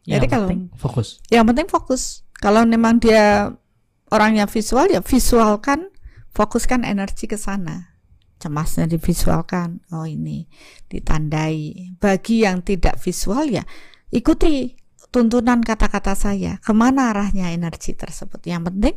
[0.03, 1.07] Yang jadi kalau- penting fokus.
[1.31, 2.03] Yang penting fokus.
[2.39, 3.55] Kalau memang dia
[4.11, 5.91] orangnya visual ya visualkan,
[6.35, 7.95] fokuskan energi ke sana.
[8.39, 9.84] Cemasnya divisualkan.
[9.91, 10.47] Oh ini
[10.88, 11.95] ditandai.
[11.99, 13.63] Bagi yang tidak visual ya
[14.09, 14.78] ikuti
[15.10, 16.57] tuntunan kata-kata saya.
[16.61, 18.41] Ke mana arahnya energi tersebut?
[18.45, 18.95] Yang penting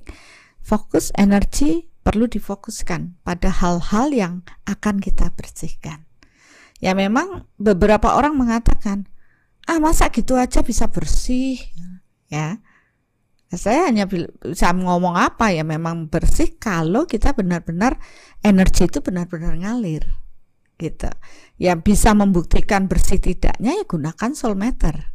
[0.63, 4.35] fokus energi perlu difokuskan pada hal-hal yang
[4.67, 6.07] akan kita bersihkan.
[6.83, 9.07] Ya memang beberapa orang mengatakan,
[9.71, 11.63] ah masa gitu aja bisa bersih,
[12.27, 12.59] ya.
[13.53, 18.01] Saya hanya bisa ngomong apa ya memang bersih kalau kita benar-benar
[18.43, 20.03] energi itu benar-benar ngalir,
[20.81, 21.13] gitu.
[21.55, 25.15] Ya bisa membuktikan bersih tidaknya ya gunakan soul meter.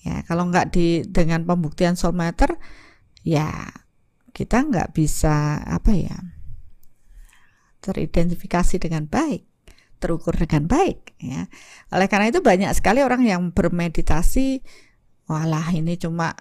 [0.00, 2.56] Ya kalau nggak di dengan pembuktian soul meter,
[3.20, 3.68] ya
[4.32, 6.16] kita nggak bisa apa ya
[7.80, 9.44] teridentifikasi dengan baik,
[10.00, 11.48] terukur dengan baik ya.
[11.92, 14.60] Oleh karena itu banyak sekali orang yang bermeditasi
[15.30, 16.34] walah ini cuma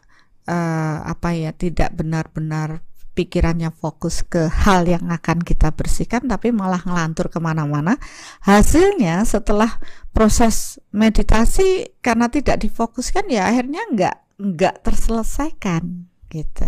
[0.47, 2.88] eh, apa ya tidak benar-benar
[3.19, 7.99] pikirannya fokus ke hal yang akan kita bersihkan tapi malah ngelantur ke mana-mana.
[8.47, 9.83] Hasilnya setelah
[10.15, 16.63] proses meditasi karena tidak difokuskan ya akhirnya nggak nggak terselesaikan gitu.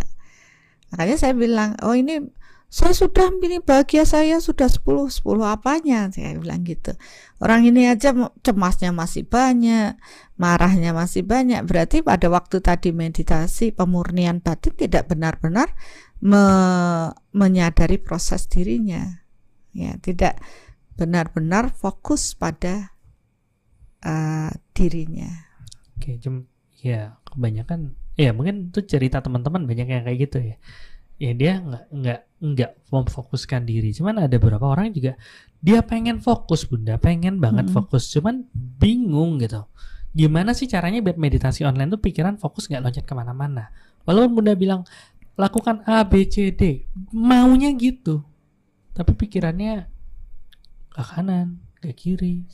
[0.92, 2.20] Makanya saya bilang oh ini
[2.72, 6.12] saya sudah ini bahagia saya sudah 10 10 apanya?
[6.12, 6.96] Saya bilang gitu.
[7.40, 8.12] Orang ini aja
[8.44, 9.96] cemasnya masih banyak
[10.42, 11.62] marahnya masih banyak.
[11.70, 15.70] Berarti pada waktu tadi meditasi pemurnian batin tidak benar-benar
[16.22, 19.04] me- menyadari proses dirinya
[19.74, 20.38] ya tidak
[21.00, 22.94] benar-benar fokus pada
[24.06, 25.30] eh, dirinya
[25.98, 26.50] Oke, jem,
[26.82, 30.56] ya kebanyakan, ya mungkin itu cerita teman-teman banyak yang kayak gitu ya.
[31.22, 33.94] Ya dia nggak nggak nggak memfokuskan diri.
[33.94, 35.14] Cuman ada beberapa orang juga
[35.62, 37.76] dia pengen fokus bunda, pengen banget Mm-mm.
[37.76, 38.10] fokus.
[38.14, 39.64] Cuman bingung gitu.
[40.12, 43.70] Gimana sih caranya biar meditasi online tuh pikiran fokus nggak loncat ke mana-mana.
[44.08, 44.82] Walaupun bunda bilang
[45.42, 48.22] lakukan A B C D, maunya gitu.
[48.94, 49.90] Tapi pikirannya
[50.88, 52.46] ke kanan, ke kiri.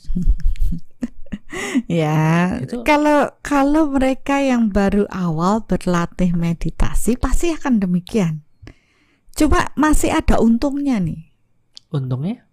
[1.88, 8.44] Ya, Itu- kalau kalau mereka yang baru awal berlatih meditasi pasti akan demikian.
[9.32, 11.32] Coba masih ada untungnya nih.
[11.88, 12.44] Untungnya,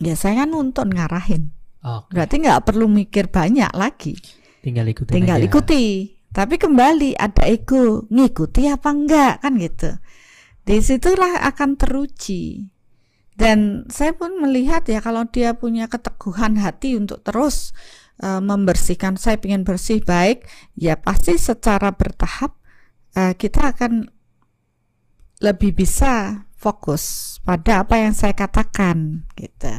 [0.00, 1.52] Ya saya kan nuntun ngarahin.
[1.84, 4.16] oh, Berarti nggak perlu mikir banyak lagi.
[4.60, 5.44] tinggal ikutin Tinggal aja.
[5.44, 5.84] ikuti.
[6.30, 9.90] Tapi kembali ada ego, ngikuti apa enggak kan gitu.
[10.62, 12.70] Di situlah akan teruji.
[13.34, 17.74] Dan saya pun melihat ya kalau dia punya keteguhan hati untuk terus
[18.22, 20.46] eh, membersihkan, saya ingin bersih baik,
[20.78, 22.54] ya pasti secara bertahap
[23.18, 24.06] eh, kita akan
[25.40, 29.72] lebih bisa fokus pada apa yang saya katakan gitu.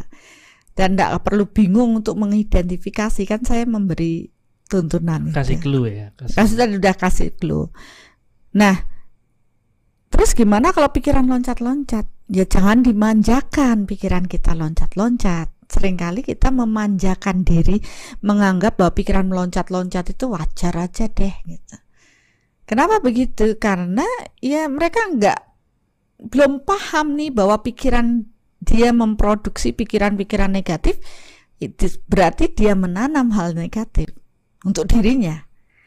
[0.73, 4.34] Dan tidak perlu bingung untuk mengidentifikasi kan saya memberi
[4.72, 5.64] tuntunan kasih itu.
[5.68, 7.68] clue ya kasih, Kasih tadi udah kasih clue.
[8.56, 8.76] Nah,
[10.07, 12.07] terus gimana kalau pikiran loncat-loncat?
[12.31, 15.52] Ya jangan dimanjakan pikiran kita loncat-loncat.
[15.68, 17.80] Seringkali kita memanjakan diri,
[18.23, 21.76] menganggap bahwa pikiran meloncat-loncat itu wajar aja deh gitu.
[22.68, 23.60] Kenapa begitu?
[23.60, 24.07] Karena
[24.39, 25.39] ya mereka nggak
[26.31, 28.23] belum paham nih bahwa pikiran
[28.64, 31.02] dia memproduksi pikiran-pikiran negatif
[31.57, 34.20] itu berarti dia menanam hal negatif
[34.66, 35.42] untuk dirinya.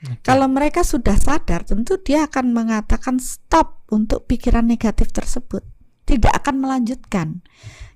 [0.04, 0.20] Oke.
[0.20, 5.64] Kalau mereka sudah sadar, tentu dia akan mengatakan stop untuk pikiran negatif tersebut.
[6.04, 7.40] Tidak akan melanjutkan.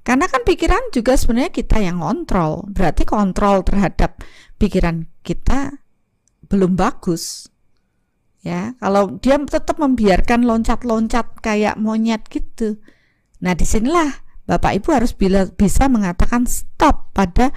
[0.00, 2.64] Karena kan pikiran juga sebenarnya kita yang kontrol.
[2.72, 4.24] Berarti kontrol terhadap
[4.56, 5.84] pikiran kita
[6.48, 7.52] belum bagus.
[8.40, 12.80] Ya, kalau dia tetap membiarkan loncat-loncat kayak monyet gitu.
[13.44, 17.52] Nah, di sinilah Bapak Ibu harus bila, bisa mengatakan stop pada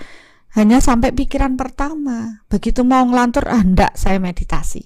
[0.57, 2.43] hanya sampai pikiran pertama.
[2.51, 4.83] Begitu mau ngelantur, ah enggak, saya meditasi.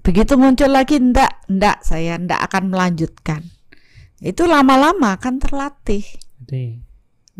[0.00, 3.42] Begitu muncul lagi, enggak, enggak, saya enggak akan melanjutkan.
[4.20, 6.04] Itu lama-lama akan terlatih.
[6.40, 6.90] Jadi,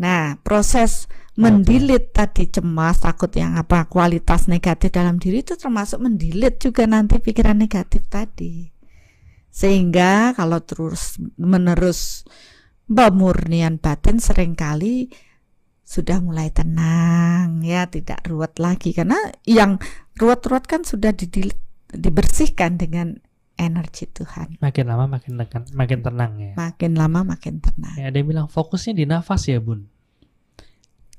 [0.01, 1.05] Nah, proses
[1.37, 7.21] mendilit tadi cemas, takut yang apa kualitas negatif dalam diri itu termasuk mendilit juga nanti
[7.21, 8.65] pikiran negatif tadi.
[9.53, 12.25] Sehingga kalau terus menerus
[12.89, 15.13] pemurnian batin sering kali
[15.91, 19.75] sudah mulai tenang ya, tidak ruwet lagi karena yang
[20.15, 21.59] ruwet-ruwet kan sudah didilit,
[21.91, 23.19] dibersihkan dengan
[23.59, 24.55] energi Tuhan.
[24.63, 26.53] makin lama makin tenang, makin tenang ya.
[26.55, 27.95] Makin lama makin tenang.
[27.99, 29.91] Ya, ada yang bilang fokusnya di nafas ya, Bun.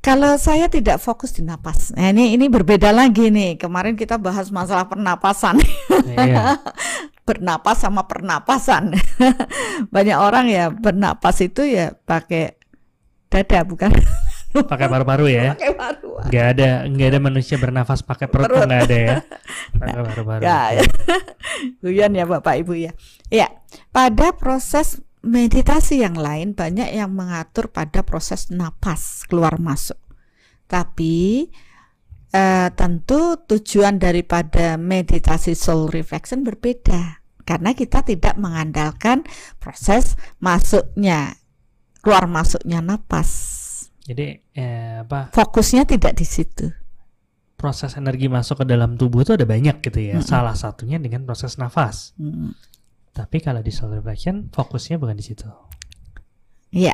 [0.03, 3.55] Kalau saya tidak fokus di napas, nah, ini ini berbeda lagi nih.
[3.55, 5.63] Kemarin kita bahas masalah pernapasan,
[6.11, 6.59] Iya.
[7.29, 8.99] bernapas sama pernapasan.
[9.95, 12.59] Banyak orang ya bernapas itu ya pakai
[13.31, 13.95] dada bukan
[14.53, 15.57] Pakai paru-paru ya.
[15.57, 16.11] pakai paru.
[16.29, 18.69] Nggak ada nggak ada manusia bernafas pakai perut Perut.
[18.69, 19.17] nggak ada ya.
[19.81, 20.43] Pakai paru-paru.
[20.45, 20.85] Ya, ya.
[21.83, 22.93] Guyon ya Bapak Ibu ya.
[23.33, 23.49] Ya,
[23.91, 29.99] pada proses meditasi yang lain banyak yang mengatur pada proses napas keluar masuk.
[30.69, 31.49] Tapi
[32.33, 39.27] eh, tentu tujuan daripada meditasi soul reflection berbeda karena kita tidak mengandalkan
[39.59, 41.39] proses masuknya
[42.03, 43.62] keluar masuknya napas.
[44.03, 46.67] Jadi eh, apa Fokusnya tidak di situ.
[47.55, 50.19] proses energi masuk ke dalam tubuh itu ada banyak gitu ya.
[50.19, 50.27] Mm-mm.
[50.27, 52.11] Salah satunya dengan proses nafas.
[52.19, 52.51] Hmm.
[53.15, 55.47] Tapi kalau di soul reflection fokusnya bukan di situ.
[56.75, 56.91] Iya.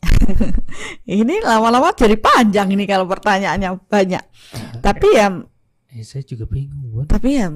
[1.20, 4.24] ini lama-lama jadi panjang ini kalau pertanyaannya banyak.
[4.80, 5.28] Tapi ya,
[5.92, 7.48] Eh, saya juga bingung, tapi ya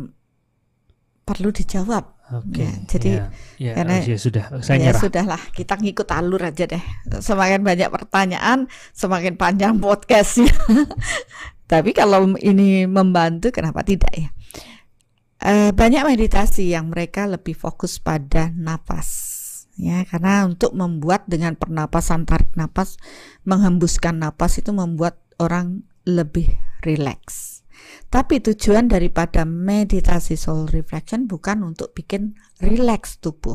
[1.23, 2.20] perlu dijawab.
[2.31, 2.62] Oke.
[2.62, 3.24] Ya, jadi, ya,
[3.59, 5.01] ya, karena- ya sudah, saya ya nyerah.
[5.02, 6.85] sudahlah, kita ngikut alur aja deh.
[7.19, 10.55] Semakin banyak pertanyaan, semakin panjang podcastnya.
[11.73, 14.31] tapi kalau ini membantu, kenapa tidak ya?
[15.40, 19.09] Eh, banyak meditasi yang mereka lebih fokus pada napas.
[19.81, 23.01] Ya, karena untuk membuat dengan pernapasan tarik napas,
[23.43, 26.47] menghembuskan napas itu membuat orang lebih
[26.85, 27.50] rileks.
[28.11, 33.55] Tapi tujuan daripada meditasi soul reflection bukan untuk bikin rileks tubuh.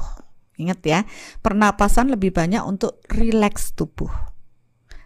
[0.55, 0.99] Ingat ya,
[1.43, 4.07] pernapasan lebih banyak untuk rileks tubuh.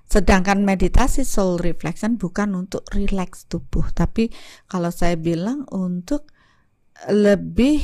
[0.05, 4.29] Sedangkan meditasi soul reflection bukan untuk rileks tubuh, tapi
[4.69, 6.29] kalau saya bilang untuk
[7.09, 7.81] lebih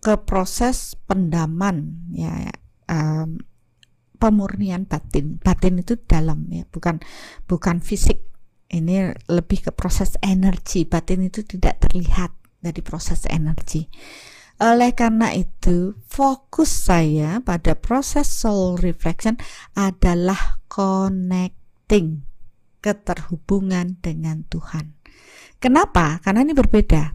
[0.00, 2.52] ke proses pendaman ya
[2.88, 3.40] em,
[4.16, 5.40] pemurnian batin.
[5.40, 7.00] Batin itu dalam ya, bukan
[7.44, 8.35] bukan fisik.
[8.66, 10.82] Ini lebih ke proses energi.
[10.82, 13.86] Batin itu tidak terlihat dari proses energi.
[14.56, 19.36] Oleh karena itu, fokus saya pada proses soul reflection
[19.76, 22.24] adalah connecting,
[22.80, 24.96] keterhubungan dengan Tuhan.
[25.60, 26.24] Kenapa?
[26.24, 27.12] Karena ini berbeda.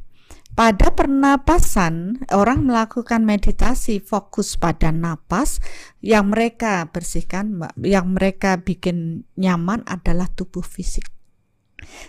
[0.51, 5.63] Pada pernapasan, orang melakukan meditasi fokus pada napas
[6.03, 11.20] yang mereka bersihkan, yang mereka bikin nyaman adalah tubuh fisik.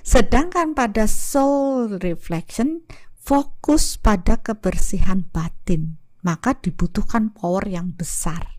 [0.03, 2.85] Sedangkan pada soul reflection
[3.23, 8.59] fokus pada kebersihan batin, maka dibutuhkan power yang besar,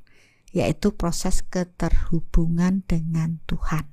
[0.56, 3.92] yaitu proses keterhubungan dengan Tuhan.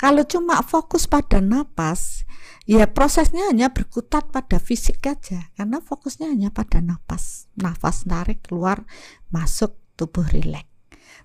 [0.00, 2.24] Kalau cuma fokus pada napas,
[2.64, 8.88] ya prosesnya hanya berkutat pada fisik aja, karena fokusnya hanya pada napas, nafas tarik keluar,
[9.28, 10.71] masuk tubuh rileks.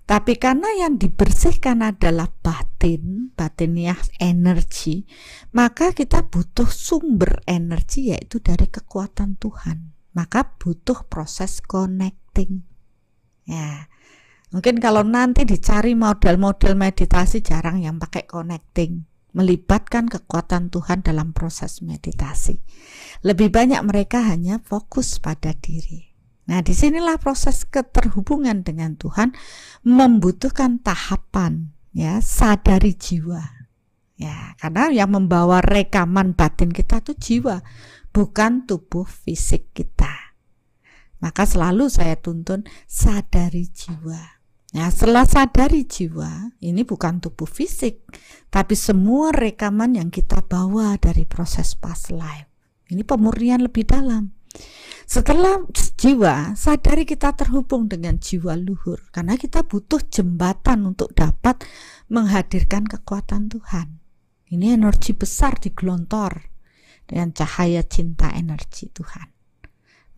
[0.08, 5.04] Tapi karena yang dibersihkan adalah batin, batiniah energi,
[5.52, 9.92] maka kita butuh sumber energi yaitu dari kekuatan Tuhan.
[10.16, 12.64] Maka butuh proses connecting.
[13.44, 13.92] Ya.
[14.48, 19.04] Mungkin kalau nanti dicari model-model meditasi jarang yang pakai connecting,
[19.36, 22.56] melibatkan kekuatan Tuhan dalam proses meditasi.
[23.28, 26.08] Lebih banyak mereka hanya fokus pada diri.
[26.48, 29.36] Nah, di sinilah proses keterhubungan dengan Tuhan
[29.84, 33.44] membutuhkan tahapan, ya, sadari jiwa.
[34.18, 37.60] Ya, karena yang membawa rekaman batin kita itu jiwa,
[38.10, 40.10] bukan tubuh fisik kita.
[41.20, 44.40] Maka selalu saya tuntun sadari jiwa.
[44.68, 48.08] Nah, setelah sadari jiwa, ini bukan tubuh fisik,
[48.48, 52.48] tapi semua rekaman yang kita bawa dari proses past life.
[52.88, 54.32] Ini pemurnian lebih dalam.
[55.08, 55.64] Setelah
[55.96, 61.64] jiwa, sadari kita terhubung dengan jiwa luhur karena kita butuh jembatan untuk dapat
[62.12, 64.04] menghadirkan kekuatan Tuhan.
[64.52, 66.52] Ini energi besar digelontor
[67.08, 69.37] dengan cahaya cinta energi Tuhan.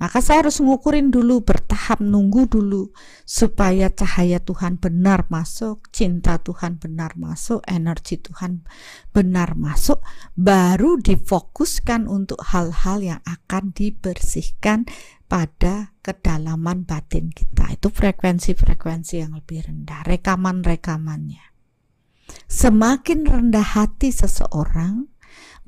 [0.00, 2.88] Maka saya harus ngukurin dulu, bertahap nunggu dulu
[3.28, 8.64] supaya cahaya Tuhan benar masuk, cinta Tuhan benar masuk, energi Tuhan
[9.12, 10.00] benar masuk,
[10.40, 14.88] baru difokuskan untuk hal-hal yang akan dibersihkan
[15.28, 17.68] pada kedalaman batin kita.
[17.76, 21.44] Itu frekuensi-frekuensi yang lebih rendah, rekaman-rekamannya.
[22.48, 25.12] Semakin rendah hati seseorang,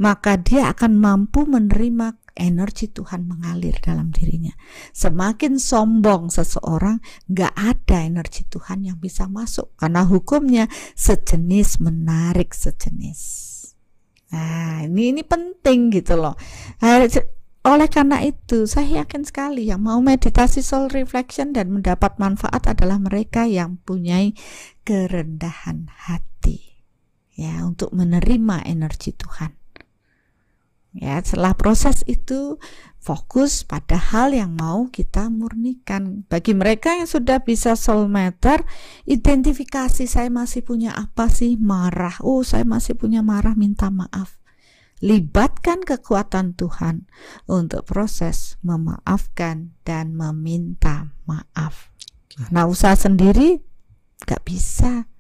[0.00, 4.52] maka dia akan mampu menerima energi Tuhan mengalir dalam dirinya.
[4.92, 10.64] Semakin sombong seseorang, gak ada energi Tuhan yang bisa masuk karena hukumnya
[10.96, 13.20] sejenis menarik sejenis.
[14.32, 16.34] Nah, ini ini penting gitu loh.
[16.80, 17.04] Nah,
[17.62, 22.98] oleh karena itu, saya yakin sekali yang mau meditasi soul reflection dan mendapat manfaat adalah
[22.98, 24.18] mereka yang punya
[24.82, 26.82] kerendahan hati
[27.38, 29.61] ya untuk menerima energi Tuhan.
[30.93, 32.60] Ya, setelah proses itu
[33.01, 36.28] fokus pada hal yang mau kita murnikan.
[36.28, 38.60] Bagi mereka yang sudah bisa soul matter,
[39.09, 41.56] identifikasi saya masih punya apa sih?
[41.56, 42.20] Marah.
[42.20, 44.36] Oh, saya masih punya marah, minta maaf.
[45.02, 47.10] Libatkan kekuatan Tuhan
[47.51, 51.90] untuk proses memaafkan dan meminta maaf.
[52.55, 53.64] Nah, usaha sendiri
[54.28, 55.10] gak bisa.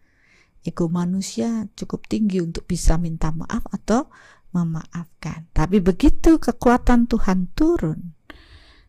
[0.62, 4.06] Ego manusia cukup tinggi untuk bisa minta maaf atau
[4.52, 5.48] memaafkan.
[5.50, 8.16] Tapi begitu kekuatan Tuhan turun,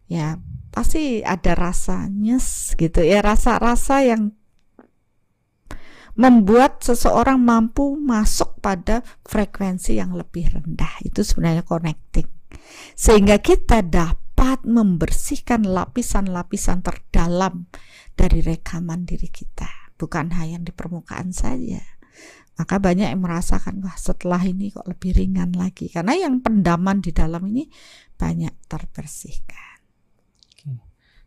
[0.06, 0.38] ya
[0.70, 2.38] pasti ada rasanya
[2.76, 4.36] gitu ya, rasa-rasa yang
[6.14, 11.02] membuat seseorang mampu masuk pada frekuensi yang lebih rendah.
[11.02, 12.30] Itu sebenarnya connecting.
[12.94, 17.66] Sehingga kita dapat membersihkan lapisan-lapisan terdalam
[18.14, 21.82] dari rekaman diri kita, bukan hanya di permukaan saja
[22.54, 25.90] maka banyak yang merasakan wah setelah ini kok lebih ringan lagi.
[25.90, 27.66] Karena yang pendaman di dalam ini
[28.14, 29.74] banyak terbersihkan.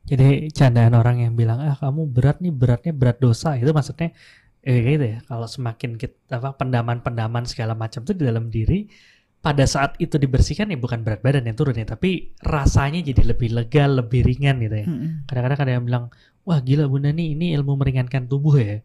[0.07, 3.59] Jadi candaan orang yang bilang ah kamu berat nih beratnya berat dosa.
[3.59, 4.15] Itu maksudnya
[4.63, 8.87] eh, gitu ya kalau semakin kita apa pendaman-pendaman segala macam itu di dalam diri
[9.43, 13.51] pada saat itu dibersihkan ya bukan berat badan yang turun ya tapi rasanya jadi lebih
[13.55, 14.87] lega lebih ringan gitu ya.
[15.27, 16.05] Kadang-kadang ada yang bilang
[16.47, 18.79] wah gila bunda nih ini ilmu meringankan tubuh ya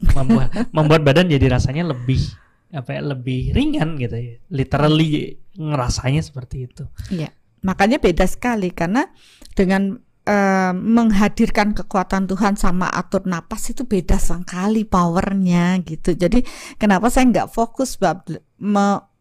[0.00, 2.22] membuat membuat badan jadi rasanya lebih
[2.68, 4.34] apa ya lebih ringan gitu ya.
[4.52, 6.84] Literally ngerasanya seperti itu.
[7.08, 7.32] Iya.
[7.64, 9.10] Makanya beda sekali karena
[9.58, 9.98] dengan
[10.28, 16.14] uh, menghadirkan kekuatan Tuhan sama atur napas itu beda sekali powernya gitu.
[16.14, 16.44] Jadi
[16.76, 18.28] kenapa saya nggak fokus bab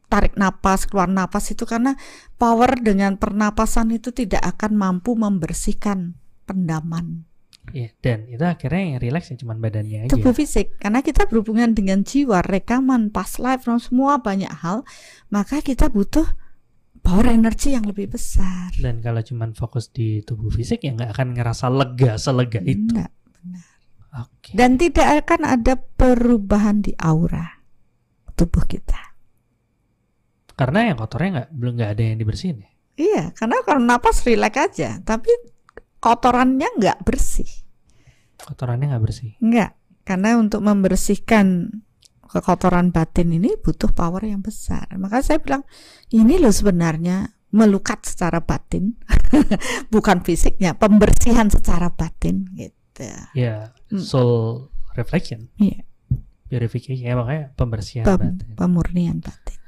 [0.07, 1.99] tarik napas keluar napas itu karena
[2.39, 6.15] power dengan pernapasan itu tidak akan mampu membersihkan
[6.47, 7.27] pendaman
[7.76, 10.11] Iya, dan itu akhirnya yang relax ya cuma badannya aja.
[10.15, 14.88] Tubuh fisik, karena kita berhubungan dengan jiwa, rekaman, past life, semua banyak hal,
[15.27, 16.23] maka kita butuh
[17.03, 18.72] power energi yang lebih besar.
[18.76, 22.88] Dan kalau cuma fokus di tubuh fisik ya nggak akan ngerasa lega selega itu.
[22.88, 23.68] Enggak, benar.
[24.27, 24.53] Okay.
[24.56, 27.48] Dan tidak akan ada perubahan di aura
[28.35, 29.15] tubuh kita.
[30.57, 32.72] Karena yang kotornya nggak belum nggak ada yang dibersihin ya.
[32.98, 35.30] Iya, karena kalau napas rileks aja, tapi
[36.02, 37.49] kotorannya nggak bersih.
[38.47, 39.35] Kotorannya nggak bersih?
[39.43, 39.75] Nggak,
[40.07, 41.67] karena untuk membersihkan
[42.23, 44.87] kekotoran batin ini butuh power yang besar.
[44.95, 45.67] Maka saya bilang
[46.15, 48.95] ini loh sebenarnya melukat secara batin,
[49.93, 53.03] bukan fisiknya, pembersihan secara batin gitu.
[53.03, 55.51] Ya, yeah, soul reflection.
[55.59, 55.83] Iya.
[55.83, 55.83] Yeah.
[56.47, 58.55] Purification ya makanya pembersihan Pem batin.
[58.55, 59.59] Pemurnian batin.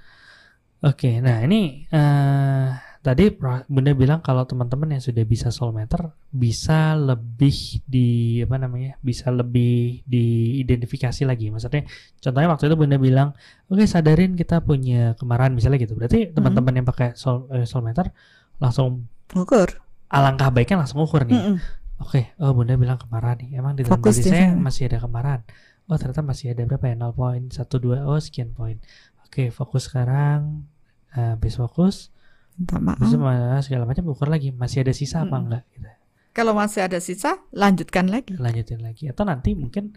[0.79, 3.31] Oke, okay, nah ini uh, tadi
[3.71, 9.31] Bunda bilang kalau teman-teman yang sudah bisa soul meter bisa lebih di apa namanya bisa
[9.31, 11.47] lebih diidentifikasi lagi.
[11.47, 11.87] Maksudnya
[12.19, 13.31] contohnya waktu itu Bunda bilang
[13.71, 15.95] oke okay, sadarin kita punya kemarahan misalnya gitu.
[15.95, 16.35] Berarti mm-hmm.
[16.35, 18.11] teman-teman yang pakai soul, eh, soul meter
[18.59, 19.79] langsung ukur
[20.11, 21.39] alangkah baiknya langsung ukur nih.
[21.39, 21.57] Mm-hmm.
[22.03, 23.49] oke okay, oh Bunda bilang kemarahan nih.
[23.63, 25.41] Emang di dalam diri saya masih ada kemarahan.
[25.87, 26.99] Oh ternyata masih ada berapa ya?
[26.99, 28.75] 0.12 oh sekian poin
[29.23, 30.67] oke okay, fokus sekarang.
[31.09, 32.13] Uh, habis fokus
[32.59, 32.99] minta maaf.
[32.99, 35.25] Bisa segala macam ukur lagi masih ada sisa hmm.
[35.31, 35.87] apa enggak gitu.
[36.35, 38.35] kalau masih ada sisa lanjutkan lagi.
[38.35, 39.07] Lanjutin lagi.
[39.07, 39.95] Atau nanti mungkin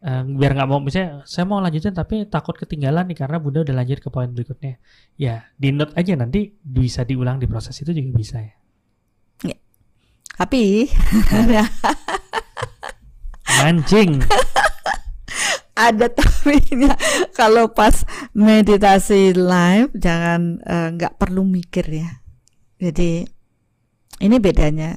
[0.00, 3.76] uh, biar nggak mau misalnya saya mau lanjutin tapi takut ketinggalan nih karena bunda udah
[3.76, 4.80] lanjut ke poin berikutnya.
[5.20, 8.54] Ya di note aja nanti bisa diulang di proses itu juga bisa ya,
[9.52, 9.56] ya.
[10.40, 10.88] tapi
[13.62, 14.18] mancing
[15.90, 16.94] ada tapinya.
[17.34, 18.06] Kalau pas
[18.36, 22.22] meditasi live jangan eh, nggak uh, perlu mikir ya.
[22.78, 23.26] Jadi
[24.22, 24.94] ini bedanya.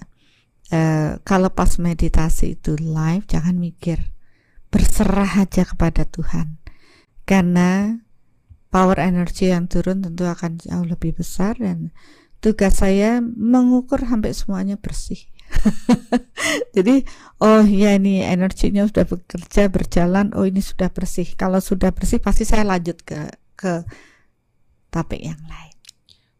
[0.73, 4.13] Eh, kalau pas meditasi itu live jangan mikir.
[4.69, 6.61] Berserah aja kepada Tuhan.
[7.25, 8.01] Karena
[8.69, 11.95] power energi yang turun tentu akan jauh lebih besar dan
[12.43, 15.25] tugas saya mengukur sampai semuanya bersih
[16.75, 17.01] jadi
[17.41, 20.31] oh ya ini energinya sudah bekerja berjalan.
[20.37, 21.27] Oh ini sudah bersih.
[21.37, 23.83] Kalau sudah bersih pasti saya lanjut ke ke
[24.91, 25.75] topik yang lain.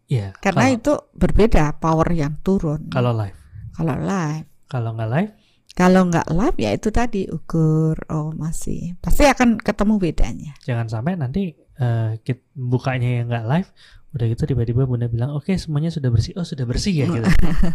[0.06, 0.38] Iya.
[0.38, 2.94] karena kalau, itu berbeda power yang turun.
[2.94, 3.38] Kalau live,
[3.74, 4.46] kalau live.
[4.70, 5.34] Kalau nggak live,
[5.74, 7.98] kalau nggak live ya itu tadi ukur.
[8.14, 8.94] Oh masih.
[9.02, 10.54] Pasti akan ketemu bedanya.
[10.62, 13.70] Jangan sampai nanti eh, kit- bukanya yang nggak live,
[14.16, 17.06] udah gitu tiba-tiba bunda bilang, oke semuanya sudah bersih, oh sudah bersih ya?
[17.12, 17.30] Gitu.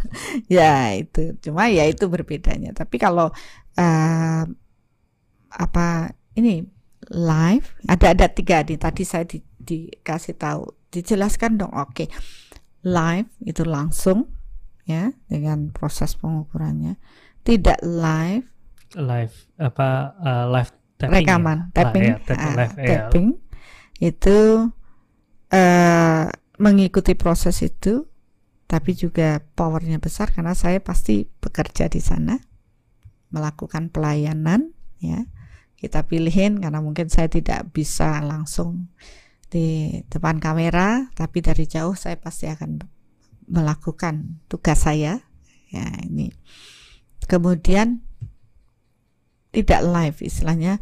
[0.57, 1.37] ya itu.
[1.45, 2.73] Cuma ya itu berbedanya.
[2.73, 3.29] Tapi kalau
[3.77, 4.43] eh,
[5.53, 5.87] apa
[6.41, 6.65] ini
[7.13, 8.81] live ada ada tiga nih.
[8.81, 10.73] Tadi saya di, dikasih tahu.
[10.89, 11.77] Dijelaskan dong.
[11.77, 12.09] Oke.
[12.89, 14.33] Live itu langsung
[14.89, 16.97] ya dengan proses pengukurannya.
[17.45, 18.49] Tidak live.
[18.97, 21.21] Live apa eh, live tapping ya?
[21.21, 21.59] rekaman.
[21.77, 22.03] Tapping.
[22.03, 22.89] ya, tapping ah, live, ya.
[22.89, 23.29] tapping.
[24.01, 24.37] Itu
[25.51, 26.27] eh,
[26.61, 28.07] mengikuti proses itu
[28.71, 32.39] tapi juga powernya besar karena saya pasti bekerja di sana
[33.35, 34.71] melakukan pelayanan
[35.03, 35.27] ya.
[35.75, 38.93] Kita pilihin karena mungkin saya tidak bisa langsung
[39.51, 42.85] di depan kamera tapi dari jauh saya pasti akan
[43.51, 45.19] melakukan tugas saya
[45.75, 46.31] ya ini.
[47.27, 48.07] Kemudian
[49.51, 50.79] tidak live istilahnya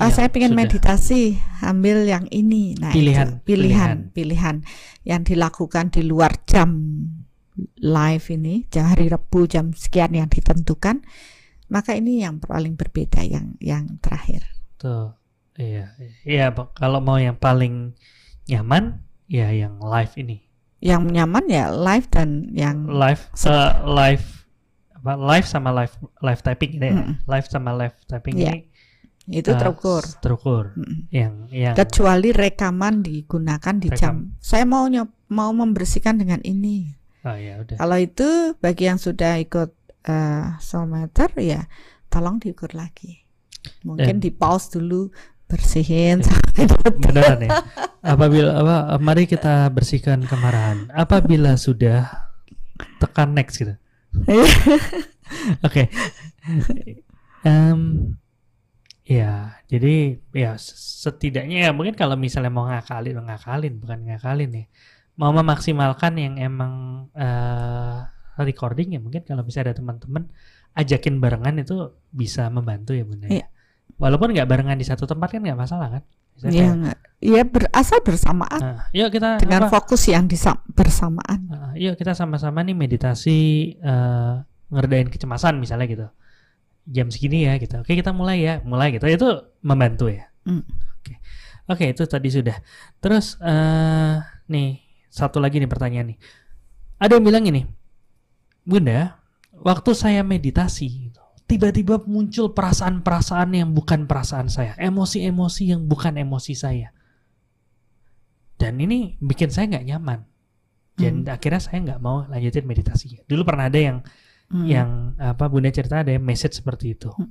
[0.00, 0.60] ah Ya, saya pengen sudah.
[0.64, 4.56] meditasi ambil yang ini nah itu, Pilihan, pilihan pilihan
[5.04, 6.72] yang dilakukan di luar jam
[7.76, 11.04] live ini jam hari Rabu jam sekian yang ditentukan
[11.68, 15.12] maka ini yang paling berbeda yang yang terakhir Tuh,
[15.54, 15.92] iya,
[16.24, 16.48] iya.
[16.72, 17.92] Kalau mau yang paling
[18.48, 20.40] nyaman, ya yang live ini,
[20.80, 24.48] yang nyaman ya live dan yang live, eh, live,
[24.96, 25.92] apa live sama live
[26.24, 27.14] live typing ini ya, Mm-mm.
[27.28, 28.56] live sama live typing Iya.
[28.56, 28.69] ini
[29.30, 31.06] itu eh, terukur terukur, Mm-mm.
[31.14, 36.90] yang yang kecuali rekaman digunakan di jam saya mau nyop, mau membersihkan dengan ini
[37.22, 39.70] oh ya udah, kalau itu bagi yang sudah ikut
[40.02, 41.68] eh soulmeter ya
[42.08, 43.22] tolong diukur lagi
[43.86, 45.12] mungkin Dan- di pause dulu
[45.46, 46.30] bersihin Ya.
[46.30, 46.92] sampai dapat.
[47.02, 47.50] beneran ya.
[48.06, 50.86] Apabila apa, mari kita bersihkan kemarahan.
[50.94, 52.06] Apabila sudah
[53.02, 53.74] tekan next gitu.
[55.66, 55.90] Oke.
[57.42, 58.14] Em,
[59.10, 60.54] ya, jadi ya
[61.02, 64.64] setidaknya ya mungkin kalau misalnya mau ngakalin, ngakalin bukan ngakalin ya.
[65.18, 66.72] Mau memaksimalkan yang emang
[67.18, 67.98] eh,
[68.38, 70.30] recording ya mungkin kalau bisa ada teman-teman
[70.78, 73.26] ajakin barengan itu bisa membantu ya bunda.
[73.26, 73.42] ya.
[73.42, 73.46] Iya.
[73.98, 76.02] Walaupun nggak barengan di satu tempat kan nggak masalah kan?
[76.38, 76.46] Bisa
[77.20, 82.16] ya berasal bersamaan nah, yuk kita dengan apa, fokus yang disam- bersamaan Uh, yuk kita
[82.16, 83.38] sama-sama nih meditasi
[83.76, 84.34] eh,
[84.72, 86.06] ngerdain kecemasan misalnya gitu.
[86.90, 87.78] Jam segini ya gitu.
[87.78, 89.06] Oke kita mulai ya, mulai gitu.
[89.06, 90.26] Itu membantu ya.
[90.42, 90.66] Mm.
[91.00, 91.14] Oke,
[91.70, 92.58] oke itu tadi sudah.
[92.98, 94.18] Terus eh
[94.50, 96.18] nih satu lagi nih pertanyaan nih.
[97.00, 97.64] Ada yang bilang ini,
[98.60, 99.16] Bunda,
[99.56, 106.52] waktu saya meditasi, gitu, tiba-tiba muncul perasaan-perasaan yang bukan perasaan saya, emosi-emosi yang bukan emosi
[106.52, 106.92] saya.
[108.60, 110.20] Dan ini bikin saya nggak nyaman.
[111.00, 113.24] Dan akhirnya saya nggak mau lanjutin meditasinya.
[113.24, 114.04] Dulu pernah ada yang
[114.50, 114.66] Hmm.
[114.66, 117.10] yang apa Bunda cerita ada yang message seperti itu.
[117.14, 117.30] Hmm.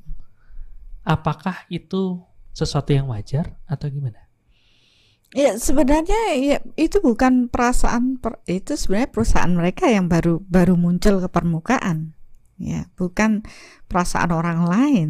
[1.03, 2.23] Apakah itu
[2.55, 4.23] sesuatu yang wajar atau gimana?
[5.35, 11.21] Ya sebenarnya ya itu bukan perasaan per- itu sebenarnya perusahaan mereka yang baru baru muncul
[11.21, 12.17] ke permukaan
[12.57, 13.45] ya bukan
[13.85, 15.09] perasaan orang lain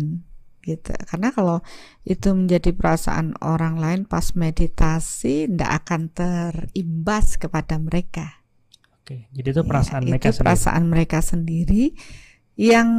[0.60, 1.64] gitu karena kalau
[2.04, 8.39] itu menjadi perasaan orang lain pas meditasi tidak akan terimbas kepada mereka
[9.10, 10.46] Oke, jadi itu Ya, perasaan itu mereka sendiri.
[10.46, 11.84] perasaan mereka sendiri
[12.62, 12.90] yang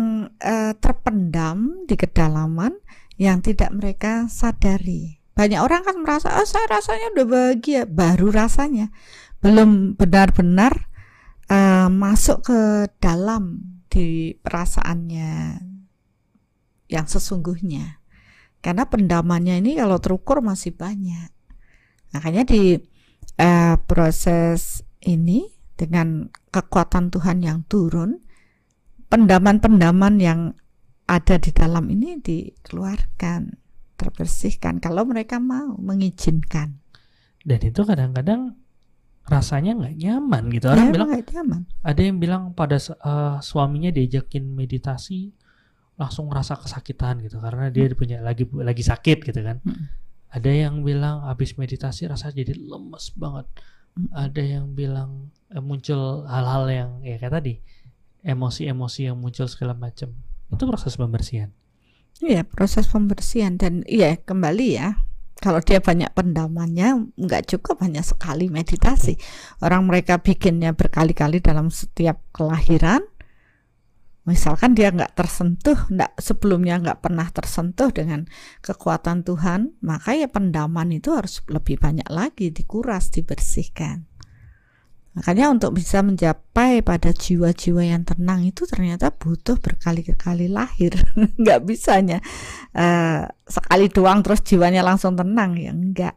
[0.43, 2.75] eh, terpendam di kedalaman
[3.15, 5.23] yang tidak mereka sadari.
[5.39, 8.91] Banyak orang kan merasa, oh saya rasanya udah bahagia, baru rasanya
[9.39, 10.91] belum benar-benar
[11.47, 12.61] eh, masuk ke
[12.99, 15.63] dalam di perasaannya
[16.91, 18.03] yang sesungguhnya.
[18.59, 21.31] Karena pendamannya ini kalau terukur masih banyak.
[22.11, 22.83] Makanya di
[23.39, 28.21] eh, proses ini dengan kekuatan Tuhan yang turun,
[29.09, 30.41] pendaman-pendaman yang
[31.09, 33.57] ada di dalam ini dikeluarkan,
[33.97, 36.79] terbersihkan kalau mereka mau mengizinkan.
[37.41, 38.55] Dan itu kadang-kadang
[39.27, 40.67] rasanya nggak nyaman gitu.
[40.69, 41.61] Orang Ya, bilang nyaman.
[41.81, 45.33] ada yang bilang pada eh, suaminya diajakin meditasi
[46.01, 49.61] langsung ngerasa kesakitan gitu karena dia punya lagi lagi sakit gitu kan.
[49.65, 49.89] Hmm.
[50.31, 53.47] Ada yang bilang habis meditasi rasa jadi lemes banget.
[53.99, 54.09] Hmm.
[54.15, 57.55] Ada yang bilang muncul hal-hal yang ya kayak tadi
[58.23, 60.15] emosi-emosi yang muncul segala macam.
[60.51, 61.51] Itu proses pembersihan.
[62.21, 65.01] Iya, proses pembersihan dan iya kembali ya.
[65.41, 69.17] Kalau dia banyak pendamannya, nggak cukup hanya sekali meditasi.
[69.65, 73.01] Orang mereka bikinnya berkali-kali dalam setiap kelahiran.
[74.29, 78.29] Misalkan dia nggak tersentuh, nggak sebelumnya nggak pernah tersentuh dengan
[78.61, 84.10] kekuatan Tuhan, maka ya pendaman itu harus lebih banyak lagi dikuras, dibersihkan.
[85.11, 90.95] Makanya untuk bisa mencapai pada jiwa-jiwa yang tenang itu ternyata butuh berkali-kali lahir.
[91.41, 92.23] Nggak bisanya
[92.79, 96.15] uh, sekali doang terus jiwanya langsung tenang ya enggak.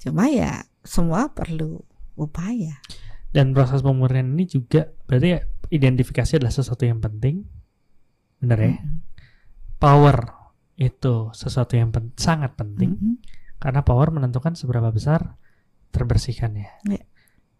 [0.00, 1.84] Cuma ya semua perlu
[2.16, 2.80] upaya.
[3.28, 7.44] Dan proses pemurnian ini juga berarti ya, identifikasi adalah sesuatu yang penting.
[8.40, 8.72] Benar ya?
[8.72, 9.04] Hmm.
[9.76, 10.16] Power
[10.80, 13.14] itu sesuatu yang pen sangat penting Mhm.
[13.60, 15.36] karena power menentukan seberapa besar
[15.92, 16.88] terbersihkannya.
[16.88, 17.04] Ya.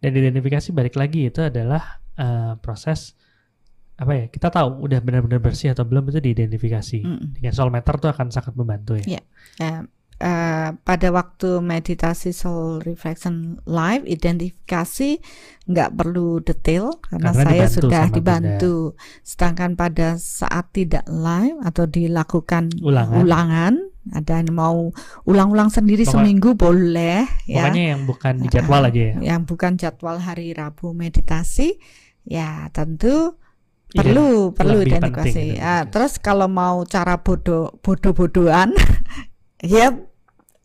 [0.01, 3.13] Dan identifikasi balik lagi itu adalah eh, proses
[4.01, 4.25] apa ya?
[4.33, 7.05] Kita tahu udah benar-benar bersih atau belum itu diidentifikasi.
[7.05, 7.37] Mm.
[7.37, 9.05] Dengan soul meter tuh akan sangat membantu ya.
[9.05, 9.21] Ya.
[9.61, 9.73] Ya,
[10.17, 15.21] eh, pada waktu meditasi soul reflection live identifikasi
[15.69, 18.75] nggak perlu detail karena, Karena saya dibantu sudah dibantu.
[19.21, 23.21] Sedangkan pada saat tidak live atau dilakukan Ulangan.
[23.21, 23.73] ulangan,
[24.09, 24.89] ada yang mau
[25.23, 27.69] ulang-ulang sendiri Pokok- seminggu boleh ya.
[27.69, 29.15] Pokoknya yang bukan di jadwal aja ya.
[29.21, 31.77] Yang bukan jadwal hari Rabu meditasi,
[32.25, 33.37] ya tentu
[33.91, 35.29] perlu perlu lebih identifikasi.
[35.29, 35.91] penting identifikasi.
[35.91, 38.73] terus kalau mau cara bodoh bodoh-bodohan,
[39.61, 39.93] ya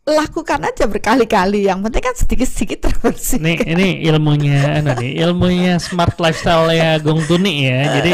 [0.07, 1.67] lakukan aja berkali-kali.
[1.67, 3.37] Yang penting kan sedikit-sedikit terbersih.
[3.37, 7.99] Nih, ini ilmunya anu nih, ilmunya smart lifestyle ya Gong Tuni ya.
[7.99, 8.11] Jadi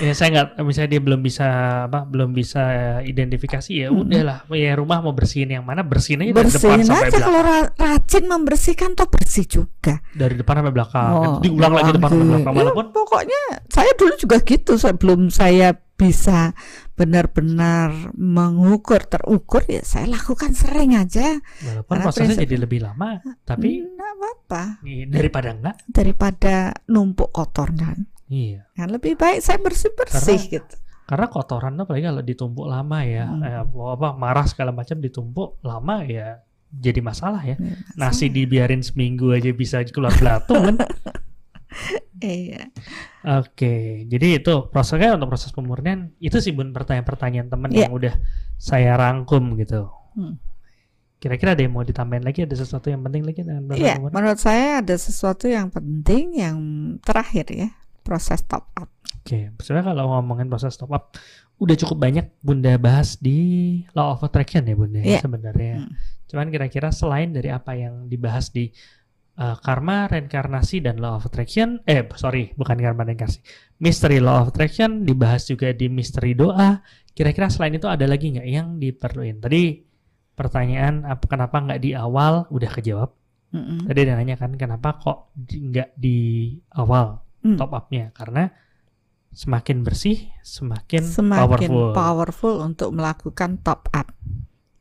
[0.00, 1.46] ya saya nggak misalnya dia belum bisa
[1.84, 2.62] apa belum bisa
[3.04, 6.96] identifikasi ya udahlah ya rumah mau bersihin yang mana bersihin aja dari depan Bersihin sampai
[7.02, 10.00] aja belakang kalau ra- rajin membersihkan toh bersih juga.
[10.16, 13.92] dari depan sampai belakang Oh, Itu diulang lagi depan sampai belakang Ya, walaupun pokoknya saya
[13.92, 16.56] dulu juga gitu sebelum saya bisa
[17.02, 21.42] benar-benar mengukur terukur ya saya lakukan sering aja.
[21.60, 23.08] Walaupun Karena prosesnya prinsip- jadi lebih lama
[23.42, 24.62] tapi nggak apa-apa.
[25.08, 26.54] Daripada enggak daripada
[26.86, 28.64] numpuk kotor kan iya.
[28.72, 30.74] Kan lebih baik saya bersih-bersih gitu.
[31.02, 33.42] karena kotoran apalagi kalau ditumpuk lama ya Hmm.
[33.42, 36.40] eh, apa marah segala macam ditumpuk lama ya
[36.72, 37.52] jadi masalah ya.
[37.54, 40.76] Ya, nasi dibiarin seminggu aja bisa keluar belatung kan
[42.20, 42.68] iya
[43.22, 43.74] Oke,
[44.04, 47.86] jadi itu prosesnya untuk proses pemurnian itu sih bun pertanyaan-pertanyaan teman Iya.
[47.86, 48.14] yang udah
[48.56, 49.86] saya rangkum gitu.
[50.12, 50.36] Hmm.
[51.16, 52.42] Kira-kira ada yang mau ditambahin lagi?
[52.42, 54.16] Ada sesuatu yang penting lagi dengan proses Iya, pemurnian?
[54.16, 56.56] menurut saya ada sesuatu yang penting yang
[56.98, 57.68] terakhir ya
[58.02, 58.90] proses top up
[59.22, 61.14] Oke, sebenarnya kalau ngomongin proses top up,
[61.56, 63.38] udah cukup banyak bunda bahas di
[63.92, 65.20] law of attraction ya bunda ya, Iya.
[65.22, 65.74] sebenarnya.
[65.78, 65.94] Hmm.
[66.26, 68.74] Cuman kira-kira selain dari apa yang dibahas di
[69.38, 73.40] uh, karma, reinkarnasi dan law of attraction, eh sorry bukan karma reinkarnasi,
[73.80, 76.80] mystery law of attraction dibahas juga di misteri doa.
[77.12, 79.40] Kira-kira selain itu ada lagi nggak yang diperluin?
[79.40, 79.84] Tadi
[80.32, 83.10] pertanyaan apa kenapa nggak di awal udah kejawab.
[83.52, 83.84] Mm-mm.
[83.84, 87.58] Tadi ada nanya kan kenapa kok nggak di awal Hmm.
[87.58, 88.54] top upnya karena
[89.34, 91.90] semakin bersih semakin, semakin powerful.
[91.90, 94.14] powerful untuk melakukan top up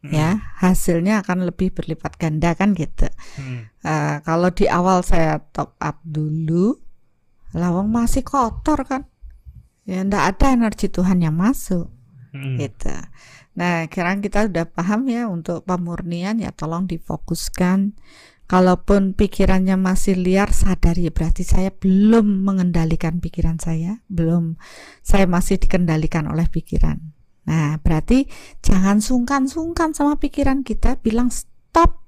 [0.02, 3.06] Mm, ya hasilnya akan lebih berlipat ganda kan gitu.
[3.38, 3.70] Mm.
[3.86, 6.74] Eh, kalau di awal saya top up dulu
[7.54, 9.06] lawang masih kotor kan.
[9.86, 11.94] Ya ndak ada energi Tuhan yang masuk
[12.34, 12.58] Mm.
[12.58, 12.90] gitu.
[13.54, 17.94] Nah sekarang kita udah paham ya untuk pemurnian ya tolong difokuskan.
[18.50, 24.58] Kalaupun pikirannya masih liar sadari ya berarti saya belum mengendalikan pikiran saya belum.
[25.06, 28.30] Saya masih dikendalikan oleh pikiran nah berarti
[28.62, 32.02] jangan sungkan-sungkan sama pikiran kita bilang stop.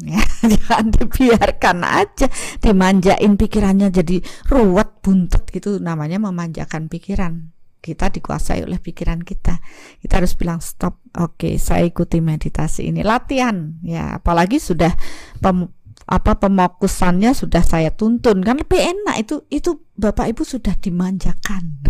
[0.00, 0.24] Ya
[0.54, 2.26] jangan dibiarkan aja
[2.64, 5.82] dimanjain pikirannya jadi ruwet buntut gitu.
[5.82, 7.52] Namanya memanjakan pikiran.
[7.82, 9.58] Kita dikuasai oleh pikiran kita.
[9.98, 11.02] Kita harus bilang stop.
[11.18, 13.02] Oke saya ikuti meditasi ini.
[13.02, 13.76] Latihan.
[13.82, 14.94] Ya apalagi sudah
[15.42, 15.74] pem-
[16.06, 18.42] apa pemokusannya sudah saya tuntun.
[18.42, 21.82] Kan lebih enak itu itu bapak ibu sudah dimanjakan.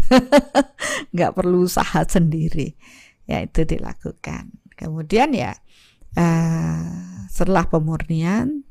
[1.14, 2.76] Nggak perlu usaha sendiri.
[3.24, 4.52] Ya itu dilakukan.
[4.76, 5.56] Kemudian ya
[6.18, 6.86] eh,
[7.30, 8.66] setelah pemurnian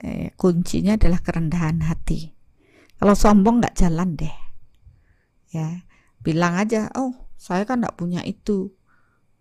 [0.00, 2.32] eh, kuncinya adalah kerendahan hati.
[2.96, 4.36] Kalau sombong nggak jalan deh.
[5.52, 5.84] Ya
[6.24, 8.72] bilang aja oh saya kan nggak punya itu.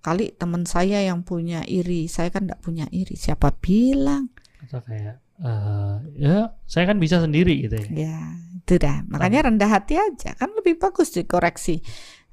[0.03, 3.17] Kali teman saya yang punya iri saya kan nggak punya iri.
[3.17, 4.29] Siapa bilang
[5.41, 6.37] eh, ya
[6.67, 8.17] saya kan bisa sendiri gitu ya ya
[8.65, 11.83] itu dah makanya rendah hati aja kan lebih bagus dikoreksi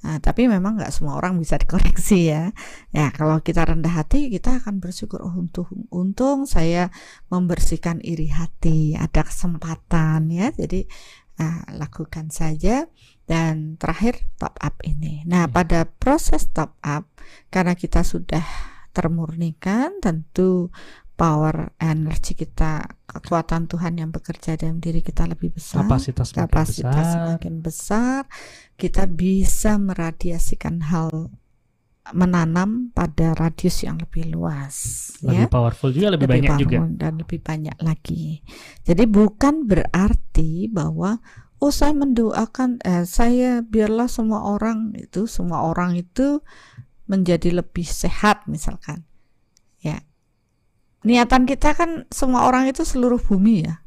[0.03, 2.51] Nah, tapi memang nggak semua orang bisa dikoreksi ya.
[2.91, 6.91] Ya kalau kita rendah hati kita akan bersyukur oh untung untung saya
[7.31, 10.51] membersihkan iri hati ada kesempatan ya.
[10.59, 10.91] Jadi
[11.39, 12.91] ah, lakukan saja
[13.31, 15.23] dan terakhir top up ini.
[15.23, 15.55] Nah, Hmm.
[15.55, 17.07] pada proses top up
[17.55, 18.43] karena kita sudah
[18.93, 20.75] termurnikan, tentu
[21.23, 25.87] power energi kita, kekuatan Tuhan yang bekerja dalam diri kita lebih besar.
[25.87, 27.15] Kapasitas semakin kapasitas besar.
[27.15, 28.21] semakin besar,
[28.75, 31.31] kita bisa meradiasikan hal
[32.11, 34.75] menanam pada radius yang lebih luas,
[35.23, 36.83] Lebih ya powerful juga, lebih, banyak juga.
[36.99, 38.43] dan lebih banyak lagi.
[38.83, 41.23] Jadi bukan berarti bahwa
[41.63, 46.43] oh saya mendoakan eh, saya biarlah semua orang itu semua orang itu
[47.07, 49.07] menjadi lebih sehat misalkan.
[51.03, 53.83] Niatan kita kan semua orang itu seluruh bumi ya.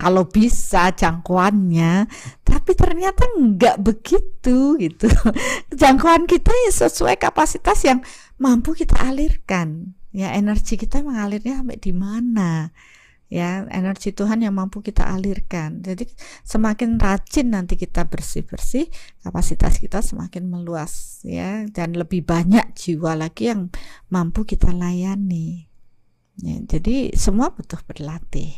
[0.00, 2.08] Kalau bisa jangkauannya,
[2.40, 5.08] tapi ternyata nggak begitu gitu.
[5.80, 8.00] Jangkauan kita ya sesuai kapasitas yang
[8.40, 9.92] mampu kita alirkan.
[10.10, 12.72] Ya energi kita mengalirnya sampai di mana?
[13.30, 15.84] Ya energi Tuhan yang mampu kita alirkan.
[15.84, 16.08] Jadi
[16.48, 18.88] semakin rajin nanti kita bersih bersih,
[19.20, 23.68] kapasitas kita semakin meluas ya dan lebih banyak jiwa lagi yang
[24.08, 25.69] mampu kita layani.
[26.40, 28.56] Ya, jadi semua butuh berlatih.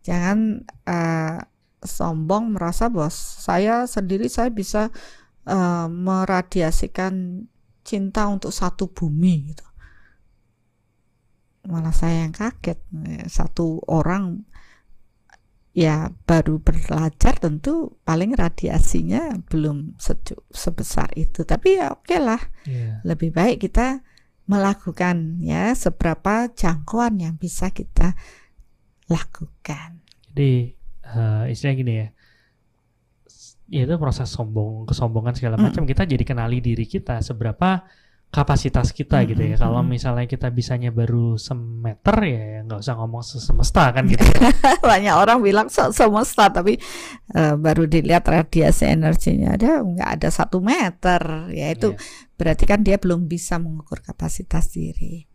[0.00, 1.38] Jangan eh,
[1.80, 4.88] sombong merasa bos saya sendiri saya bisa
[5.44, 7.44] eh, meradiasikan
[7.84, 9.66] cinta untuk satu bumi gitu.
[11.68, 12.80] Malah saya yang kaget
[13.28, 14.48] satu orang
[15.70, 19.94] ya baru belajar tentu paling radiasinya belum
[20.50, 23.06] sebesar itu tapi ya oke lah Iya.
[23.06, 24.02] lebih baik kita
[24.50, 28.18] melakukan ya seberapa jangkauan yang bisa kita
[29.06, 30.02] lakukan.
[30.30, 30.74] Jadi
[31.06, 32.08] eh, istilahnya gini ya,
[33.26, 35.70] s- ya itu proses sombong, kesombongan segala Mm.
[35.70, 35.82] macam.
[35.86, 37.82] Kita jadi kenali diri kita seberapa
[38.30, 39.56] kapasitas kita Mm, gitu ya.
[39.58, 39.88] mm, Kalau mm.
[39.90, 44.22] misalnya kita bisanya baru semeter ya nggak usah ngomong sesemesta kan gitu.
[44.22, 44.54] ya.
[44.90, 46.78] Banyak orang bilang se- semesta tapi
[47.34, 51.98] eh, baru dilihat radiasi energinya ada nggak ada satu meter ya itu Iya.
[52.38, 55.26] berarti kan dia belum bisa mengukur kapasitas diri.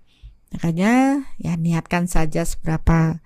[0.55, 3.19] Makanya ya niatkan saja seberapa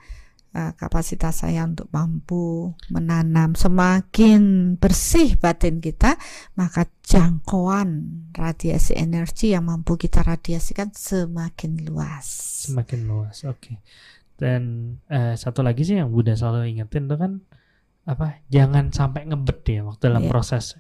[0.52, 6.18] eh, kapasitas saya untuk mampu menanam semakin bersih batin kita
[6.54, 7.90] maka jangkauan
[8.34, 12.26] radiasi energi yang mampu kita radiasikan semakin luas.
[12.70, 13.46] Semakin luas.
[13.46, 13.82] Oke.
[14.40, 17.32] Dan eh, satu lagi sih yang Bunda selalu ingetin tuh kan
[18.06, 18.42] apa?
[18.50, 20.32] Jangan sampai ngebet ya waktu dalam Iya.
[20.32, 20.74] proses.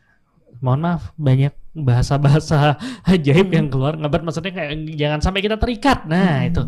[0.65, 2.79] Mohon maaf banyak bahasa-bahasa
[3.13, 3.55] ajaib Hmm.
[3.55, 6.09] yang keluar ngebet maksudnya kayak jangan sampai kita terikat.
[6.09, 6.49] Nah, Hmm.
[6.49, 6.61] itu.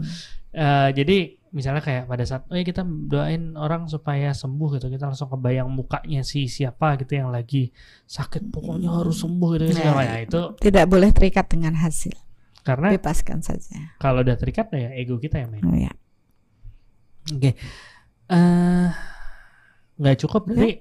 [0.51, 1.17] Eh, jadi
[1.51, 5.67] misalnya kayak pada saat oh ya kita doain orang supaya sembuh gitu kita langsung kebayang
[5.67, 7.75] mukanya si siapa gitu yang lagi
[8.05, 10.07] sakit pokoknya harus sembuh gitu segala Nah.
[10.09, 12.15] Nah, itu Tidak boleh terikat dengan hasil.
[12.61, 13.97] karena Bebaskan saja.
[13.97, 15.91] kalau udah terikat ya ego kita yang main Oh, ya.
[17.27, 17.51] Oke,
[18.27, 18.89] eh
[19.97, 20.47] nggak cukup Ya.
[20.47, 20.71] berarti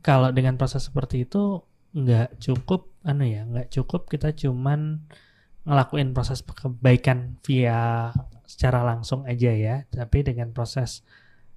[0.00, 5.06] kalau dengan proses seperti itu nggak cukup, anu ya, nggak cukup kita cuman
[5.62, 8.10] ngelakuin proses kebaikan via
[8.54, 11.02] secara langsung aja ya, tapi dengan proses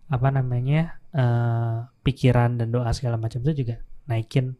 [0.10, 4.56] apa namanya eh pikiran dan doa segala macam itu juga naikin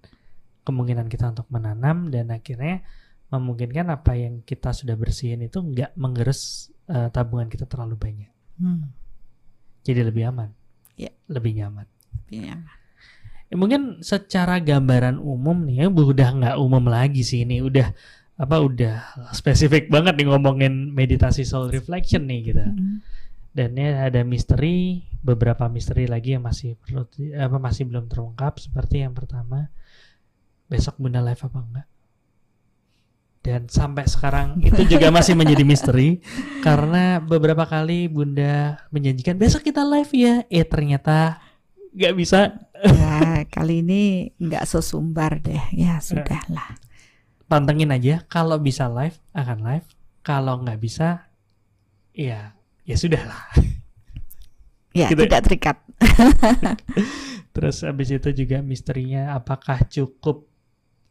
[0.62, 2.84] kemungkinan kita untuk menanam dan akhirnya
[3.32, 8.90] memungkinkan apa yang kita sudah bersihin itu nggak mengerus eh, tabungan kita terlalu banyak Hmm.
[9.86, 10.50] jadi lebih aman,
[10.98, 11.14] Ya.
[11.30, 11.86] lebih nyaman.
[12.34, 12.58] Iya.
[13.48, 17.94] Ya, mungkin secara gambaran umum nih ya udah nggak umum lagi sih ini udah
[18.38, 18.96] apa udah
[19.34, 22.62] spesifik banget nih ngomongin meditasi soul reflection nih gitu.
[22.62, 23.02] Hmm.
[23.50, 29.02] Dan ini ada misteri, beberapa misteri lagi yang masih perlu apa masih belum terungkap seperti
[29.02, 29.74] yang pertama
[30.70, 31.88] besok Bunda live apa enggak?
[33.42, 36.22] Dan sampai sekarang itu juga masih menjadi misteri
[36.68, 41.42] karena beberapa kali Bunda menjanjikan besok kita live ya, eh ternyata
[41.98, 42.54] nggak bisa.
[42.78, 45.66] Ya, kali ini nggak sesumbar deh.
[45.74, 46.87] Ya sudahlah.
[47.48, 49.88] Pantengin aja, kalau bisa live akan live,
[50.20, 51.32] kalau nggak bisa
[52.12, 52.52] ya
[52.84, 53.44] ya sudah lah.
[54.92, 55.24] Ya Gitu.
[55.24, 55.78] tidak terikat.
[57.56, 60.46] Terus habis itu juga misterinya apakah cukup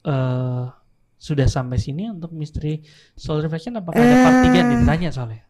[0.04, 0.64] eh
[1.16, 2.84] sudah sampai sini untuk misteri
[3.16, 4.64] soul reflection apakah ada part 3 Eh.
[4.76, 5.42] ditanya soalnya?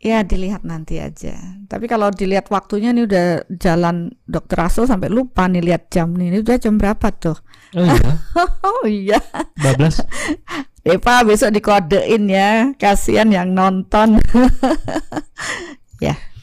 [0.00, 1.34] Ya dilihat nanti aja.
[1.66, 6.30] Tapi kalau dilihat waktunya nih udah jalan dokter Rasul sampai lupa nih lihat jam nih.
[6.30, 7.38] Ini udah jam berapa tuh?
[7.74, 8.12] Oh iya,
[8.68, 9.18] Oh iya.
[9.56, 10.04] bablas.
[10.86, 12.70] Eva besok dikodein ya.
[12.78, 14.20] Kasihan yang nonton.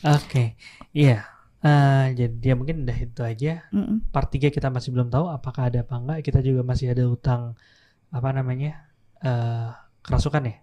[0.03, 0.59] Oke.
[0.91, 1.23] Iya.
[1.63, 3.63] Eh, jadi ya mungkin udah itu aja.
[3.71, 4.11] Mm-mm.
[4.11, 6.19] Part 3 kita masih belum tahu apakah ada apa enggak.
[6.27, 7.55] Kita juga masih ada utang
[8.11, 8.91] apa namanya?
[9.23, 9.71] eh
[10.03, 10.55] kerasukan ya.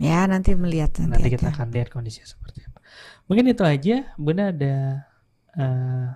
[0.00, 2.80] Ya nanti melihat nanti, Nanti kita akan lihat kondisinya seperti apa.
[3.28, 3.96] Mungkin itu aja.
[4.16, 5.04] Bunda ada
[5.54, 6.08] eh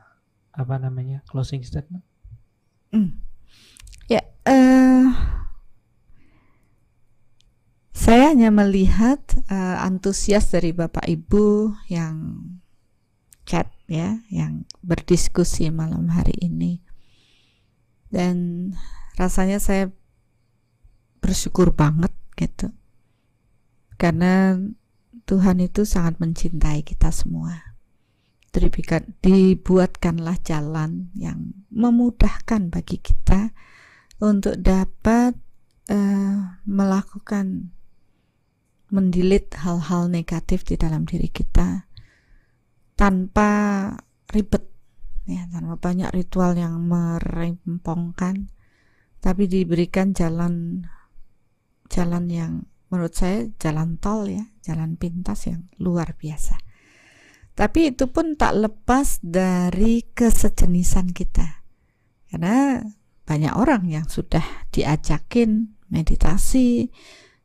[0.55, 1.21] apa namanya?
[1.29, 2.03] closing statement.
[2.95, 3.21] Hmm.
[4.07, 5.11] Ya, uh,
[7.91, 9.21] saya hanya melihat
[9.51, 12.47] uh, antusias dari Bapak Ibu yang
[13.45, 16.81] chat ya, yang berdiskusi malam hari ini.
[18.15, 18.71] Dan
[19.19, 19.91] rasanya saya
[21.19, 22.71] bersyukur banget gitu.
[23.97, 24.59] Karena
[25.25, 27.75] Tuhan itu sangat mencintai kita semua.
[28.55, 33.51] Dibuatkanlah jalan yang memudahkan bagi kita
[34.23, 35.35] untuk dapat
[35.91, 37.75] uh, melakukan
[38.95, 41.91] mendilit hal-hal negatif di dalam diri kita
[42.95, 43.51] tanpa
[44.31, 44.71] ribet
[45.27, 48.55] ya tanpa banyak ritual yang merempongkan
[49.19, 50.87] tapi diberikan jalan
[51.91, 52.53] jalan yang
[52.95, 56.55] menurut saya jalan tol ya jalan pintas yang luar biasa
[57.59, 61.67] tapi itu pun tak lepas dari kesejenisan kita
[62.31, 62.87] karena
[63.27, 66.95] banyak orang yang sudah diajakin meditasi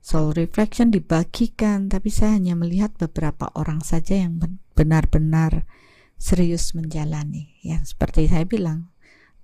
[0.09, 4.41] soul reflection dibagikan, tapi saya hanya melihat beberapa orang saja yang
[4.73, 5.69] benar-benar
[6.17, 7.53] serius menjalani.
[7.61, 8.89] Yang seperti saya bilang,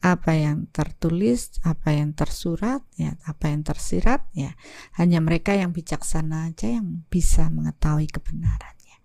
[0.06, 4.54] apa yang tertulis, apa yang tersurat, ya, apa yang tersirat, ya,
[5.02, 9.02] hanya mereka yang bijaksana aja yang bisa mengetahui kebenarannya.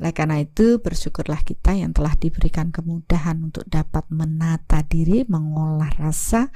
[0.00, 6.48] Oleh karena itu, bersyukurlah kita yang telah diberikan kemudahan untuk dapat menata diri, mengolah rasa,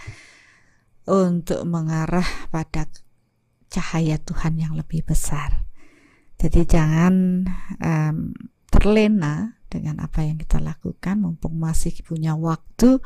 [1.04, 2.88] untuk mengarah pada
[3.68, 5.68] cahaya Tuhan yang lebih besar.
[6.40, 7.44] Jadi jangan
[7.84, 8.32] um,
[8.72, 13.00] terlena dengan apa yang kita lakukan, mumpung masih punya waktu.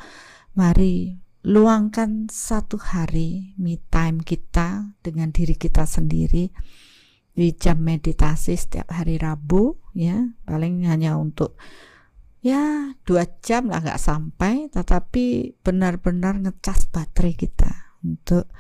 [0.52, 1.16] Mari
[1.48, 6.52] luangkan satu hari me time kita dengan diri kita sendiri
[7.32, 11.56] di jam meditasi setiap hari Rabu ya paling hanya untuk
[12.44, 18.52] ya dua jam lah nggak sampai tetapi benar-benar ngecas baterai kita untuk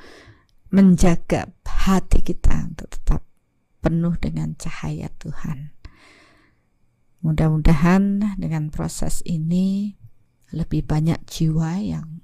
[0.72, 3.20] menjaga hati kita untuk tetap
[3.84, 5.76] penuh dengan cahaya Tuhan.
[7.20, 10.00] Mudah-mudahan dengan proses ini
[10.52, 12.20] lebih banyak jiwa yang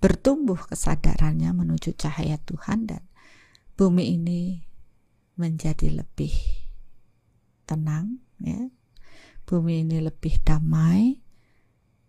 [0.00, 3.02] bertumbuh kesadarannya menuju cahaya Tuhan dan
[3.76, 4.64] bumi ini
[5.36, 6.32] menjadi lebih
[7.68, 8.72] tenang ya.
[9.46, 11.22] Bumi ini lebih damai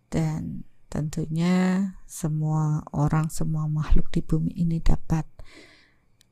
[0.09, 5.27] dan tentunya semua orang, semua makhluk di bumi ini dapat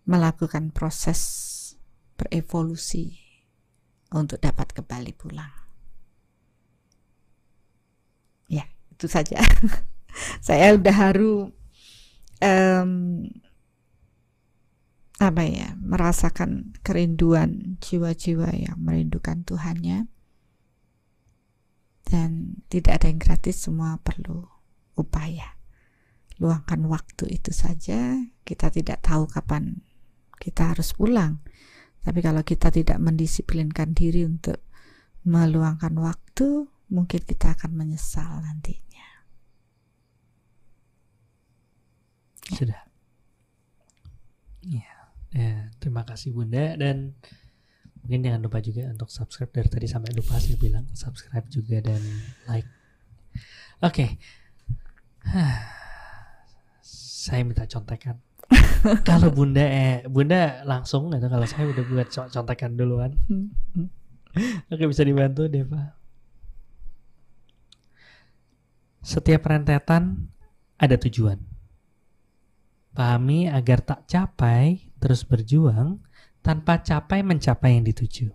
[0.07, 1.22] melakukan proses
[2.15, 3.19] berevolusi
[4.15, 5.53] untuk dapat kembali pulang.
[8.47, 8.65] Ya,
[8.95, 9.43] itu saja.
[10.47, 11.51] Saya udah haru
[12.39, 12.91] um,
[15.19, 20.07] apa ya, merasakan kerinduan jiwa-jiwa yang merindukan Tuhannya.
[22.05, 24.47] Dan tidak ada yang gratis, semua perlu
[24.95, 25.57] upaya.
[26.39, 29.81] Luangkan waktu itu saja, kita tidak tahu kapan
[30.39, 31.41] kita harus pulang.
[32.05, 34.61] Tapi kalau kita tidak mendisiplinkan diri untuk
[35.26, 38.85] meluangkan waktu, mungkin kita akan menyesal nantinya.
[38.93, 39.09] Ya.
[42.53, 42.81] Sudah.
[44.65, 44.91] Ya,
[45.34, 47.13] ya, terima kasih Bunda dan
[48.05, 52.01] mungkin jangan lupa juga untuk subscribe dari tadi sampai lupa saya bilang subscribe juga dan
[52.45, 52.69] like.
[53.81, 53.93] Oke.
[53.93, 54.09] Okay.
[57.26, 58.22] saya minta contekan
[59.09, 63.17] kalau bunda eh bunda langsung gitu kalau saya udah buat contekan duluan
[64.72, 65.97] oke bisa dibantu Deva
[69.01, 70.30] setiap rentetan
[70.77, 71.41] ada tujuan
[72.95, 75.99] pahami agar tak capai terus berjuang
[76.39, 78.31] tanpa capai mencapai yang dituju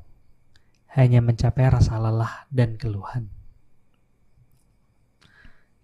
[0.92, 3.32] hanya mencapai rasa lelah dan keluhan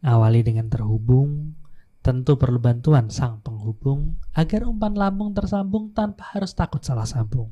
[0.04, 1.56] awali dengan terhubung
[2.06, 7.50] Tentu perlu bantuan sang penghubung agar umpan lambung tersambung tanpa harus takut salah sambung.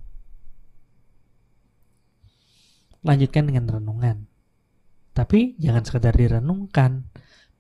[3.03, 4.31] Lanjutkan dengan renungan.
[5.11, 7.03] Tapi jangan sekedar direnungkan.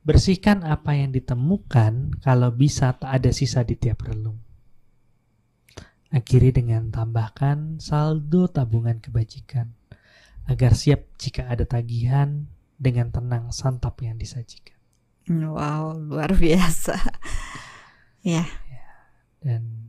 [0.04, 4.36] Bersihkan apa yang ditemukan kalau bisa tak ada sisa di tiap relung.
[6.12, 9.72] Akhiri dengan tambahkan saldo tabungan kebajikan
[10.44, 12.44] agar siap jika ada tagihan
[12.76, 14.76] dengan tenang santap yang disajikan.
[15.24, 17.00] Wow, luar biasa.
[18.36, 18.44] ya.
[19.40, 19.88] Dan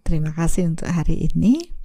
[0.00, 1.76] terima kasih untuk hari ini.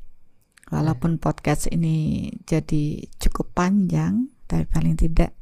[0.71, 5.35] Walaupun podcast ini jadi cukup panjang, tapi paling tidak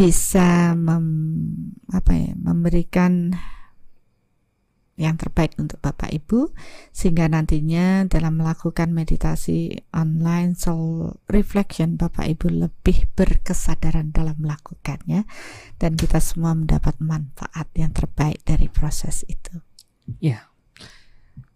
[0.00, 1.04] bisa mem,
[1.92, 3.36] apa ya, memberikan
[4.96, 6.56] yang terbaik untuk Bapak Ibu
[6.88, 15.28] sehingga nantinya dalam melakukan meditasi online soul reflection Bapak Ibu lebih berkesadaran dalam melakukannya
[15.76, 19.60] dan kita semua mendapat manfaat yang terbaik dari proses itu.
[20.16, 20.48] Ya.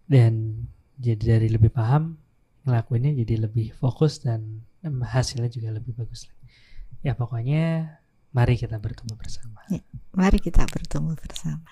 [0.05, 0.69] Dan
[1.01, 2.21] jadi dari lebih paham
[2.69, 6.45] ngelakuinnya jadi lebih fokus dan hasilnya juga lebih bagus lagi.
[7.05, 8.04] Ya pokoknya
[8.35, 9.63] mari kita bertemu bersama.
[9.71, 9.81] Ya,
[10.13, 11.63] mari kita bertemu bersama.